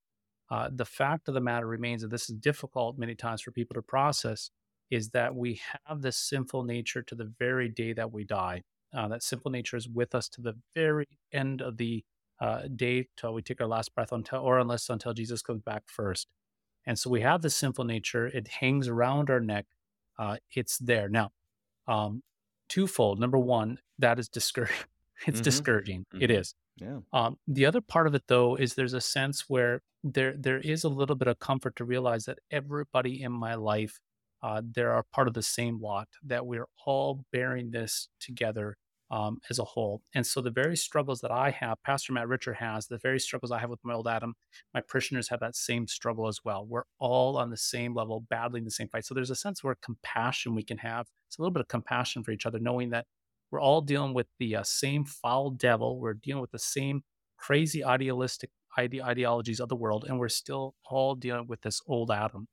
uh, 0.50 0.70
The 0.72 0.84
fact 0.86 1.28
of 1.28 1.34
the 1.34 1.40
matter 1.40 1.66
remains 1.66 2.02
that 2.02 2.10
this 2.10 2.30
is 2.30 2.36
difficult 2.36 2.98
many 2.98 3.14
times 3.14 3.42
for 3.42 3.52
people 3.52 3.74
to 3.74 3.82
process 3.82 4.50
is 4.90 5.10
that 5.10 5.34
we 5.34 5.60
have 5.86 6.02
this 6.02 6.16
sinful 6.16 6.64
nature 6.64 7.02
to 7.02 7.14
the 7.14 7.32
very 7.38 7.68
day 7.68 7.92
that 7.92 8.12
we 8.12 8.24
die. 8.24 8.62
Uh, 8.94 9.08
that 9.08 9.22
sinful 9.22 9.50
nature 9.50 9.76
is 9.76 9.88
with 9.88 10.14
us 10.14 10.28
to 10.30 10.40
the 10.40 10.54
very 10.74 11.06
end 11.32 11.60
of 11.60 11.76
the 11.76 12.02
uh, 12.40 12.62
day 12.74 13.06
till 13.16 13.34
we 13.34 13.42
take 13.42 13.60
our 13.60 13.66
last 13.66 13.94
breath 13.94 14.12
until, 14.12 14.40
or 14.40 14.58
unless 14.58 14.88
until 14.88 15.12
Jesus 15.12 15.42
comes 15.42 15.62
back 15.62 15.82
first. 15.86 16.28
And 16.86 16.98
so 16.98 17.10
we 17.10 17.20
have 17.20 17.42
this 17.42 17.56
sinful 17.56 17.84
nature. 17.84 18.26
It 18.26 18.48
hangs 18.48 18.88
around 18.88 19.28
our 19.28 19.40
neck. 19.40 19.66
Uh, 20.18 20.36
it's 20.54 20.78
there 20.78 21.08
now. 21.08 21.30
Um, 21.86 22.22
twofold. 22.68 23.20
Number 23.20 23.38
one, 23.38 23.78
that 23.98 24.18
is 24.18 24.28
discouraging. 24.28 24.76
it's 25.26 25.38
mm-hmm. 25.38 25.42
discouraging. 25.42 26.06
Mm-hmm. 26.14 26.22
It 26.22 26.30
is. 26.30 26.54
Yeah. 26.76 27.00
Um, 27.12 27.38
the 27.46 27.66
other 27.66 27.80
part 27.80 28.06
of 28.06 28.14
it, 28.14 28.22
though, 28.28 28.54
is 28.54 28.74
there's 28.74 28.94
a 28.94 29.00
sense 29.00 29.44
where 29.48 29.82
there 30.04 30.34
there 30.38 30.60
is 30.60 30.84
a 30.84 30.88
little 30.88 31.16
bit 31.16 31.26
of 31.26 31.40
comfort 31.40 31.74
to 31.76 31.84
realize 31.84 32.24
that 32.26 32.38
everybody 32.50 33.22
in 33.22 33.32
my 33.32 33.54
life 33.54 33.98
uh, 34.42 34.62
there 34.74 34.92
are 34.92 35.04
part 35.12 35.28
of 35.28 35.34
the 35.34 35.42
same 35.42 35.80
lot, 35.80 36.08
that 36.24 36.46
we're 36.46 36.68
all 36.86 37.24
bearing 37.32 37.70
this 37.70 38.08
together 38.20 38.76
um, 39.10 39.38
as 39.48 39.58
a 39.58 39.64
whole. 39.64 40.02
And 40.14 40.26
so 40.26 40.40
the 40.40 40.50
very 40.50 40.76
struggles 40.76 41.20
that 41.20 41.30
I 41.30 41.50
have, 41.50 41.82
Pastor 41.82 42.12
Matt 42.12 42.28
Richard 42.28 42.54
has, 42.54 42.86
the 42.86 42.98
very 42.98 43.18
struggles 43.18 43.50
I 43.50 43.58
have 43.58 43.70
with 43.70 43.80
my 43.82 43.94
old 43.94 44.06
Adam, 44.06 44.34
my 44.74 44.82
parishioners 44.86 45.28
have 45.30 45.40
that 45.40 45.56
same 45.56 45.86
struggle 45.86 46.28
as 46.28 46.40
well. 46.44 46.66
We're 46.66 46.82
all 46.98 47.38
on 47.38 47.50
the 47.50 47.56
same 47.56 47.94
level, 47.94 48.24
battling 48.28 48.64
the 48.64 48.70
same 48.70 48.88
fight. 48.88 49.06
So 49.06 49.14
there's 49.14 49.30
a 49.30 49.36
sense 49.36 49.64
where 49.64 49.76
compassion 49.82 50.54
we 50.54 50.62
can 50.62 50.78
have. 50.78 51.06
It's 51.26 51.38
a 51.38 51.40
little 51.40 51.52
bit 51.52 51.62
of 51.62 51.68
compassion 51.68 52.22
for 52.22 52.32
each 52.32 52.46
other, 52.46 52.58
knowing 52.58 52.90
that 52.90 53.06
we're 53.50 53.60
all 53.60 53.80
dealing 53.80 54.12
with 54.12 54.26
the 54.38 54.56
uh, 54.56 54.62
same 54.62 55.04
foul 55.06 55.50
devil. 55.50 55.98
We're 55.98 56.14
dealing 56.14 56.42
with 56.42 56.50
the 56.50 56.58
same 56.58 57.02
crazy 57.38 57.82
idealistic 57.82 58.50
ide- 58.76 59.00
ideologies 59.00 59.60
of 59.60 59.70
the 59.70 59.76
world, 59.76 60.04
and 60.06 60.18
we're 60.18 60.28
still 60.28 60.74
all 60.84 61.14
dealing 61.14 61.46
with 61.46 61.62
this 61.62 61.80
old 61.86 62.10
Adam. 62.10 62.46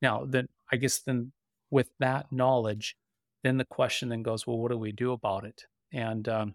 Now, 0.00 0.24
then 0.26 0.48
I 0.72 0.76
guess 0.76 1.00
then 1.00 1.32
with 1.70 1.90
that 1.98 2.26
knowledge, 2.32 2.96
then 3.42 3.58
the 3.58 3.64
question 3.64 4.08
then 4.08 4.22
goes, 4.22 4.46
well, 4.46 4.58
what 4.58 4.70
do 4.70 4.78
we 4.78 4.92
do 4.92 5.12
about 5.12 5.44
it? 5.44 5.62
And 5.92 6.28
um, 6.28 6.54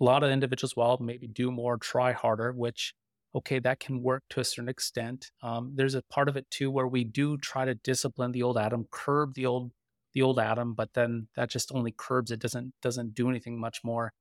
a 0.00 0.04
lot 0.04 0.22
of 0.22 0.30
individuals, 0.30 0.76
well, 0.76 0.98
maybe 1.00 1.26
do 1.26 1.50
more, 1.50 1.76
try 1.78 2.12
harder, 2.12 2.52
which, 2.52 2.94
okay, 3.34 3.58
that 3.60 3.80
can 3.80 4.02
work 4.02 4.24
to 4.30 4.40
a 4.40 4.44
certain 4.44 4.68
extent. 4.68 5.30
Um, 5.42 5.72
there's 5.74 5.94
a 5.94 6.02
part 6.10 6.28
of 6.28 6.36
it 6.36 6.50
too 6.50 6.70
where 6.70 6.86
we 6.86 7.04
do 7.04 7.36
try 7.38 7.64
to 7.64 7.74
discipline 7.74 8.32
the 8.32 8.42
old 8.42 8.58
Adam, 8.58 8.86
curb 8.90 9.34
the 9.34 9.46
old 9.46 9.72
the 10.14 10.22
old 10.22 10.38
Adam, 10.38 10.72
but 10.72 10.94
then 10.94 11.28
that 11.36 11.50
just 11.50 11.70
only 11.74 11.94
curbs 11.94 12.30
it 12.30 12.40
doesn't 12.40 12.72
doesn't 12.80 13.14
do 13.14 13.28
anything 13.28 13.60
much 13.60 13.80
more. 13.84 14.14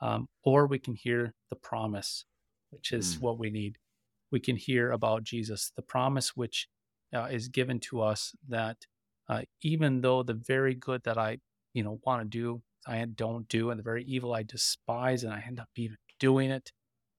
Um, 0.00 0.28
or 0.44 0.66
we 0.66 0.78
can 0.78 0.94
hear 0.94 1.32
the 1.48 1.56
promise, 1.56 2.26
which 2.70 2.92
is 2.92 3.16
mm. 3.16 3.22
what 3.22 3.38
we 3.38 3.50
need. 3.50 3.78
We 4.30 4.40
can 4.40 4.56
hear 4.56 4.92
about 4.92 5.24
Jesus, 5.24 5.72
the 5.74 5.82
promise 5.82 6.36
which 6.36 6.68
uh, 7.14 7.28
is 7.30 7.48
given 7.48 7.80
to 7.80 8.02
us 8.02 8.34
that 8.48 8.76
uh, 9.28 9.42
even 9.62 10.00
though 10.00 10.22
the 10.22 10.34
very 10.34 10.74
good 10.74 11.02
that 11.04 11.18
I 11.18 11.38
you 11.74 11.82
know 11.82 12.00
want 12.04 12.22
to 12.22 12.28
do 12.28 12.62
I 12.88 13.04
don't 13.04 13.46
do, 13.48 13.70
and 13.70 13.78
the 13.78 13.84
very 13.84 14.04
evil 14.04 14.34
I 14.34 14.42
despise, 14.42 15.22
and 15.22 15.32
I 15.32 15.44
end 15.46 15.60
up 15.60 15.68
even 15.76 15.96
doing 16.18 16.50
it. 16.50 16.72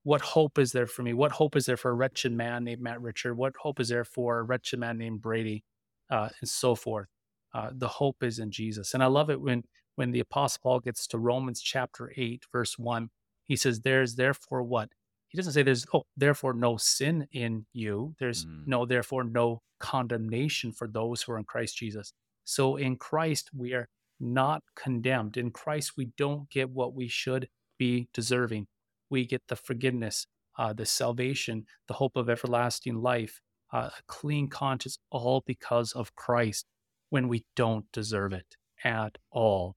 What 0.03 0.21
hope 0.21 0.57
is 0.57 0.71
there 0.71 0.87
for 0.87 1.03
me? 1.03 1.13
What 1.13 1.33
hope 1.33 1.55
is 1.55 1.65
there 1.65 1.77
for 1.77 1.91
a 1.91 1.93
wretched 1.93 2.31
man 2.31 2.63
named 2.63 2.81
Matt 2.81 3.01
Richard? 3.01 3.35
What 3.35 3.53
hope 3.61 3.79
is 3.79 3.89
there 3.89 4.05
for 4.05 4.39
a 4.39 4.43
wretched 4.43 4.79
man 4.79 4.97
named 4.97 5.21
Brady, 5.21 5.63
uh, 6.09 6.29
and 6.41 6.49
so 6.49 6.73
forth? 6.73 7.07
Uh, 7.53 7.69
the 7.73 7.87
hope 7.87 8.23
is 8.23 8.39
in 8.39 8.51
Jesus, 8.51 8.93
and 8.93 9.03
I 9.03 9.07
love 9.07 9.29
it 9.29 9.41
when 9.41 9.63
when 9.95 10.11
the 10.11 10.21
Apostle 10.21 10.61
Paul 10.63 10.79
gets 10.79 11.05
to 11.07 11.17
Romans 11.19 11.61
chapter 11.61 12.11
eight, 12.17 12.43
verse 12.51 12.77
one. 12.79 13.09
He 13.45 13.55
says, 13.55 13.81
"There's 13.81 14.15
therefore 14.15 14.63
what." 14.63 14.89
He 15.29 15.37
doesn't 15.37 15.53
say 15.53 15.63
there's 15.63 15.85
oh 15.93 16.03
therefore 16.17 16.53
no 16.53 16.77
sin 16.77 17.27
in 17.31 17.65
you. 17.73 18.15
There's 18.19 18.45
mm. 18.45 18.67
no 18.67 18.85
therefore 18.85 19.23
no 19.23 19.61
condemnation 19.79 20.71
for 20.71 20.87
those 20.87 21.21
who 21.21 21.31
are 21.31 21.37
in 21.37 21.45
Christ 21.45 21.77
Jesus. 21.77 22.13
So 22.43 22.75
in 22.75 22.97
Christ 22.97 23.49
we 23.55 23.73
are 23.73 23.87
not 24.19 24.63
condemned. 24.75 25.37
In 25.37 25.51
Christ, 25.51 25.93
we 25.97 26.09
don't 26.17 26.49
get 26.49 26.69
what 26.69 26.93
we 26.93 27.07
should 27.07 27.47
be 27.77 28.09
deserving. 28.13 28.67
We 29.09 29.25
get 29.25 29.43
the 29.47 29.55
forgiveness, 29.55 30.27
uh, 30.57 30.73
the 30.73 30.85
salvation, 30.85 31.65
the 31.87 31.93
hope 31.95 32.15
of 32.15 32.29
everlasting 32.29 33.01
life, 33.01 33.39
uh, 33.71 33.89
a 33.97 34.01
clean 34.07 34.49
conscience, 34.49 34.97
all 35.09 35.43
because 35.45 35.93
of 35.93 36.15
Christ 36.15 36.65
when 37.09 37.27
we 37.27 37.45
don't 37.55 37.85
deserve 37.91 38.33
it 38.33 38.55
at 38.83 39.17
all. 39.31 39.75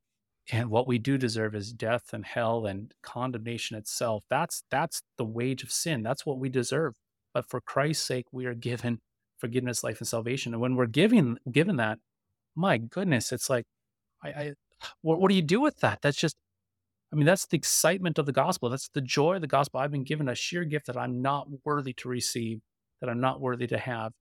And 0.50 0.70
what 0.70 0.88
we 0.88 0.98
do 0.98 1.16
deserve 1.18 1.54
is 1.54 1.72
death 1.72 2.12
and 2.12 2.24
hell 2.24 2.66
and 2.66 2.92
condemnation 3.02 3.76
itself. 3.76 4.24
That's 4.28 4.64
that's 4.70 5.02
the 5.16 5.24
wage 5.24 5.62
of 5.62 5.70
sin. 5.70 6.02
That's 6.02 6.26
what 6.26 6.38
we 6.38 6.48
deserve. 6.48 6.94
But 7.32 7.48
for 7.48 7.60
Christ's 7.60 8.04
sake, 8.04 8.26
we 8.32 8.46
are 8.46 8.54
given 8.54 8.98
forgiveness, 9.38 9.84
life, 9.84 9.98
and 10.00 10.08
salvation. 10.08 10.52
And 10.52 10.60
when 10.60 10.74
we're 10.74 10.86
giving 10.86 11.38
given 11.50 11.76
that, 11.76 11.98
my 12.56 12.78
goodness, 12.78 13.32
it's 13.32 13.48
like 13.48 13.64
I, 14.22 14.28
I 14.28 14.52
what, 15.00 15.20
what 15.20 15.28
do 15.28 15.36
you 15.36 15.42
do 15.42 15.60
with 15.60 15.78
that? 15.80 16.00
That's 16.02 16.16
just, 16.16 16.36
I 17.12 17.16
mean, 17.16 17.26
that's 17.26 17.46
the 17.46 17.56
excitement 17.56 18.18
of 18.18 18.26
the 18.26 18.32
gospel. 18.32 18.68
That's 18.68 18.88
the 18.88 19.00
joy 19.00 19.36
of 19.36 19.40
the 19.40 19.46
gospel. 19.46 19.80
I've 19.80 19.92
been 19.92 20.04
given 20.04 20.28
a 20.28 20.34
sheer 20.34 20.64
gift 20.64 20.86
that 20.86 20.96
I'm 20.96 21.22
not 21.22 21.46
worthy 21.64 21.92
to 21.94 22.08
receive, 22.08 22.60
that 23.00 23.08
I'm 23.08 23.20
not 23.20 23.40
worthy 23.40 23.66
to 23.68 23.78
have. 23.78 24.12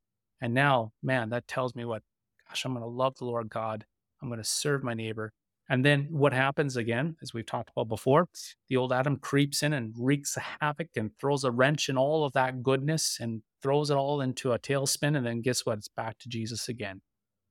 And 0.42 0.54
now, 0.54 0.92
man, 1.02 1.30
that 1.30 1.48
tells 1.48 1.76
me 1.76 1.86
what, 1.86 2.04
gosh, 2.48 2.66
I'm 2.66 2.74
going 2.74 2.84
to 2.84 2.90
love 2.90 3.16
the 3.18 3.26
Lord 3.26 3.50
God. 3.50 3.86
I'm 4.22 4.30
going 4.30 4.42
to 4.42 4.48
serve 4.48 4.84
my 4.84 4.94
neighbor. 4.94 5.32
And 5.72 5.86
then 5.86 6.08
what 6.10 6.34
happens 6.34 6.76
again, 6.76 7.16
as 7.22 7.34
we've 7.34 7.46
talked 7.46 7.70
about 7.70 7.88
before, 7.88 8.28
the 8.68 8.76
old 8.76 8.92
Adam 8.92 9.16
creeps 9.16 9.64
in 9.64 9.72
and 9.72 9.94
wreaks 9.98 10.38
havoc 10.60 10.90
and 10.98 11.12
throws 11.18 11.46
a 11.46 11.52
wrench 11.52 11.88
in 11.88 11.98
all 11.98 12.26
of 12.26 12.34
that 12.34 12.62
goodness 12.62 13.20
and 13.22 13.42
throws 13.64 13.90
it 13.90 13.96
all 13.96 14.20
into 14.20 14.52
a 14.52 14.60
tailspin. 14.60 15.16
And 15.16 15.26
then 15.26 15.40
guess 15.42 15.66
what? 15.66 15.78
It's 15.78 15.88
back 15.88 16.20
to 16.20 16.28
Jesus 16.28 16.68
again. 16.68 17.00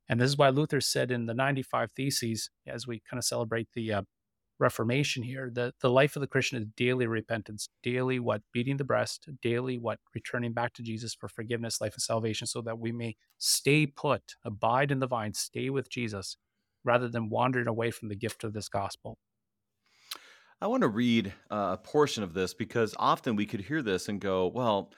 And 0.06 0.20
this 0.20 0.28
is 0.28 0.36
why 0.36 0.50
Luther 0.50 0.82
said 0.82 1.10
in 1.10 1.24
the 1.24 1.32
95 1.32 1.92
Theses, 1.92 2.50
as 2.66 2.86
we 2.86 3.00
kind 3.10 3.16
of 3.16 3.24
celebrate 3.24 3.68
the 3.74 3.90
uh, 3.90 4.02
Reformation 4.58 5.22
here, 5.22 5.50
that 5.54 5.72
the 5.80 5.88
life 5.88 6.14
of 6.14 6.20
the 6.20 6.26
Christian 6.26 6.58
is 6.58 6.68
daily 6.76 7.06
repentance, 7.06 7.70
daily 7.82 8.18
what? 8.18 8.42
Beating 8.52 8.76
the 8.76 8.84
breast, 8.84 9.30
daily 9.40 9.78
what? 9.78 9.98
Returning 10.14 10.52
back 10.52 10.74
to 10.74 10.82
Jesus 10.82 11.14
for 11.14 11.28
forgiveness, 11.28 11.80
life, 11.80 11.94
and 11.94 12.02
salvation, 12.02 12.46
so 12.46 12.60
that 12.60 12.78
we 12.78 12.92
may 12.92 13.16
stay 13.38 13.86
put, 13.86 14.34
abide 14.44 14.90
in 14.90 14.98
the 14.98 15.06
vine, 15.06 15.32
stay 15.32 15.70
with 15.70 15.88
Jesus, 15.88 16.36
rather 16.84 17.08
than 17.08 17.28
wandering 17.28 17.68
away 17.68 17.90
from 17.90 18.08
the 18.08 18.16
gift 18.16 18.44
of 18.44 18.52
this 18.52 18.68
gospel. 18.68 19.18
I 20.60 20.66
want 20.66 20.82
to 20.82 20.88
read 20.88 21.32
uh, 21.50 21.76
a 21.78 21.78
portion 21.78 22.22
of 22.22 22.34
this 22.34 22.52
because 22.52 22.94
often 22.98 23.36
we 23.36 23.46
could 23.46 23.62
hear 23.62 23.82
this 23.82 24.08
and 24.08 24.20
go, 24.20 24.46
well, 24.46 24.92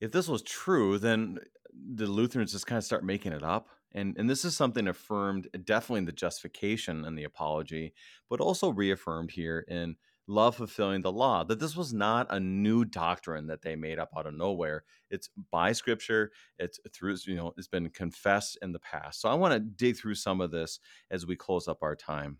if 0.00 0.12
this 0.12 0.28
was 0.28 0.42
true, 0.42 0.98
then 0.98 1.38
the 1.72 2.06
Lutherans 2.06 2.52
just 2.52 2.66
kind 2.66 2.76
of 2.76 2.84
start 2.84 3.04
making 3.04 3.32
it 3.32 3.42
up 3.42 3.68
and 3.92 4.16
and 4.18 4.28
this 4.28 4.44
is 4.44 4.56
something 4.56 4.86
affirmed 4.88 5.48
uh, 5.54 5.58
definitely 5.64 5.98
in 5.98 6.04
the 6.04 6.12
justification 6.12 7.04
and 7.04 7.18
the 7.18 7.24
apology 7.24 7.92
but 8.28 8.40
also 8.40 8.70
reaffirmed 8.70 9.30
here 9.30 9.64
in 9.68 9.96
love 10.28 10.56
fulfilling 10.56 11.00
the 11.00 11.10
law 11.10 11.42
that 11.42 11.58
this 11.58 11.74
was 11.74 11.92
not 11.92 12.26
a 12.30 12.38
new 12.38 12.84
doctrine 12.84 13.46
that 13.46 13.62
they 13.62 13.74
made 13.74 13.98
up 13.98 14.10
out 14.16 14.26
of 14.26 14.34
nowhere. 14.34 14.84
It's 15.10 15.30
by 15.50 15.72
scripture 15.72 16.30
it's 16.58 16.78
through 16.94 17.16
you 17.24 17.34
know 17.34 17.52
it's 17.56 17.68
been 17.68 17.88
confessed 17.90 18.58
in 18.62 18.72
the 18.72 18.78
past. 18.78 19.20
So 19.20 19.28
i 19.28 19.34
want 19.34 19.54
to 19.54 19.60
dig 19.60 19.96
through 19.96 20.14
some 20.14 20.40
of 20.40 20.50
this 20.50 20.78
as 21.10 21.26
we 21.26 21.34
close 21.34 21.66
up 21.66 21.82
our 21.82 21.96
time. 21.96 22.38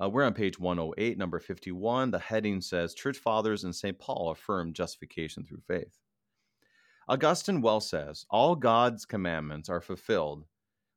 Uh, 0.00 0.08
we're 0.08 0.24
on 0.24 0.34
page 0.34 0.58
108 0.60 1.18
number 1.18 1.40
51 1.40 2.10
the 2.10 2.18
heading 2.18 2.60
says 2.60 2.94
church 2.94 3.18
fathers 3.18 3.64
and 3.64 3.74
st 3.74 3.98
paul 3.98 4.30
affirm 4.30 4.72
justification 4.72 5.44
through 5.44 5.62
faith. 5.66 5.98
Augustine 7.08 7.62
well 7.62 7.80
says 7.80 8.26
all 8.30 8.54
god's 8.54 9.06
commandments 9.06 9.68
are 9.68 9.80
fulfilled 9.80 10.44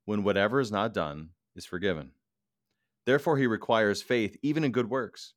when 0.06 0.24
whatever 0.24 0.60
is 0.60 0.72
not 0.72 0.94
done 0.94 1.30
is 1.56 1.66
forgiven. 1.66 2.12
Therefore, 3.06 3.38
he 3.38 3.48
requires 3.48 4.02
faith 4.02 4.38
even 4.44 4.64
in 4.64 4.72
good 4.72 4.90
works. 4.90 5.34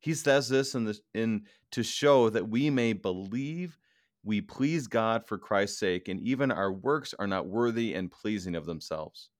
He 0.00 0.14
says 0.14 0.48
this 0.48 0.74
in, 0.74 0.84
the, 0.84 0.98
in 1.14 1.46
to 1.72 1.82
show 1.82 2.30
that 2.30 2.48
we 2.48 2.70
may 2.70 2.92
believe 2.92 3.78
we 4.24 4.40
please 4.40 4.86
God 4.86 5.26
for 5.26 5.38
Christ's 5.38 5.78
sake, 5.78 6.08
and 6.08 6.20
even 6.20 6.50
our 6.50 6.72
works 6.72 7.14
are 7.18 7.26
not 7.26 7.46
worthy 7.46 7.94
and 7.94 8.10
pleasing 8.10 8.54
of 8.54 8.66
themselves. 8.66 9.30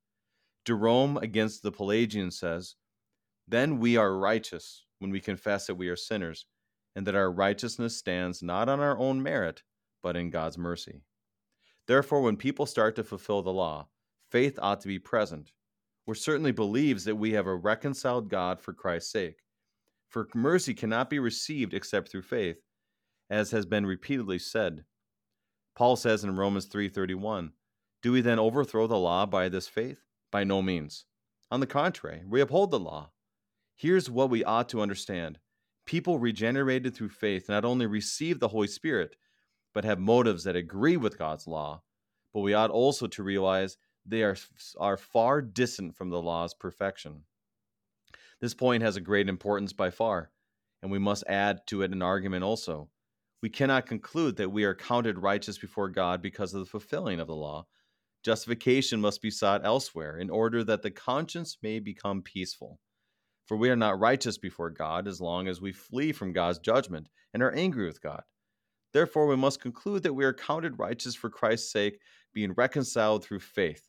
Jerome 0.65 1.17
against 1.19 1.63
the 1.63 1.73
Pelagian 1.73 2.31
says, 2.31 2.77
Then 3.47 3.79
we 3.79 3.97
are 3.97 4.17
righteous 4.17 4.85
when 4.99 5.11
we 5.11 5.21
confess 5.21 5.67
that 5.67 5.75
we 5.75 5.89
are 5.89 5.97
sinners, 5.97 6.47
and 6.97 7.07
that 7.07 7.15
our 7.15 7.31
righteousness 7.31 7.97
stands 7.97 8.43
not 8.43 8.69
on 8.69 8.81
our 8.81 8.99
own 8.99 9.23
merit, 9.23 9.63
but 10.03 10.17
in 10.17 10.31
God's 10.31 10.59
mercy. 10.59 11.03
Therefore, 11.87 12.21
when 12.23 12.37
people 12.37 12.67
start 12.67 12.97
to 12.97 13.05
fulfill 13.05 13.43
the 13.43 13.53
law, 13.53 13.89
faith 14.31 14.59
ought 14.61 14.81
to 14.81 14.89
be 14.89 14.99
present, 14.99 15.53
which 16.05 16.21
certainly 16.21 16.53
believes 16.53 17.05
that 17.05 17.17
we 17.17 17.33
have 17.33 17.47
a 17.47 17.55
reconciled 17.55 18.29
God 18.29 18.61
for 18.61 18.73
Christ's 18.73 19.13
sake. 19.13 19.39
For 20.09 20.29
mercy 20.35 20.75
cannot 20.75 21.11
be 21.11 21.19
received 21.19 21.75
except 21.75 22.11
through 22.11 22.23
faith, 22.23 22.63
as 23.29 23.51
has 23.51 23.67
been 23.67 23.85
repeatedly 23.85 24.39
said. 24.39 24.85
Paul 25.75 25.97
says 25.97 26.25
in 26.25 26.35
Romans 26.35 26.67
3:31, 26.67 27.53
"Do 28.03 28.13
we 28.13 28.21
then 28.21 28.39
overthrow 28.39 28.87
the 28.87 28.99
law 28.99 29.27
by 29.27 29.49
this 29.49 29.69
faith? 29.69 30.05
By 30.31 30.45
no 30.45 30.63
means. 30.63 31.07
On 31.51 31.61
the 31.61 31.67
contrary, 31.67 32.25
we 32.27 32.41
uphold 32.41 32.71
the 32.71 32.81
law. 32.81 33.13
Here's 33.77 34.11
what 34.11 34.31
we 34.31 34.45
ought 34.45 34.69
to 34.71 34.81
understand. 34.81 35.39
People 35.87 36.19
regenerated 36.19 36.95
through 36.95 37.11
faith 37.11 37.49
not 37.49 37.65
only 37.65 37.87
receive 37.87 38.41
the 38.41 38.49
Holy 38.49 38.67
Spirit, 38.67 39.17
but 39.73 39.85
have 39.85 40.01
motives 40.01 40.45
that 40.45 40.57
agree 40.57 40.97
with 40.97 41.19
God's 41.19 41.47
law. 41.47 41.83
But 42.33 42.41
we 42.41 42.55
ought 42.55 42.71
also 42.71 43.07
to 43.07 43.23
realize 43.23 43.79
they 44.05 44.23
are, 44.23 44.37
are 44.79 44.97
far 44.97 45.41
distant 45.41 45.97
from 45.97 46.11
the 46.11 46.21
law's 46.21 46.55
perfection. 46.55 47.25
This 48.41 48.55
point 48.55 48.84
has 48.84 48.97
a 48.97 49.01
great 49.01 49.28
importance 49.28 49.72
by 49.72 49.91
far, 49.91 50.30
and 50.80 50.93
we 50.93 50.99
must 50.99 51.24
add 51.26 51.66
to 51.66 51.82
it 51.82 51.91
an 51.91 52.03
argument 52.03 52.45
also. 52.45 52.89
We 53.43 53.51
cannot 53.51 53.86
conclude 53.86 54.36
that 54.36 54.53
we 54.53 54.64
are 54.64 54.74
counted 54.74 55.18
righteous 55.18 55.59
before 55.59 55.89
God 55.89 56.22
because 56.22 56.55
of 56.55 56.61
the 56.61 56.70
fulfilling 56.70 57.18
of 57.18 57.26
the 57.26 57.34
law. 57.34 57.66
Justification 58.24 59.01
must 59.01 59.22
be 59.22 59.30
sought 59.30 59.64
elsewhere 59.64 60.18
in 60.18 60.30
order 60.30 60.62
that 60.64 60.82
the 60.82 60.91
conscience 60.91 61.59
may 61.62 61.80
become 61.80 62.22
peaceful. 62.22 62.78
For 63.47 63.57
we 63.57 63.70
are 63.70 63.76
not 63.76 63.99
righteous 63.99 64.39
before 64.39 64.70
God 64.70 65.09
as 65.09 65.20
long 65.20 65.49
as 65.49 65.61
we 65.61 65.72
flee 65.72 66.12
from 66.12 66.32
God's 66.32 66.59
judgment 66.59 67.09
and 67.32 67.43
are 67.43 67.55
angry 67.55 67.86
with 67.86 68.03
God. 68.03 68.22
Therefore, 68.93 69.26
we 69.26 69.36
must 69.36 69.61
conclude 69.61 70.03
that 70.05 70.14
we 70.14 70.24
are 70.24 70.34
counted 70.34 70.78
righteous 70.78 71.14
for 71.14 71.30
Christ's 71.30 71.72
sake, 71.72 71.99
being 72.34 72.53
reconciled 72.53 73.24
through 73.24 73.41
faith 73.41 73.89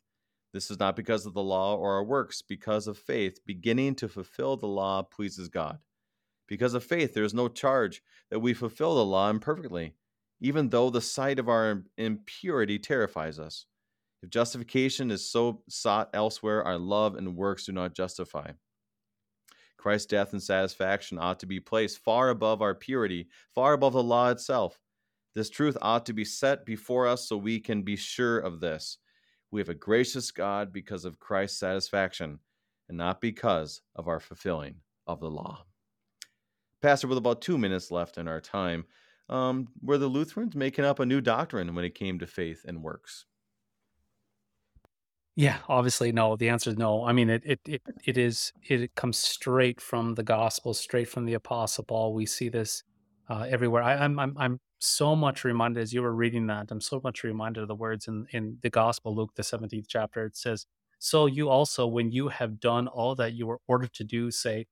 this 0.52 0.70
is 0.70 0.78
not 0.78 0.96
because 0.96 1.26
of 1.26 1.34
the 1.34 1.42
law 1.42 1.76
or 1.76 1.94
our 1.94 2.04
works, 2.04 2.42
because 2.42 2.86
of 2.86 2.98
faith, 2.98 3.40
beginning 3.46 3.94
to 3.96 4.08
fulfill 4.08 4.56
the 4.56 4.66
law 4.66 5.02
pleases 5.02 5.48
God. 5.48 5.78
Because 6.48 6.74
of 6.74 6.82
faith, 6.82 7.14
there 7.14 7.24
is 7.24 7.34
no 7.34 7.48
charge 7.48 8.02
that 8.30 8.40
we 8.40 8.52
fulfill 8.52 8.96
the 8.96 9.04
law 9.04 9.30
imperfectly, 9.30 9.94
even 10.40 10.68
though 10.68 10.90
the 10.90 11.00
sight 11.00 11.38
of 11.38 11.48
our 11.48 11.84
impurity 11.96 12.78
terrifies 12.78 13.38
us. 13.38 13.66
If 14.22 14.30
justification 14.30 15.10
is 15.12 15.30
so 15.30 15.62
sought 15.68 16.10
elsewhere, 16.12 16.64
our 16.64 16.78
love 16.78 17.14
and 17.14 17.36
works 17.36 17.66
do 17.66 17.72
not 17.72 17.94
justify. 17.94 18.50
Christ's 19.78 20.06
death 20.06 20.32
and 20.32 20.42
satisfaction 20.42 21.18
ought 21.18 21.40
to 21.40 21.46
be 21.46 21.60
placed 21.60 22.00
far 22.00 22.28
above 22.28 22.60
our 22.60 22.74
purity, 22.74 23.28
far 23.54 23.72
above 23.72 23.94
the 23.94 24.02
law 24.02 24.28
itself. 24.28 24.78
This 25.34 25.48
truth 25.48 25.78
ought 25.80 26.04
to 26.06 26.12
be 26.12 26.24
set 26.24 26.66
before 26.66 27.06
us 27.06 27.28
so 27.28 27.36
we 27.36 27.60
can 27.60 27.82
be 27.82 27.96
sure 27.96 28.38
of 28.38 28.60
this 28.60 28.98
we 29.50 29.60
have 29.60 29.68
a 29.68 29.74
gracious 29.74 30.30
God 30.30 30.72
because 30.72 31.04
of 31.04 31.18
Christ's 31.18 31.58
satisfaction 31.58 32.38
and 32.88 32.98
not 32.98 33.20
because 33.20 33.82
of 33.96 34.08
our 34.08 34.20
fulfilling 34.20 34.76
of 35.06 35.20
the 35.20 35.30
law. 35.30 35.64
Pastor, 36.82 37.08
with 37.08 37.18
about 37.18 37.42
two 37.42 37.58
minutes 37.58 37.90
left 37.90 38.16
in 38.16 38.26
our 38.26 38.40
time, 38.40 38.84
um, 39.28 39.68
were 39.82 39.98
the 39.98 40.08
Lutherans 40.08 40.54
making 40.54 40.84
up 40.84 40.98
a 40.98 41.06
new 41.06 41.20
doctrine 41.20 41.74
when 41.74 41.84
it 41.84 41.94
came 41.94 42.18
to 42.18 42.26
faith 42.26 42.64
and 42.66 42.82
works? 42.82 43.26
Yeah, 45.36 45.58
obviously 45.68 46.10
no. 46.10 46.36
The 46.36 46.48
answer 46.48 46.70
is 46.70 46.76
no. 46.76 47.04
I 47.04 47.12
mean, 47.12 47.30
it 47.30 47.42
it 47.46 47.60
it, 47.64 47.82
it 48.04 48.18
is 48.18 48.52
it 48.62 48.94
comes 48.94 49.18
straight 49.18 49.80
from 49.80 50.14
the 50.14 50.22
gospel, 50.22 50.74
straight 50.74 51.08
from 51.08 51.24
the 51.24 51.34
apostle 51.34 51.84
Paul. 51.84 52.12
We 52.12 52.26
see 52.26 52.48
this 52.48 52.82
uh, 53.28 53.46
everywhere. 53.48 53.82
I, 53.82 53.94
I'm 53.94 54.18
I'm 54.18 54.36
I'm 54.36 54.60
so 54.80 55.14
much 55.14 55.44
reminded 55.44 55.82
as 55.82 55.92
you 55.92 56.02
were 56.02 56.14
reading 56.14 56.46
that. 56.48 56.70
I'm 56.70 56.80
so 56.80 57.00
much 57.04 57.22
reminded 57.22 57.62
of 57.62 57.68
the 57.68 57.74
words 57.74 58.08
in 58.08 58.26
in 58.32 58.58
the 58.62 58.70
gospel, 58.70 59.14
Luke 59.14 59.34
the 59.36 59.42
seventeenth 59.42 59.86
chapter. 59.88 60.24
It 60.24 60.36
says, 60.36 60.66
"So 60.98 61.26
you 61.26 61.48
also, 61.48 61.86
when 61.86 62.10
you 62.10 62.28
have 62.28 62.60
done 62.60 62.88
all 62.88 63.14
that 63.16 63.34
you 63.34 63.46
were 63.46 63.60
ordered 63.68 63.92
to 63.94 64.04
do, 64.04 64.30
say, 64.30 64.66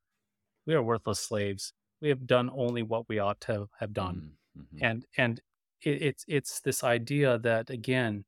we 0.67 0.75
are 0.75 0.83
worthless 0.83 1.21
slaves. 1.21 1.73
We 2.01 2.09
have 2.09 2.27
done 2.27 2.51
only 2.55 2.83
what 2.83 3.09
we 3.09 3.19
ought 3.19 3.41
to 3.43 3.69
have 3.81 3.93
done." 3.93 4.33
Mm-hmm. 4.59 4.85
And 4.85 5.07
and 5.17 5.41
it, 5.83 6.03
it's 6.03 6.25
it's 6.29 6.61
this 6.61 6.83
idea 6.85 7.39
that 7.39 7.71
again, 7.71 8.25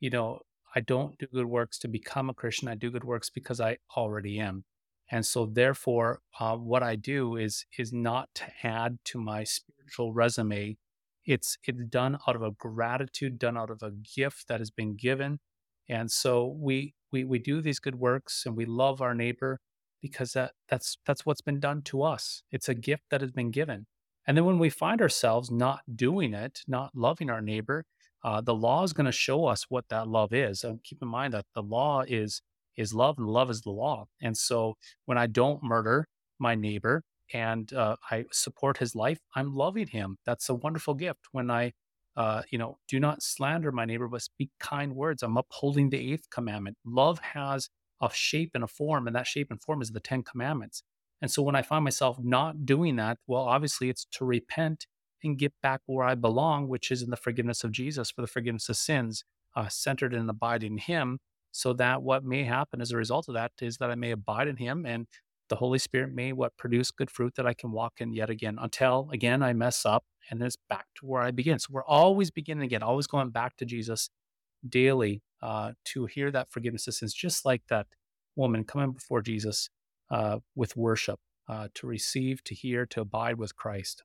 you 0.00 0.10
know, 0.10 0.40
I 0.74 0.80
don't 0.80 1.18
do 1.18 1.26
good 1.32 1.46
works 1.46 1.78
to 1.80 1.88
become 1.88 2.30
a 2.30 2.34
Christian. 2.34 2.68
I 2.68 2.74
do 2.74 2.90
good 2.90 3.04
works 3.04 3.30
because 3.30 3.60
I 3.60 3.78
already 3.96 4.38
am. 4.40 4.64
And 5.10 5.26
so, 5.26 5.46
therefore, 5.46 6.20
uh, 6.40 6.56
what 6.56 6.82
I 6.82 6.96
do 6.96 7.36
is 7.36 7.66
is 7.78 7.92
not 7.92 8.30
to 8.36 8.44
add 8.62 8.98
to 9.06 9.20
my 9.20 9.44
spiritual 9.44 10.12
resume. 10.12 10.78
It's 11.26 11.56
it's 11.64 11.84
done 11.84 12.18
out 12.26 12.36
of 12.36 12.42
a 12.42 12.50
gratitude, 12.52 13.38
done 13.38 13.56
out 13.56 13.70
of 13.70 13.82
a 13.82 13.90
gift 13.90 14.48
that 14.48 14.60
has 14.60 14.70
been 14.70 14.96
given. 14.96 15.38
And 15.88 16.10
so 16.10 16.46
we 16.58 16.94
we 17.12 17.24
we 17.24 17.38
do 17.38 17.60
these 17.60 17.78
good 17.78 17.96
works 17.96 18.44
and 18.46 18.56
we 18.56 18.64
love 18.64 19.00
our 19.00 19.14
neighbor 19.14 19.60
because 20.00 20.32
that 20.32 20.52
that's 20.68 20.98
that's 21.06 21.24
what's 21.24 21.40
been 21.40 21.60
done 21.60 21.82
to 21.82 22.02
us. 22.02 22.42
It's 22.50 22.68
a 22.68 22.74
gift 22.74 23.04
that 23.10 23.20
has 23.20 23.30
been 23.32 23.50
given. 23.50 23.86
And 24.26 24.36
then 24.36 24.44
when 24.44 24.58
we 24.58 24.70
find 24.70 25.00
ourselves 25.00 25.50
not 25.50 25.80
doing 25.94 26.34
it, 26.34 26.60
not 26.68 26.90
loving 26.94 27.28
our 27.30 27.40
neighbor, 27.40 27.84
uh, 28.24 28.40
the 28.40 28.54
law 28.54 28.84
is 28.84 28.92
going 28.92 29.06
to 29.06 29.12
show 29.12 29.46
us 29.46 29.66
what 29.68 29.88
that 29.88 30.06
love 30.08 30.32
is. 30.32 30.62
And 30.62 30.82
keep 30.84 31.02
in 31.02 31.08
mind 31.08 31.34
that 31.34 31.46
the 31.54 31.62
law 31.62 32.02
is 32.06 32.42
is 32.76 32.94
love, 32.94 33.18
and 33.18 33.26
love 33.26 33.50
is 33.50 33.62
the 33.62 33.70
law. 33.70 34.06
And 34.20 34.36
so 34.36 34.74
when 35.04 35.18
I 35.18 35.26
don't 35.26 35.62
murder 35.62 36.06
my 36.38 36.54
neighbor 36.54 37.02
and 37.32 37.72
uh, 37.72 37.96
I 38.10 38.26
support 38.32 38.78
his 38.78 38.94
life, 38.94 39.20
I'm 39.34 39.54
loving 39.54 39.88
him. 39.88 40.18
That's 40.26 40.48
a 40.48 40.54
wonderful 40.54 40.94
gift. 40.94 41.28
When 41.32 41.50
I 41.50 41.72
uh, 42.16 42.42
you 42.50 42.58
know, 42.58 42.78
do 42.88 43.00
not 43.00 43.22
slander 43.22 43.72
my 43.72 43.84
neighbor, 43.84 44.08
but 44.08 44.22
speak 44.22 44.50
kind 44.60 44.94
words. 44.94 45.22
I'm 45.22 45.36
upholding 45.36 45.90
the 45.90 46.12
eighth 46.12 46.28
commandment. 46.30 46.76
Love 46.84 47.18
has 47.20 47.70
a 48.02 48.10
shape 48.12 48.50
and 48.54 48.64
a 48.64 48.66
form, 48.68 49.06
and 49.06 49.16
that 49.16 49.26
shape 49.26 49.48
and 49.50 49.62
form 49.62 49.80
is 49.80 49.90
the 49.90 50.00
Ten 50.00 50.22
Commandments. 50.22 50.82
And 51.22 51.30
so 51.30 51.42
when 51.42 51.54
I 51.54 51.62
find 51.62 51.84
myself 51.84 52.18
not 52.20 52.66
doing 52.66 52.96
that, 52.96 53.18
well, 53.26 53.42
obviously 53.42 53.88
it's 53.88 54.06
to 54.12 54.24
repent 54.24 54.86
and 55.22 55.38
get 55.38 55.52
back 55.62 55.80
where 55.86 56.04
I 56.04 56.16
belong, 56.16 56.68
which 56.68 56.90
is 56.90 57.00
in 57.00 57.10
the 57.10 57.16
forgiveness 57.16 57.62
of 57.62 57.70
Jesus 57.70 58.10
for 58.10 58.22
the 58.22 58.26
forgiveness 58.26 58.68
of 58.68 58.76
sins, 58.76 59.24
uh, 59.54 59.68
centered 59.68 60.12
and 60.12 60.28
abiding 60.28 60.72
in 60.72 60.78
Him. 60.78 61.20
So 61.52 61.72
that 61.74 62.02
what 62.02 62.24
may 62.24 62.44
happen 62.44 62.80
as 62.80 62.90
a 62.90 62.96
result 62.96 63.28
of 63.28 63.34
that 63.34 63.52
is 63.60 63.76
that 63.76 63.90
I 63.90 63.94
may 63.94 64.10
abide 64.10 64.48
in 64.48 64.56
Him 64.56 64.84
and 64.84 65.06
the 65.52 65.56
Holy 65.56 65.78
Spirit 65.78 66.14
may 66.14 66.32
what 66.32 66.56
produce 66.56 66.90
good 66.90 67.10
fruit 67.10 67.34
that 67.36 67.46
I 67.46 67.52
can 67.52 67.72
walk 67.72 68.00
in 68.00 68.14
yet 68.14 68.30
again 68.30 68.56
until 68.58 69.10
again 69.12 69.42
I 69.42 69.52
mess 69.52 69.84
up 69.84 70.02
and 70.30 70.42
it's 70.42 70.56
back 70.70 70.86
to 70.94 71.04
where 71.04 71.20
I 71.20 71.30
begin. 71.30 71.58
So 71.58 71.68
we're 71.72 71.84
always 71.84 72.30
beginning 72.30 72.64
again, 72.64 72.82
always 72.82 73.06
going 73.06 73.28
back 73.28 73.58
to 73.58 73.66
Jesus 73.66 74.08
daily 74.66 75.20
uh, 75.42 75.72
to 75.84 76.06
hear 76.06 76.30
that 76.30 76.50
forgiveness 76.50 76.88
of 76.88 77.14
just 77.14 77.44
like 77.44 77.64
that 77.68 77.86
woman 78.34 78.64
coming 78.64 78.92
before 78.92 79.20
Jesus 79.20 79.68
uh, 80.10 80.38
with 80.54 80.74
worship, 80.74 81.20
uh, 81.50 81.68
to 81.74 81.86
receive, 81.86 82.42
to 82.44 82.54
hear, 82.54 82.86
to 82.86 83.02
abide 83.02 83.36
with 83.36 83.54
Christ. 83.54 84.04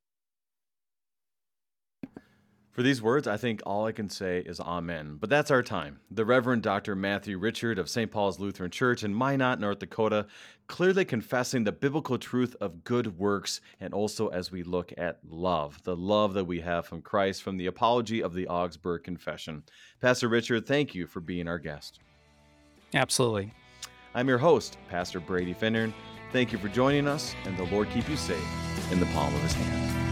For 2.78 2.84
these 2.84 3.02
words, 3.02 3.26
I 3.26 3.38
think 3.38 3.64
all 3.66 3.88
I 3.88 3.92
can 3.92 4.08
say 4.08 4.44
is 4.46 4.60
Amen. 4.60 5.18
But 5.20 5.32
that's 5.32 5.50
our 5.50 5.64
time. 5.64 6.00
The 6.12 6.24
Reverend 6.24 6.62
Dr. 6.62 6.96
Matthew 6.96 7.40
Richard 7.40 7.80
of 7.80 7.90
St. 7.90 8.12
Paul's 8.12 8.40
Lutheran 8.40 8.70
Church 8.70 9.04
in 9.04 9.16
Minot, 9.16 9.60
North 9.60 9.80
Dakota, 9.80 10.28
clearly 10.68 11.04
confessing 11.04 11.64
the 11.64 11.72
biblical 11.72 12.20
truth 12.20 12.56
of 12.62 12.84
good 12.84 13.18
works, 13.18 13.62
and 13.80 13.96
also 13.96 14.28
as 14.28 14.52
we 14.52 14.62
look 14.62 14.94
at 14.96 15.18
love, 15.28 15.82
the 15.86 15.96
love 15.96 16.36
that 16.36 16.46
we 16.46 16.60
have 16.60 16.86
from 16.86 17.02
Christ 17.02 17.42
from 17.42 17.58
the 17.58 17.66
Apology 17.66 18.22
of 18.22 18.36
the 18.36 18.48
Augsburg 18.48 19.04
Confession. 19.04 19.64
Pastor 20.00 20.28
Richard, 20.28 20.68
thank 20.68 20.94
you 20.94 21.08
for 21.08 21.20
being 21.20 21.48
our 21.48 21.58
guest. 21.58 22.00
Absolutely. 22.94 23.52
I'm 24.14 24.28
your 24.28 24.38
host, 24.38 24.78
Pastor 24.88 25.20
Brady 25.20 25.56
Finnern. 25.56 25.94
Thank 26.32 26.52
you 26.52 26.60
for 26.60 26.70
joining 26.70 27.08
us, 27.08 27.34
and 27.46 27.58
the 27.58 27.64
Lord 27.64 27.90
keep 27.90 28.08
you 28.08 28.18
safe 28.18 28.92
in 28.92 29.00
the 29.00 29.08
palm 29.08 29.34
of 29.34 29.42
his 29.42 29.54
hand. 29.54 30.07